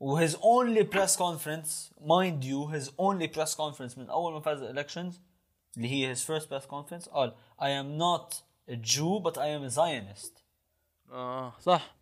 و 0.00 0.09
his 0.09 0.34
only 0.36 0.82
press 0.82 1.16
conference 1.16 1.94
mind 2.00 2.44
you 2.44 2.64
his 2.68 2.94
only 3.00 3.26
press 3.26 3.54
conference 3.56 3.98
من 3.98 4.10
أول 4.10 4.32
ما 4.32 4.40
فاز 4.40 4.62
ال 4.62 4.68
elections 4.68 5.20
اللي 5.76 5.88
هي 5.88 6.08
his 6.08 6.24
first 6.24 6.50
press 6.50 6.66
conference 6.66 7.08
قال 7.08 7.34
I 7.60 7.64
am 7.64 8.00
not 8.02 8.34
a 8.70 8.76
Jew 8.76 9.22
but 9.24 9.34
I 9.36 9.46
am 9.58 9.70
a 9.72 9.74
Zionist. 9.76 10.42
آه 11.10 11.52
صح. 11.60 11.94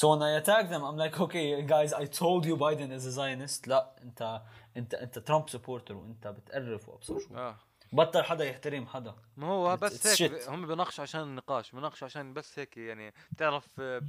So 0.00 0.04
when 0.10 0.22
I 0.28 0.30
attack 0.40 0.64
them 0.72 0.82
I'm 0.88 0.98
like 1.04 1.16
okay 1.24 1.46
guys 1.74 1.90
I 2.02 2.04
told 2.22 2.42
you 2.48 2.54
Biden 2.64 2.90
is 2.98 3.04
a 3.06 3.12
Zionist 3.20 3.68
لا 3.68 3.96
انت 4.02 4.42
انت 4.76 4.94
انت 4.94 5.18
ترامب 5.18 5.48
supporter 5.48 5.96
وانت 5.96 6.26
بتقرف 6.26 6.88
وابصر 6.88 7.18
شو 7.18 7.36
آه 7.36 7.56
بطل 7.92 8.22
حدا 8.22 8.44
يحترم 8.44 8.86
حدا 8.86 9.14
ما 9.36 9.46
هو 9.46 9.76
It's- 9.76 9.80
بس 9.80 10.16
it's 10.16 10.22
هيك 10.22 10.42
shit. 10.44 10.48
هم 10.48 10.66
بيناقشوا 10.66 11.02
عشان 11.02 11.20
النقاش 11.20 11.72
بيناقشوا 11.72 12.06
عشان 12.06 12.32
بس 12.34 12.58
هيك 12.58 12.76
يعني 12.76 13.12
بتعرف 13.32 13.68
آه، 13.80 14.02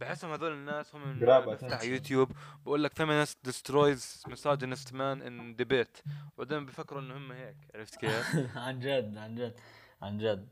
بحسهم 0.00 0.32
هذول 0.32 0.52
الناس 0.52 0.94
هم 0.94 1.20
Grab 1.20 1.48
بفتح 1.48 1.80
attention. 1.80 1.84
يوتيوب 1.84 2.32
بقول 2.66 2.84
لك 2.84 2.92
feminist 2.92 3.48
destroys 3.50 4.30
misogynist 4.30 4.88
man 4.92 5.20
in 5.28 5.62
debate 5.64 6.08
وبعدين 6.36 6.66
بفكروا 6.66 7.00
إنه 7.00 7.16
هم 7.16 7.32
هيك 7.32 7.56
عرفت 7.74 7.96
كيف؟ 7.96 8.36
عن 8.56 8.80
جد 8.80 9.16
عن 9.18 9.34
جد 9.34 9.54
عن 10.02 10.18
جد 10.18 10.48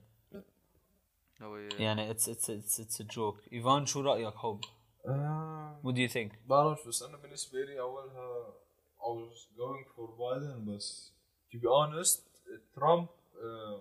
هو 1.42 1.56
يعني 1.56 2.10
it's 2.10 2.28
it's 2.28 2.50
it's 2.50 2.80
it's 2.80 3.00
a 3.00 3.04
joke 3.04 3.40
إيفان 3.52 3.86
شو 3.86 4.00
رأيك 4.00 4.34
حب؟ 4.34 4.60
آه، 5.06 5.80
What 5.84 5.92
do 5.94 5.98
you 5.98 6.12
think؟ 6.14 6.32
بعرف 6.46 6.88
بس 6.88 7.02
أنا 7.02 7.16
بالنسبة 7.16 7.58
لي 7.64 7.80
أولها 7.80 8.54
I 9.00 9.04
was 9.04 9.38
going 9.58 9.84
for 9.96 10.08
Biden 10.18 10.68
بس 10.76 11.12
to 11.54 11.58
be 11.58 11.66
honest 11.68 12.20
Trump 12.78 13.08
uh, 13.08 13.78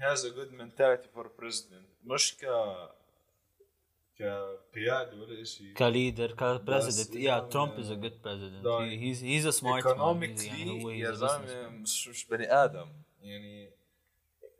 has 0.00 0.24
a 0.24 0.30
good 0.30 0.52
mentality 0.52 1.08
for 1.16 1.24
president. 1.40 1.86
مش 2.04 2.36
ك 2.36 2.44
كقيادة 4.18 5.16
ولا 5.16 5.44
شيء 5.44 5.72
ك 5.74 5.82
leader 5.82 6.32
ك 6.32 6.40
president 6.40 7.10
بس 7.10 7.16
يا 7.16 7.38
ترامب 7.38 7.72
is 7.78 7.90
a 7.90 7.94
good 7.94 8.22
president 8.22 8.64
لا. 8.64 8.78
he's 8.80 9.24
he's 9.24 9.46
a 9.46 9.50
smart 9.50 9.86
هو 9.86 10.90
يا 10.90 11.10
زلمة 11.12 11.68
مش 11.68 12.08
مش 12.08 12.26
بني 12.26 12.52
آدم. 12.52 12.88
يعني 13.22 13.70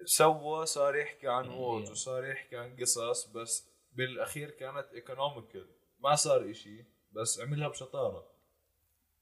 سوى 0.05 0.67
صار 0.67 0.97
يحكي 0.97 1.29
عن 1.29 1.49
what 1.49 1.91
وصار 1.91 2.25
يحكي 2.25 2.57
عن 2.57 2.77
قصص 2.81 3.27
بس 3.27 3.65
بالأخير 3.93 4.51
كانت 4.51 4.87
economical 4.95 5.67
ما 6.03 6.15
صار 6.15 6.51
إشي 6.51 6.85
بس 7.13 7.41
عملها 7.41 7.69
بشطارة. 7.69 8.27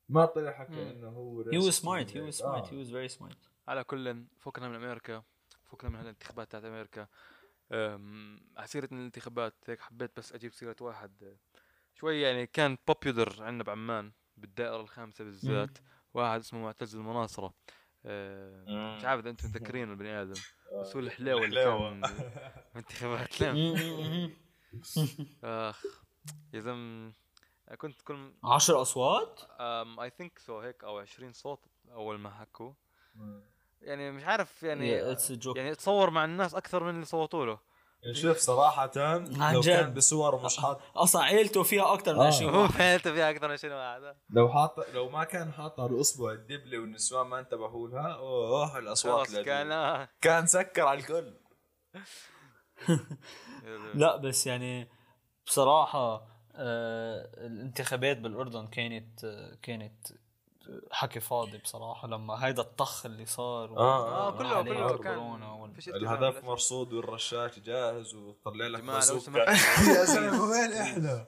ما 0.08 0.26
طلع 0.26 0.52
حكى 0.52 0.90
إنه 0.90 1.08
هو 1.08 1.40
he 1.42 1.58
was 1.58 1.68
smart 1.68 2.16
he. 2.16 2.20
was 2.20 2.34
smart 2.34 2.68
آه. 2.68 2.72
he 2.72 2.78
was 2.78 2.90
very 2.90 3.08
smart 3.08 3.36
على 3.68 3.84
كل 3.84 4.24
فوقنا 4.38 4.68
من 4.68 4.74
أمريكا 4.74 5.22
فوقنا 5.64 5.90
من 5.90 6.00
الانتخابات 6.00 6.50
تاعت 6.50 6.64
أمريكا. 6.64 7.06
على 8.56 8.66
سيرة 8.66 8.88
الانتخابات 8.92 9.54
هيك 9.66 9.80
حبيت 9.80 10.10
بس 10.16 10.32
أجيب 10.32 10.52
سيرة 10.52 10.76
واحد. 10.80 11.36
شوي 11.94 12.20
يعني 12.20 12.46
كان 12.46 12.76
popular 12.88 13.42
عندنا 13.42 13.64
بعمان 13.64 14.12
بالدائرة 14.36 14.80
الخامسة 14.80 15.24
بالذات. 15.24 15.78
واحد 16.14 16.40
اسمه 16.40 16.62
معتز 16.62 16.96
المناصرة. 16.96 17.54
أه، 18.04 18.96
مش 18.96 19.04
عارف 19.04 19.20
إذا 19.20 19.30
أنتم 19.30 19.48
متذكرين 19.48 19.88
البني 19.90 20.22
آدم. 20.22 20.40
بس 20.80 20.94
هو 20.96 21.00
الحلاوة 21.00 21.44
اللي. 21.44 21.64
كان 21.64 22.02
انتخابات. 22.76 23.42
أخ. 25.44 25.84
يا 26.54 26.60
زلمة 26.60 27.12
كنت 27.78 28.00
كل 28.02 28.32
10 28.44 28.82
أصوات؟ 28.82 29.40
اي 29.60 30.10
ثينك 30.18 30.38
سو 30.38 30.60
هيك 30.60 30.84
أو 30.84 30.98
20 30.98 31.32
صوت 31.32 31.60
أول 31.92 32.18
ما 32.18 32.30
حكوا 32.30 32.72
يعني 33.82 34.10
مش 34.10 34.24
عارف 34.24 34.62
يعني 34.62 35.14
جوك 35.30 35.56
يعني 35.56 35.74
تصور 35.74 36.10
مع 36.10 36.24
الناس 36.24 36.54
أكثر 36.54 36.84
من 36.84 36.90
اللي 36.90 37.04
صوتوا 37.04 37.46
له 37.46 37.58
يعني 38.02 38.14
شوف 38.14 38.36
صراحة 38.36 38.90
عن 38.96 39.54
لو 39.54 39.60
جد. 39.60 39.70
كان 39.70 39.94
بصور 39.94 40.44
مش 40.44 40.56
حاط 40.56 40.80
أصلا 40.96 41.22
عيلته 41.22 41.62
فيها 41.62 41.94
أكثر 41.94 42.14
من 42.14 42.20
آه. 42.20 42.26
20 42.26 42.54
هو 42.54 42.62
واحد 42.62 42.72
فعلته 42.72 43.12
فيها 43.12 43.30
أكثر 43.30 43.48
من 43.48 43.56
شنو 43.56 43.78
هذا 43.78 44.16
لو 44.30 44.48
حاط 44.48 44.90
لو 44.94 45.08
ما 45.08 45.24
كان 45.24 45.52
حاط 45.52 45.80
على 45.80 45.90
الاصبع 45.90 46.32
الدبلة 46.32 46.78
والنسوان 46.78 47.26
ما 47.26 47.38
انتبهوا 47.38 47.88
لها 47.88 48.12
أوه 48.12 48.78
الأصوات 48.78 49.36
كان. 49.36 49.72
آه. 49.72 50.08
كان 50.20 50.46
سكر 50.46 50.82
على 50.82 50.98
الكل 51.00 51.34
لا 53.94 54.16
بس 54.16 54.46
يعني 54.46 54.99
بصراحة 55.55 56.22
آه 56.55 57.28
الانتخابات 57.46 58.18
بالأردن 58.18 58.66
كانت 58.66 59.24
آه 59.24 59.55
كانت 59.62 60.07
حكي 60.90 61.20
فاضي 61.20 61.59
بصراحة 61.59 62.09
لما 62.09 62.46
هيدا 62.46 62.62
الطخ 62.62 63.07
اللي 63.07 63.26
صار 63.26 63.78
آه، 63.78 64.28
آه 64.28 64.38
كله 64.38 64.62
كله 64.62 64.98
كان 64.98 65.42
الهدف. 65.88 66.44
مرصود 66.44 66.92
والرشاش 66.92 67.59
جاهز 67.59 68.14
وطلع 68.14 68.66
لك 68.66 69.01
سمحت. 69.01 69.48
يا 69.96 70.05
زلمة 70.05 70.42
وين 70.44 70.72
إحنا؟ 70.72 71.26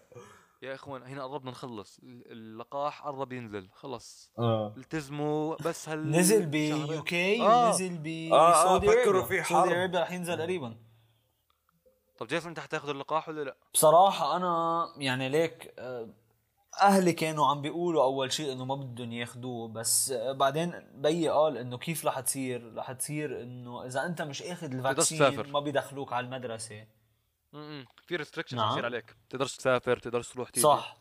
يا 0.63 0.75
إخوان 0.75 1.03
هنا 1.03 1.25
قربنا 1.25 1.51
نخلص 1.51 1.99
ال- 1.99 2.33
اللقاح 2.33 3.03
قرب 3.07 3.33
ينزل 3.33 3.69
خلص 3.75 4.33
آه 4.39 4.75
التزموا 4.77 5.57
بس 5.65 5.89
هال 5.89 6.11
نزل 6.11 6.35
شهرين. 6.37 6.51
بيو 6.87 7.03
كي 7.03 7.43
آه. 7.43 7.71
نزل 7.71 7.99
ب 7.99 8.07
آه، 8.33 8.51
آه، 8.51 8.65
سعودي 8.65 8.87
فكروا. 8.87 9.23
في 9.25 9.45
سعودي 9.45 9.71
حرب. 9.71 9.79
ارابيا 9.79 10.01
رح 10.01 10.13
ينزل 10.13 10.43
قريبا 10.43 10.77
طب 12.23 12.29
جيسون 12.29 12.49
انت 12.49 12.61
حتاخذ 12.61 12.89
اللقاح 12.89 13.29
ولا 13.29 13.45
لا؟ 13.45 13.57
بصراحة 13.75 14.37
أنا 14.37 14.87
يعني 14.97 15.29
ليك 15.29 15.75
آه، 15.79 16.09
أهلي 16.83 17.13
كانوا 17.13 17.47
عم 17.47 17.63
بيقولوا 17.63 18.05
أول 18.05 18.33
شيء 18.33 18.53
إنه 18.53 18.65
ما 18.65 18.75
بدهم 18.75 19.13
ياخدوه 19.13 19.69
بس 19.69 20.11
آه، 20.11 20.33
بعدين 20.33 20.73
بيي 20.95 21.29
قال 21.29 21.57
إنه 21.57 21.79
كيف 21.79 22.07
رح 22.07 22.21
تصير؟ 22.21 22.75
رح 22.77 22.93
تصير 22.93 23.43
إنه 23.43 23.87
إذا 23.87 24.07
أنت 24.07 24.23
مش 24.23 24.43
آخذ 24.43 24.75
الفاكسين. 24.75 25.51
ما 25.53 25.61
بيدخلوك 25.61 26.13
على 26.13 26.27
المدرسة 26.27 26.87
م-م. 27.53 27.87
في 28.07 28.17
ريستريكشن 28.17 28.57
نعم. 28.57 28.69
بتصير 28.69 28.85
عليك 28.85 29.17
تقدرش 29.31 29.57
تسافر 29.57 29.99
تقدرش 29.99 30.29
تروح 30.29 30.51
تيجي 30.51 30.67
صح 30.67 30.97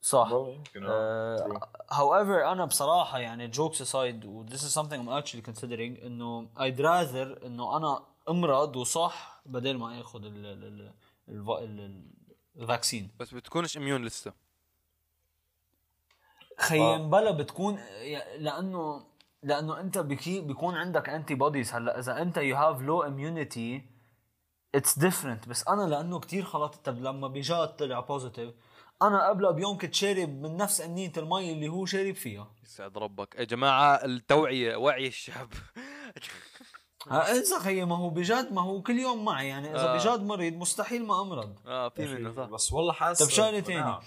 صح 0.00 0.32
والله 0.32 0.54
يمكن 0.54 0.86
آه. 0.86 1.36
Uh, 1.36 1.94
however 1.94 2.46
أنا 2.46 2.64
بصراحة 2.64 3.18
يعني 3.18 3.52
jokes 3.52 3.76
aside 3.76 4.24
و 4.24 4.46
this 4.46 4.60
is 4.60 4.80
something 4.80 4.98
I'm 5.06 5.22
actually 5.22 5.42
considering 5.50 6.04
إنه 6.04 6.48
I'd 6.56 6.80
rather 6.80 7.44
إنه 7.44 7.76
أنا 7.76 8.02
أمرض 8.28 8.76
وصح 8.76 9.31
بدل 9.46 9.78
ما 9.78 10.00
اخذ 10.00 10.24
ال 10.24 10.46
ال 10.46 10.64
ال 10.64 10.92
ال 11.28 11.80
ال 11.80 12.10
vaccine. 12.56 13.10
بس 13.20 13.34
بتكونش 13.34 13.76
immune 13.76 14.04
لسه. 14.04 14.32
خيي 16.58 17.10
مبلى 17.10 17.30
بتكون 17.30 17.78
لأنه 18.38 19.06
لأنه 19.42 19.80
أنت 19.80 19.98
بكي 19.98 20.40
بيكون 20.40 20.74
عندك 20.74 21.08
antibodies 21.08 21.72
هلا 21.72 21.98
إذا 21.98 22.22
أنت 22.22 22.36
you 22.36 22.56
have 22.56 22.82
low 22.82 23.02
immunity 23.02 23.82
it's 24.74 24.98
different 24.98 25.48
بس 25.48 25.68
أنا 25.68 25.82
لأنه 25.82 26.20
كتير 26.20 26.44
خلطت 26.44 26.84
طب 26.84 26.98
لما 26.98 27.28
بجات 27.28 27.78
طلع 27.78 28.00
positive 28.00 28.54
أنا 29.02 29.28
قبلها 29.28 29.50
بيوم 29.50 29.78
كنت 29.78 29.94
شارب 29.94 30.28
من 30.28 30.56
نفس 30.56 30.80
انيه 30.80 31.12
المي 31.16 31.52
اللي 31.52 31.68
هو 31.68 31.86
شارب 31.86 32.14
فيها. 32.14 32.54
يسعد 32.64 32.98
ربك. 32.98 33.34
يا 33.38 33.44
جماعة 33.44 33.94
التوعية 33.94 34.76
وعي 34.76 35.06
الشعب. 35.06 35.48
ها 37.08 37.32
اذا 37.32 37.58
خيي 37.58 37.84
ما 37.84 37.96
هو 37.96 38.10
بجد 38.10 38.52
ما 38.52 38.62
هو 38.62 38.82
كل 38.82 38.98
يوم 38.98 39.24
معي 39.24 39.48
يعني 39.48 39.70
إذا 39.70 39.92
آه. 39.92 39.96
بجد 39.96 40.26
مريض 40.26 40.54
مستحيل 40.54 41.06
ما 41.06 41.20
أمرض. 41.20 41.58
آه 41.66 41.88
في 41.88 42.06
منه 42.06 42.34
صح. 42.34 42.44
بس 42.44 42.72
والله 42.72 42.92
حاسس 42.92 43.36
طب 43.36 43.44
إنه 43.44 43.60
تاني. 43.60 43.80
نعم، 43.80 44.00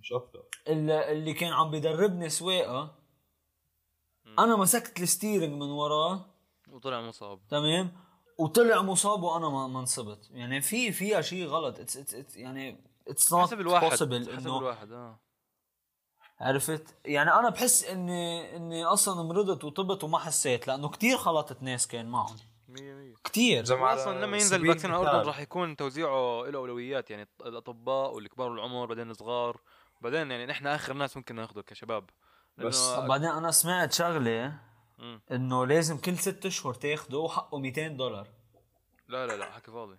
مش 0.00 0.12
أكثر 0.12 0.42
اللي, 0.68 1.34
كان 1.34 1.52
عم 1.52 1.70
بدربني 1.70 2.28
سواقة 2.28 2.94
أنا 4.38 4.56
مسكت 4.56 5.00
ال 5.00 5.06
steering 5.06 5.52
من 5.52 5.70
وراه. 5.70 6.26
وطلع 6.72 7.00
مصاب. 7.00 7.40
تمام؟ 7.50 7.92
وطلع 8.38 8.82
مصاب 8.82 9.22
وأنا 9.22 9.48
ما 9.48 9.66
ما 9.66 9.80
انصبت. 9.80 10.30
يعني 10.30 10.60
في 10.60 10.92
فيها 10.92 11.20
شيء 11.20 11.46
غلط. 11.46 11.80
it's 11.80 11.96
it's 11.96 12.36
يعني 12.36 12.80
it's 13.08 13.32
not 13.32 13.42
حسب 13.42 13.60
الواحد 13.60 13.90
حسب 13.90 14.12
إنه 14.12 14.58
الواحد 14.58 14.92
آه. 14.92 15.18
عرفت؟ 16.40 16.94
يعني 17.04 17.32
أنا 17.32 17.48
بحس 17.48 17.84
إني 17.84 18.56
إني 18.56 18.84
أصلا 18.84 19.22
مرضت 19.22 19.64
وطبت 19.64 20.04
وما 20.04 20.18
حسيت 20.18 20.68
لأنه 20.68 20.88
كتير 20.88 21.16
خلطت 21.16 21.62
ناس 21.62 21.86
كان 21.86 22.06
معهم. 22.08 22.36
100 22.68 23.14
كتير. 23.24 23.64
زي 23.64 23.76
ما 23.76 23.86
على 23.86 24.00
أصلا 24.02 24.24
لما 24.24 24.36
ينزل 24.36 24.60
ال 24.60 24.64
vaccine 24.64 24.90
على 24.90 25.02
الاردن. 25.02 25.26
راح 25.26 25.40
يكون 25.40 25.76
توزيعه 25.76 26.44
له 26.46 26.58
أولويات 26.58 27.10
يعني 27.10 27.28
الأطباء 27.46 28.14
والكبار 28.14 28.52
العمر 28.52 28.86
بعدين 28.86 29.10
الصغار. 29.10 29.60
بعدين 30.00 30.30
يعني 30.30 30.46
نحن 30.46 30.66
آخر 30.66 30.92
ناس 30.92 31.16
ممكن 31.16 31.34
ناخذه 31.34 31.60
كشباب. 31.60 32.10
بس 32.58 32.94
لأنه- 32.94 32.98
بعدين 32.98 33.28
أنا 33.28 33.50
سمعت 33.50 33.92
شغلة. 33.92 34.58
إنه 35.32 35.66
لازم 35.66 35.98
كل 35.98 36.18
ست 36.18 36.46
أشهر 36.46 36.74
تاخده 36.74 37.18
وحقه 37.18 37.58
200 37.58 37.88
دولار. 37.96 38.28
لا 39.08 39.26
لا 39.26 39.36
لا 39.36 39.44
حكي 39.52 39.70
فاضي. 39.70 39.98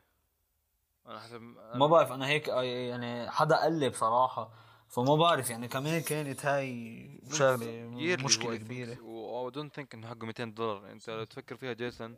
أنا 1.08 1.20
حسب 1.20 1.36
أنا 1.36 1.78
ما 1.78 1.88
بعرف 1.88 2.12
أنا 2.12 2.28
هيك 2.28 2.48
يعني 2.48 3.32
حدا 3.32 3.56
قال 3.56 3.80
لي 3.80 3.90
بصراحة 3.90 4.52
فما 4.90 5.16
بعرف 5.16 5.50
يعني 5.50 5.68
كمان 5.68 6.02
كانت 6.02 6.46
هاي 6.46 7.10
شغلة 7.34 7.90
مشكلة. 8.24 8.56
كبيرة. 8.56 9.02
I 9.01 9.49
don't 9.49 9.76
think 9.76 9.93
إنه 9.94 10.08
حقه 10.08 10.26
200 10.26 10.44
دولار. 10.44 10.92
أنت 10.92 11.10
لو 11.10 11.24
تفكر 11.24 11.56
فيها 11.58 11.74
جيسون 11.74 12.16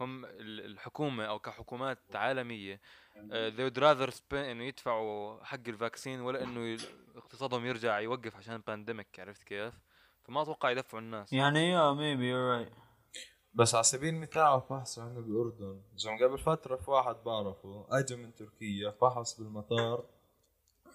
هم 0.00 0.24
ال- 0.24 0.64
الحكومة 0.64 1.24
أو 1.24 1.38
كحكومات 1.38 1.98
عالمية 2.14 2.80
آه، 3.32 3.50
they 3.50 3.70
would 3.70 3.76
rather 3.76 4.14
spend 4.14 4.34
إنه 4.34 4.64
يدفعوا 4.64 5.44
حق 5.44 5.58
ال 5.68 5.74
vaccine 5.74 6.20
ولا 6.20 6.42
إنه 6.44 6.78
اقتصادهم 7.16 7.66
يرجع 7.66 8.00
يوقف 8.00 8.36
عشان 8.36 8.62
pandemic 8.66 9.20
عرفت 9.20 9.42
كيف؟ 9.42 9.74
فما 10.24 10.42
أتوقع 10.42 10.70
يدفعوا 10.70 11.02
الناس. 11.02 11.32
يعني 11.32 11.70
yeah 11.70 11.92
maybe 11.92 12.28
you're 12.30 12.40
right 12.56 12.72
بس 13.54 13.74
على 13.74 13.84
سبيل 13.84 14.14
المثال 14.14 14.62
فحص 14.68 14.98
عندنا 14.98 15.20
بالاردن 15.20 15.80
زي 15.96 16.10
قبل 16.24 16.38
فترة 16.38 16.76
في 16.76 16.90
واحد 16.90 17.16
بعرفه 17.26 17.86
اجى 17.90 18.16
من 18.16 18.34
تركيا 18.34 18.90
فحص 18.90 19.40
بالمطار. 19.40 20.04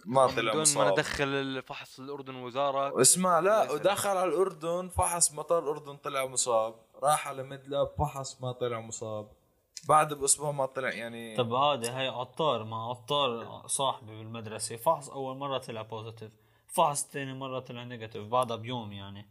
ما 0.05 0.27
طلع 0.27 0.51
بدون 0.51 0.65
ما 0.75 0.91
ندخل 0.91 1.27
الفحص 1.27 1.99
الأردن 1.99 2.35
وزارة. 2.35 3.01
اسمع 3.01 3.39
لا 3.39 3.71
ودخل 3.71 4.09
على 4.09 4.23
الأردن 4.23 4.87
فحص 4.87 5.33
مطار 5.33 5.63
الأردن 5.63 5.97
طلع 5.97 6.25
مصاب. 6.25 6.75
راح 7.03 7.27
على 7.27 7.43
MedLab 7.43 7.87
فحص 7.99 8.41
ما 8.41 8.51
طلع 8.51 8.79
مصاب. 8.79 9.31
بعد 9.89 10.13
بأسبوع 10.13 10.51
ما 10.51 10.65
طلع 10.65 10.93
يعني 10.93 11.35
طب 11.35 11.53
هذا 11.53 11.99
هي 11.99 12.07
عطار 12.07 12.63
ما 12.63 12.89
عطار 12.89 13.63
صاحبي 13.67 14.17
بالمدرسة. 14.17 14.75
فحص 14.75 15.09
أول 15.09 15.37
مرة 15.37 15.57
طلع 15.57 15.81
positive 15.81 16.31
فحص 16.67 17.07
ثاني 17.07 17.33
مرة 17.33 17.59
طلع 17.59 17.83
negative 17.83 18.27
بعدها 18.27 18.57
بيوم 18.57 18.91
يعني. 18.91 19.29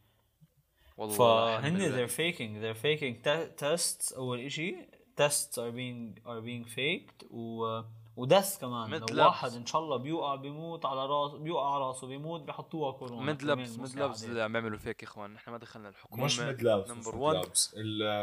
والله 0.97 1.17
فهن 1.17 1.79
they're 1.79 2.11
faking 2.11 2.63
they're 2.63 2.83
faking 2.83 3.25
te- 3.25 3.63
tests. 3.65 4.17
أول 4.17 4.41
إشي 4.41 4.77
tests 5.21 5.55
are 5.55 5.73
being 5.73 6.23
are 6.27 6.43
being 6.45 6.69
faked 6.75 7.27
و 7.31 7.83
ودث 8.21 8.59
كمان 8.61 8.91
لو 8.91 9.07
labs. 9.07 9.13
واحد 9.27 9.53
إن 9.55 9.67
شاء 9.67 9.81
الله 9.83 9.97
بيوقع 9.97 10.35
بيموت 10.35 10.87
على 10.87 11.07
راس 11.07 11.33
بيوقع 11.33 11.75
على 11.75 11.85
راسه 11.85 12.07
بيموت 12.07 12.41
بيحطوها 12.41 12.93
كورونا. 12.93 13.23
ميد 13.23 13.43
لابس 13.43 13.79
ميد. 13.79 13.97
لابس 13.99 14.25
اللي 14.25 14.43
عم 14.43 14.53
بيعملوا 14.53 14.79
فيك 14.79 15.03
يا 15.03 15.09
إخوان. 15.09 15.35
نحن 15.35 15.51
ما 15.51 15.59
دخلنا 15.59 15.89
الحكومة. 15.89 16.25
مش 16.25 16.41
ميد 16.41 16.63
لابس 16.63 16.91
نمبر 16.91 17.17
1 17.17 17.35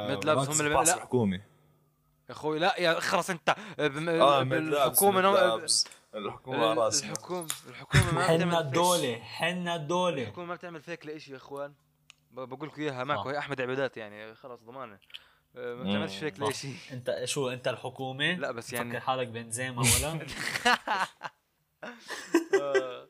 ميد 0.10 0.26
labs 0.26 0.50
هم 0.50 0.60
اللي 0.62 0.70
لا. 0.70 0.82
الحكومي 0.82 1.36
يا 1.38 1.42
أخوي 2.34 2.60
لا 2.60 2.80
يا 2.80 3.00
خلص 3.00 3.30
أنت. 3.30 3.56
آه 3.80 3.88
ميد 4.44 4.62
نو-. 4.62 4.78
الحكومة 4.86 5.22
راسنا 5.22 7.12
الحكومة 7.12 7.48
الحكومة 7.70 8.14
ما 8.14 8.24
حنا 8.24 8.36
بتعمل 8.38 8.52
فيك- 8.52 8.60
الدولة 8.62 9.16
حنا 9.16 9.76
الدولة. 9.76 10.22
الحكومة 10.24 10.48
ما 10.48 10.56
بتعمل 10.56 10.82
فيك 10.82 11.06
لإشي 11.06 11.32
يا 11.32 11.38
إخوان. 11.38 11.74
بقول 12.32 12.68
لكم 12.70 12.82
إياها 12.82 13.04
معكم 13.04 13.30
آه. 13.30 13.34
هي 13.34 13.38
أحمد 13.38 13.62
عبادات 13.62 13.98
يعني. 13.98 14.36
خلص 14.36 14.62
ضمانة. 14.64 14.94
آه، 14.94 15.00
ما 15.58 15.84
بتعملش 15.84 16.18
فيك 16.18 16.40
آه. 16.40 16.46
لإشي 16.46 16.74
انت 16.94 17.22
شو 17.26 17.50
انت 17.50 17.68
الحكومة؟ 17.68 18.34
لا 18.34 18.52
بس 18.52 18.74
يعني- 18.74 18.90
فكر 18.92 19.00
حالك 19.00 19.28
بنزيما 19.28 19.82
ولا؟ 19.82 20.20
آه. 22.62 23.08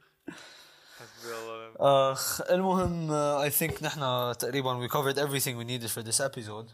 حسبي 1.00 1.36
الله 1.36 1.74
آخ 2.12 2.42
المهم 2.42 3.12
اي 3.12 3.50
ثينك 3.50 3.84
نحن 3.84 4.00
تقريبا 4.40 4.72
وي 4.72 4.90
covered 4.90 5.16
everything 5.18 5.56
we 5.60 5.64
needed 5.68 5.90
for 5.92 6.04
this 6.12 6.22
episode. 6.22 6.72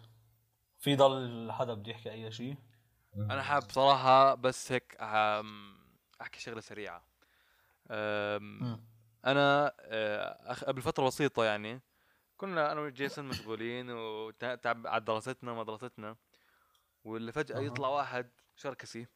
في 0.80 0.96
ضل 0.96 1.52
حدا 1.52 1.74
بده 1.74 1.92
يحكي 1.92 2.12
أي 2.12 2.32
شيء؟ 2.32 2.56
أنا 3.16 3.42
حاب 3.44 3.72
صراحة 3.72 4.36
بس 4.36 4.72
هيك 4.72 4.98
أحكي 6.22 6.40
شغلة 6.40 6.62
سريعة. 6.62 7.04
أنا 9.26 9.74
آه، 9.80 10.54
قبل 10.54 10.82
فترة 10.82 11.06
بسيطة 11.06 11.44
يعني 11.44 11.82
كنا 12.38 12.72
أنا 12.72 12.82
وجيسون 12.82 13.26
مشغولين 13.26 13.90
وتعب 13.92 14.88
على 14.88 15.02
دراستنا 15.04 15.54
ما 15.54 15.64
دراستنا. 15.64 16.16
واللي 17.04 17.32
فجأة. 17.32 17.60
يطلع 17.60 17.88
واحد 17.88 18.30
شركسي 18.56 19.08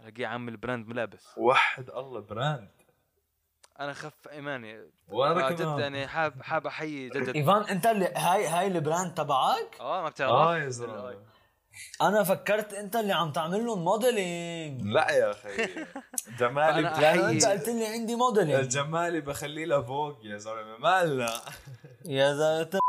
الاقيه 0.00 0.26
عامل 0.26 0.56
brand 0.56 0.86
ملابس. 0.88 1.34
وحد 1.38 1.90
الله 1.90 2.20
brand. 2.20 2.70
أنا 3.80 3.92
خف 3.92 4.28
إيماني. 4.28 4.90
وأنا 5.08 5.48
آه، 5.48 5.50
جد 5.52 5.78
يعني 5.80 6.06
حاب 6.06 6.42
حاب 6.42 6.66
أحيي 6.66 7.08
جد. 7.08 7.16
جد 7.18 7.36
إيفان 7.36 7.62
أنت 7.62 7.86
اللي 7.86 8.12
هاي 8.16 8.46
هاي 8.46 8.66
ال 8.66 8.74
brand 8.74 9.14
تبعك؟ 9.14 9.76
آه 9.80 10.02
ما 10.02 10.08
بتعرف. 10.08 10.30
آه 10.32 10.58
يا 10.58 10.68
زلمة. 10.68 11.24
أنا 12.02 12.22
فكرت 12.24 12.72
انت 12.74 12.96
اللي 12.96 13.12
عم 13.12 13.32
تعمل 13.32 13.66
لهم 13.66 13.84
modeling 13.84 14.82
لا 14.82 15.10
يا 15.10 15.30
أخي. 15.30 15.48
جمالي 16.40 16.90
بتلاقي- 16.90 17.30
انت 17.30 17.44
قلت 17.46 17.68
لي 17.68 17.86
عندي 17.86 18.16
modeling 18.16 18.54
الجمالي 18.54 19.20
بخليه 19.20 19.64
له 19.64 19.82
فوق 19.82 20.18
يا 20.22 20.36
زلمة. 20.38 20.76
مالنا؟ 20.78 21.30
يا 22.04 22.34
زلمه. 22.34 22.80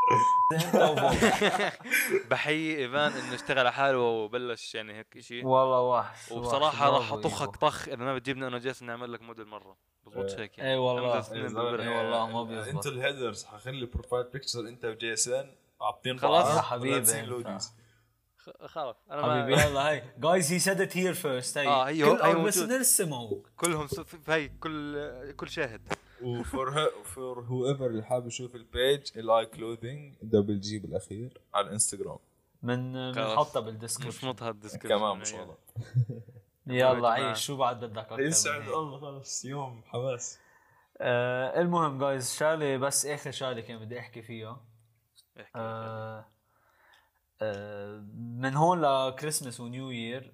بحيي 2.30 2.78
إيفان 2.78 3.12
إنه 3.12 3.36
اشتغل 3.36 3.60
على 3.60 3.72
حاله 3.74 3.98
وبلش 4.00 4.76
يعني 4.76 4.94
هيك 4.98 5.20
شيء 5.20 5.46
والله 5.46 5.82
وحش 5.82 6.32
وبصراحة 6.32 6.90
وحش. 6.92 7.02
راح 7.02 7.14
أطخك. 7.14 7.56
طخ 7.56 7.88
إذا 7.88 7.96
ما 7.96 8.16
بتجيبنا 8.16 8.48
أنا 8.48 8.56
وجيسون 8.56 8.88
نعمل 8.88 9.14
لك 9.14 9.22
موديل 9.22 9.46
مرة. 9.48 9.78
بزبطش 10.06 10.34
هيك 10.34 10.58
يعني. 10.58 10.72
اي 10.72 10.78
والله. 10.78 11.32
إيه. 11.32 11.98
والله 11.98 12.28
ما 12.28 12.44
بيزبط. 12.44 12.68
أنتوا 12.76 12.92
ال 12.92 12.99
haters 12.99 13.46
حخلي 13.46 13.86
profile 13.86 14.24
picture 14.24 14.60
انت 14.60 14.86
وجيسون 14.86 15.56
عابطين 15.82 16.20
خلاص. 16.20 16.58
حبيبي 16.58 17.06
خلاص 18.66 18.96
أنا 19.12 19.22
ما 19.22 19.44
حبيبي. 19.44 19.62
يلا 19.62 19.90
هاي. 19.90 20.04
جايز 20.18 20.52
هي 20.54 20.60
سيد 20.60 20.82
ات 20.82 20.98
هير 20.98 21.14
فيرست 21.14 21.58
هي 21.58 21.68
آه، 21.68 21.88
هي- 21.88 22.04
كل 22.06 22.22
هي 22.22 22.36
بس 22.36 22.58
موجود. 22.58 22.72
نرسمه 22.74 23.44
كلهم 23.58 23.88
هي 24.28 24.48
كل 24.50 25.32
كل 25.38 25.50
شاهد. 25.50 25.94
وفور 26.22 26.90
فور 27.04 27.42
هو 27.42 27.68
ايفر 27.70 27.86
اللي 27.88 28.04
حابب 28.04 28.28
يشوف 28.28 28.56
البيج 28.56 29.18
الاي 29.18 29.46
كلوذينج 29.46 30.16
دبل 30.22 30.60
جي 30.60 30.80
بالأخير 30.80 31.42
على 31.54 31.68
الانستغرام 31.68 32.18
من. 32.64 33.12
بنحطها 33.12 33.60
بالدسكربشن 33.60 34.08
نشمطها 34.18 34.50
الديسكربشن 34.50 34.90
كمان 34.98 35.18
إن 35.20 35.26
شاء 35.26 35.44
الله. 35.44 35.58
يلا. 36.68 37.10
عيش. 37.10 37.40
شو 37.46 37.58
بعد 37.58 37.86
بدك 37.86 37.98
أكثر 37.98 38.20
يسعد؟ 38.22 38.62
الله 38.62 39.00
خلص 39.00 39.46
يوم 39.46 39.82
حماس. 39.86 40.40
آه 40.98 41.62
المهم 41.62 42.00
جايز 42.00 42.36
شغلة 42.36 42.78
بس 42.78 43.06
آخر 43.06 43.32
شغلة 43.32 43.62
كان 43.62 43.80
بدي 43.86 44.00
أحكي 44.00 44.22
فيها. 44.22 44.62
احكي 45.40 45.52
آه 45.56 46.26
من 48.16 48.56
هون 48.56 48.82
ل 48.82 48.89
Christmas 48.89 49.60
و 49.60 49.67
New 49.67 49.90
Year 49.92 50.34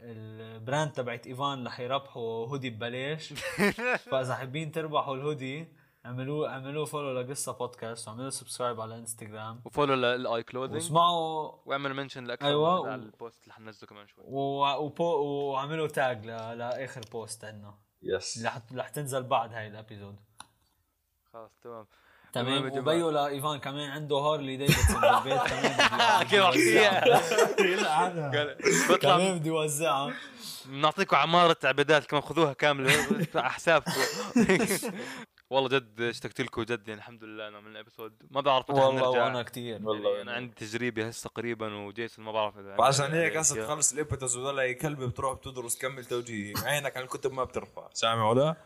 ال 0.00 0.15
brand 0.15 0.92
تبعت 0.92 1.26
إيفان 1.26 1.66
رح 1.66 1.80
يربحوا 1.80 2.46
هودي 2.48 2.70
ببلاش. 2.70 3.32
فإذا 4.10 4.34
حابين 4.34 4.72
تربحوا 4.72 5.14
الهودي 5.16 5.68
اعملوا 6.06 6.48
اعملوا 6.48 6.86
follow 6.86 7.20
لقصة 7.20 7.52
بودكاست 7.52 8.08
واعملوا 8.08 8.30
subscribe 8.30 8.80
على 8.80 8.98
انستغرام 8.98 9.60
و 9.64 9.68
follow 9.68 9.94
لل 9.94 10.42
I 10.42 10.46
clothing 10.46 10.82
واسمعوا 10.82 11.52
واعمل 11.66 11.94
mention 11.94 12.24
لأكثر 12.24 12.46
أيوة، 12.46 12.82
من- 12.82 12.90
على 12.90 13.02
و- 13.02 13.04
ال 13.04 13.12
post 13.12 13.42
اللي 13.42 13.54
حننزله 13.54 13.88
كمان 13.88 14.06
شوي. 14.06 14.24
و- 14.28 14.76
وبو 14.84 15.04
وعملوا 15.24 15.86
tag 15.88 16.26
ل... 16.26 16.28
لآخر 16.58 17.00
post 17.12 17.44
عندنا 17.44 17.74
yes. 18.02 18.46
رح 18.74 18.88
تنزل 18.88 19.22
بعد 19.22 19.52
هاي 19.52 19.66
الابيزود 19.68 20.16
خلاص 21.32 21.50
تمام. 21.62 21.86
تمام. 22.34 22.78
وبيو 22.78 23.10
لايفان 23.10 23.58
كمان 23.58 23.90
عنده 23.90 24.16
هارلي 24.16 24.56
ديفيدسون 24.56 25.00
بالبيت 25.00 25.42
كمان. 25.42 25.76
بدي- 26.18 26.24
كيف 26.30 26.42
احكيها 26.42 27.04
كمان 29.02 29.38
بدي 29.38 29.50
اوزعها 29.50 30.14
بنعطيكم 30.66 31.16
عمارة 31.16 31.56
عبادات 31.64 32.06
كمان 32.06 32.22
خذوها 32.22 32.52
كاملة. 32.52 33.06
على 33.34 33.50
حسابكم. 33.58 33.92
والله 35.50 35.68
جد 35.68 36.00
اشتقت 36.00 36.40
لكم 36.40 36.62
جد 36.62 36.88
يعني 36.88 36.98
الحمد 37.00 37.24
لله 37.24 37.48
إنه 37.48 37.56
عملنا 37.56 37.80
ابيسود 37.80 38.12
ما 38.30 38.40
بعرف 38.40 38.70
متى 38.70 38.80
والله. 38.80 39.08
وأنا 39.08 39.42
كثير 39.42 39.78
والله 39.82 40.10
يعني 40.10 40.22
أنا 40.22 40.32
عندي 40.32 40.54
تجربة 40.54 41.08
هسه 41.08 41.30
قريبا 41.30 41.74
وجيسون 41.74 42.24
ما 42.24 42.32
بعرف 42.32 42.58
إذا 42.58 42.76
وعشان 42.78 43.12
هيك 43.12 43.36
هسه 43.36 43.64
تخلص 43.64 43.92
الابتز 43.92 44.36
ولا 44.36 44.62
أي 44.62 44.74
كلب 44.74 45.02
بتروح 45.02 45.34
بتدرس 45.34 45.78
كمل 45.78 46.04
توجيهي 46.04 46.54
عينك 46.64 46.96
على 46.96 47.04
الكتب 47.04 47.32
ما 47.32 47.44
بترفع. 47.44 47.88
سامع 47.92 48.30
ولا؟ 48.30 48.56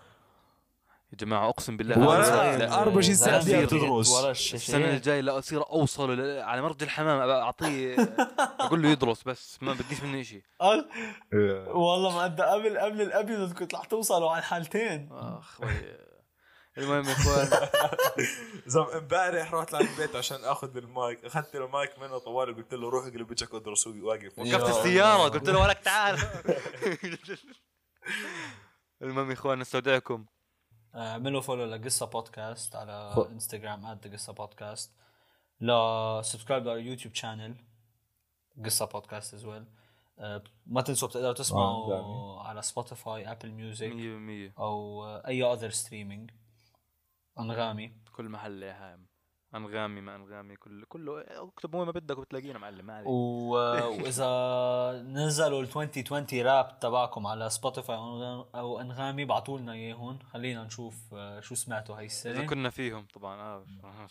يا 1.12 1.16
جماعة 1.16 1.48
أقسم 1.48 1.76
بالله 1.76 1.98
ولا- 2.09 2.20
هذا- 2.20 2.59
لا، 2.59 2.64
لا، 2.64 2.78
24 2.82 3.14
ساعة 3.14 3.40
زلمة 3.40 3.61
بدك 3.62 3.70
تدرس. 3.70 4.54
السنة 4.54 4.90
الجاية 4.90 5.20
لا 5.20 5.38
أصير 5.38 5.62
أوصل 5.70 6.20
على 6.40 6.62
مرج 6.62 6.82
الحمام 6.82 7.30
أعطيه 7.30 7.96
أقول 8.61 8.82
له 8.82 8.88
يدرس 8.88 9.22
بس 9.22 9.59
ما 9.62 9.72
بديش 9.72 10.02
منه 10.02 10.22
شيء 10.22 10.42
قال 10.61 10.88
والله 11.66 12.14
ما 12.16 12.22
قد 12.24 12.40
قبل 12.40 12.78
قبل 12.78 13.02
الأبيض 13.02 13.52
كنت 13.52 13.74
رح 13.74 13.84
توصلوا 13.84 14.30
على 14.30 14.38
الحالتين. 14.38 15.09
اخ 15.12 15.61
وي. 15.61 15.98
المهم 16.78 17.04
يا 17.09 17.12
إخوان. 17.12 17.48
زلمه 18.66 18.96
امبارح 18.98 19.54
رحت 19.54 19.72
لعند 19.72 19.88
البيت 19.88 20.16
عشان 20.16 20.44
آخذ 20.44 20.76
المايك 20.76 21.24
أخذت 21.24 21.56
المايك 21.56 21.98
منه 21.98 22.18
طوالي 22.18 22.52
قلت 22.52 22.74
له 22.74 22.90
روح 22.90 23.06
اقلب 23.06 23.30
وجهك 23.30 23.54
وادرس 23.54 23.86
وهو 23.86 24.09
واقف 24.09 24.38
وقفت 24.38 24.68
السيارة 24.78 25.28
قلت 25.28 25.48
له 25.50 25.61
ولك 25.62 25.78
تعال. 25.78 26.18
المهم 29.02 29.28
يا 29.28 29.34
إخوان 29.34 29.59
نستودعكم. 29.59 30.24
اعملوا 30.99 31.40
follow 31.40 31.64
لقصة 31.64 32.07
بودكاست 32.07 32.76
على 32.76 33.26
انستغرام 33.30 33.86
قصة 33.86 34.32
بودكاست 34.32 34.92
لا 35.61 36.20
subscribe 36.24 36.68
لل 36.68 36.79
YouTube 36.79 37.14
channel 37.14 37.55
قصة 38.64 38.86
بودكاست 38.86 39.34
as 39.34 39.44
well 39.44 39.64
ما 40.66 40.80
تنسوا 40.80 41.09
بتقدروا 41.09 41.30
آه، 41.30 41.34
تسمعوا 41.34 41.88
دعمي. 41.88 42.49
على 42.49 42.62
Spotify 42.62 43.32
Apple 43.32 43.51
Music 43.51 43.92
100% 44.55 44.59
أو 44.59 45.05
آه، 45.05 45.26
any 45.26 45.42
other 45.42 45.70
streaming 45.70 46.30
أنغامي. 47.38 47.92
كل 48.16 48.28
محل 48.28 48.62
يا 48.62 48.72
هام 48.94 49.07
أنغامي 49.55 50.01
ما 50.01 50.16
أنغامي 50.16 50.57
كل 50.57 50.84
كله 50.84 51.20
اكتب 51.28 51.74
وين 51.74 51.86
ما 51.86 51.92
بدك 51.92 52.18
وبتلاقينا 52.18 52.59
معلم 52.59 52.86
ما 52.86 52.94
عليك. 52.96 53.07
و... 53.09 53.51
وإذا 54.03 55.03
نزلوا 55.03 55.61
ال 55.62 55.64
2020 55.66 56.26
wrap 56.46 56.78
تبعكم 56.80 57.26
على 57.26 57.51
سبوتيفاي 57.51 57.96
أو- 57.96 58.01
أو 58.57 58.80
أنغامي 58.80 59.24
بعتوا 59.24 59.59
لنا 59.59 59.72
اياهم 59.72 60.18
خلينا 60.18 60.64
نشوف 60.64 61.14
آه، 61.14 61.40
شو 61.40 61.55
سمعتوا 61.55 61.94
هاي 61.96 62.05
إذا 62.05 62.12
السنة 62.12 62.46
كنا 62.46 62.70
فيهم 62.70 63.07
طبعا 63.14 63.40
آه 63.40 63.66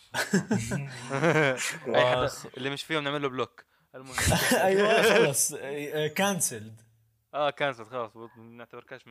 أي 1.94 2.06
حدا 2.06 2.30
اللي 2.56 2.70
مش 2.70 2.82
فيهم 2.82 3.04
نعمل 3.04 3.22
له 3.22 3.28
block. 3.28 3.64
المهم. 3.94 4.16
أيوه 4.62 5.02
خلص 5.02 5.54
cancelled 6.16 6.80
آه 7.34 7.50
cancel 7.50 7.86
خلاص 7.86 8.16
ما 8.16 8.28
نعتبركاش 8.36 9.06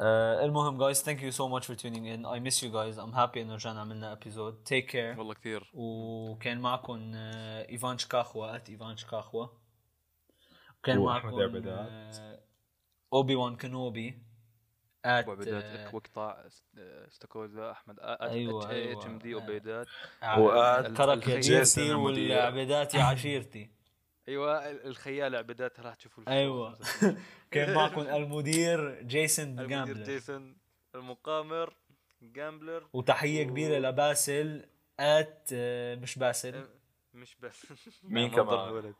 منا 0.00 0.44
المهم 0.44 0.78
guys 0.78 1.02
thank 1.02 1.22
you 1.22 1.30
so 1.30 1.48
much 1.48 1.66
for 1.66 1.76
tuning 1.76 2.06
in. 2.06 2.26
I 2.26 2.38
miss 2.40 2.62
you 2.62 2.70
guys. 2.70 2.98
I'm 2.98 3.12
happy 3.14 3.36
إنه 3.38 3.54
رجعنا 3.54 3.80
عملنا 3.80 4.12
episode 4.12 4.62
take 4.64 4.86
care 4.86 5.18
والله 5.18 5.34
كثير. 5.34 5.70
وكان 5.74 6.60
معكم 6.60 7.12
آه، 7.14 7.68
إيفان 7.68 7.98
شكاخوا 7.98 8.56
at 8.56 8.70
إيفان 8.70 8.96
شكاخوا 8.96 9.46
وكان 10.78 10.98
معكم. 10.98 11.28
اوبي 13.12 13.34
وان 13.34 13.56
كنوبي 13.56 14.22
ات 15.04 15.28
وعبيدات 15.28 15.94
وقطع 15.94 16.44
استاكوزا 17.08 17.70
أحمد 17.70 17.96
أيوة، 18.00 18.70
أيوة. 18.70 18.98
اتش 18.98 19.06
ام 19.06 19.18
دي 19.18 19.34
عبيدات 19.34 19.86
وآت 20.38 20.86
ترك 20.86 21.28
يا 21.28 21.62
المدير. 21.78 21.96
والعبيدات 21.96 22.94
يا 22.94 23.02
عشيرتي. 23.02 23.70
أيوه 24.28 24.70
الخيال 24.70 25.36
عبيدات 25.36 25.80
راح 25.80 25.94
تشوفوا. 25.94 26.24
أيوة. 26.28 26.78
كان 27.50 27.74
معكم 27.74 28.00
المدير 28.00 29.02
جيسون 29.02 29.44
المدير 29.58 29.68
جامبلر. 29.68 30.04
جيسون 30.04 30.56
المقامر 30.94 31.74
جامبلر 32.22 32.88
وتحية 32.92 33.42
كبيرة 33.44 33.78
لباسل 33.78 34.64
ات 35.00 35.48
آه، 35.52 35.94
مش 35.94 36.18
باسل. 36.18 36.66
مش 37.14 37.36
بس 37.40 37.66
مين 38.04 38.30
كمان؟ 38.36 38.94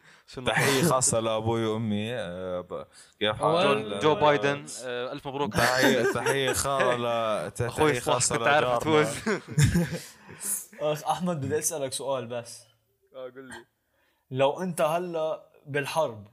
تحية 0.47 0.83
خاصة 0.83 1.21
لأبوي 1.21 1.67
وأمي 1.67 2.15
آه، 2.15 2.87
كيف 3.21 3.43
أول 3.43 3.63
حال 3.63 3.99
جو 4.01 4.15
بايدن 4.15 4.67
آه، 4.85 5.13
ألف 5.13 5.29
مبروك. 5.29 5.55
تحيه 5.55 6.13
تحية 6.13 6.53
خاصه 6.53 7.67
أخوي 7.67 8.01
خاصة 8.01 8.37
كنت 8.39 8.47
عارف 8.47 8.87
لجارنا. 8.87 9.11
تفوز. 10.39 11.05
أحمد 11.05 11.41
بدي 11.41 11.59
أسألك 11.59 11.93
سؤال 11.93 12.27
بس. 12.27 12.63
آه 13.15 13.31
قول 13.31 13.45
لي. 13.49 13.65
لو 14.33 14.63
انت 14.63 14.81
هلا 14.81 15.43
بالحرب 15.67 16.27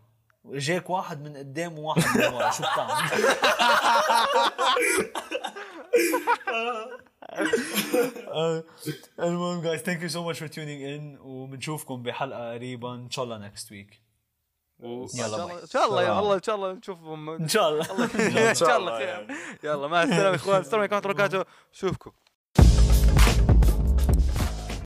واجاك 0.44 0.90
واحد 0.90 1.22
من 1.24 1.38
قدام 1.38 1.80
وواحد 1.80 2.18
من 2.18 2.34
ورا 2.34 2.52
شو 2.52 2.64
بتعمل؟ 2.64 3.10
المهم 9.20 9.62
guys 9.62 9.82
thank 9.82 10.02
you 10.02 10.10
so 10.10 10.24
much 10.24 10.40
for 10.40 10.48
tuning 10.48 10.84
in 10.84 11.18
وبنشوفكم 11.22 12.04
بحلقة 12.04 12.54
قريبا 12.54 12.94
إن 12.94 13.10
شاء 13.10 13.26
الله 13.26 13.38
next 13.38 13.72
week 13.72 14.02
و- 14.80 15.06
يلا 15.16 15.44
إن 15.44 15.48
bye. 15.48 15.68
شاء 15.68 15.86
الله 15.86 16.04
يا. 16.04 16.20
الله 16.20 16.36
إن 16.36 16.44
شاء 16.44 16.56
الله 16.56 16.72
نشوفهم. 16.74 17.30
إن 17.30 17.48
شاء 17.48 17.70
الله. 17.70 17.86
إن 18.50 18.56
شاء 18.56 18.78
الله 18.78 18.98
خير 18.98 19.28
يلا 19.64 19.88
مع 19.88 20.04
السلامة 20.04 20.30
يا 20.30 20.36
إخوان. 20.36 20.60
السلام 20.60 20.80
عليكم 20.80 20.96
ورحمة 20.96 21.12
الله 21.12 21.26
وبركاته. 21.26 21.50
شوفكم. 21.72 22.12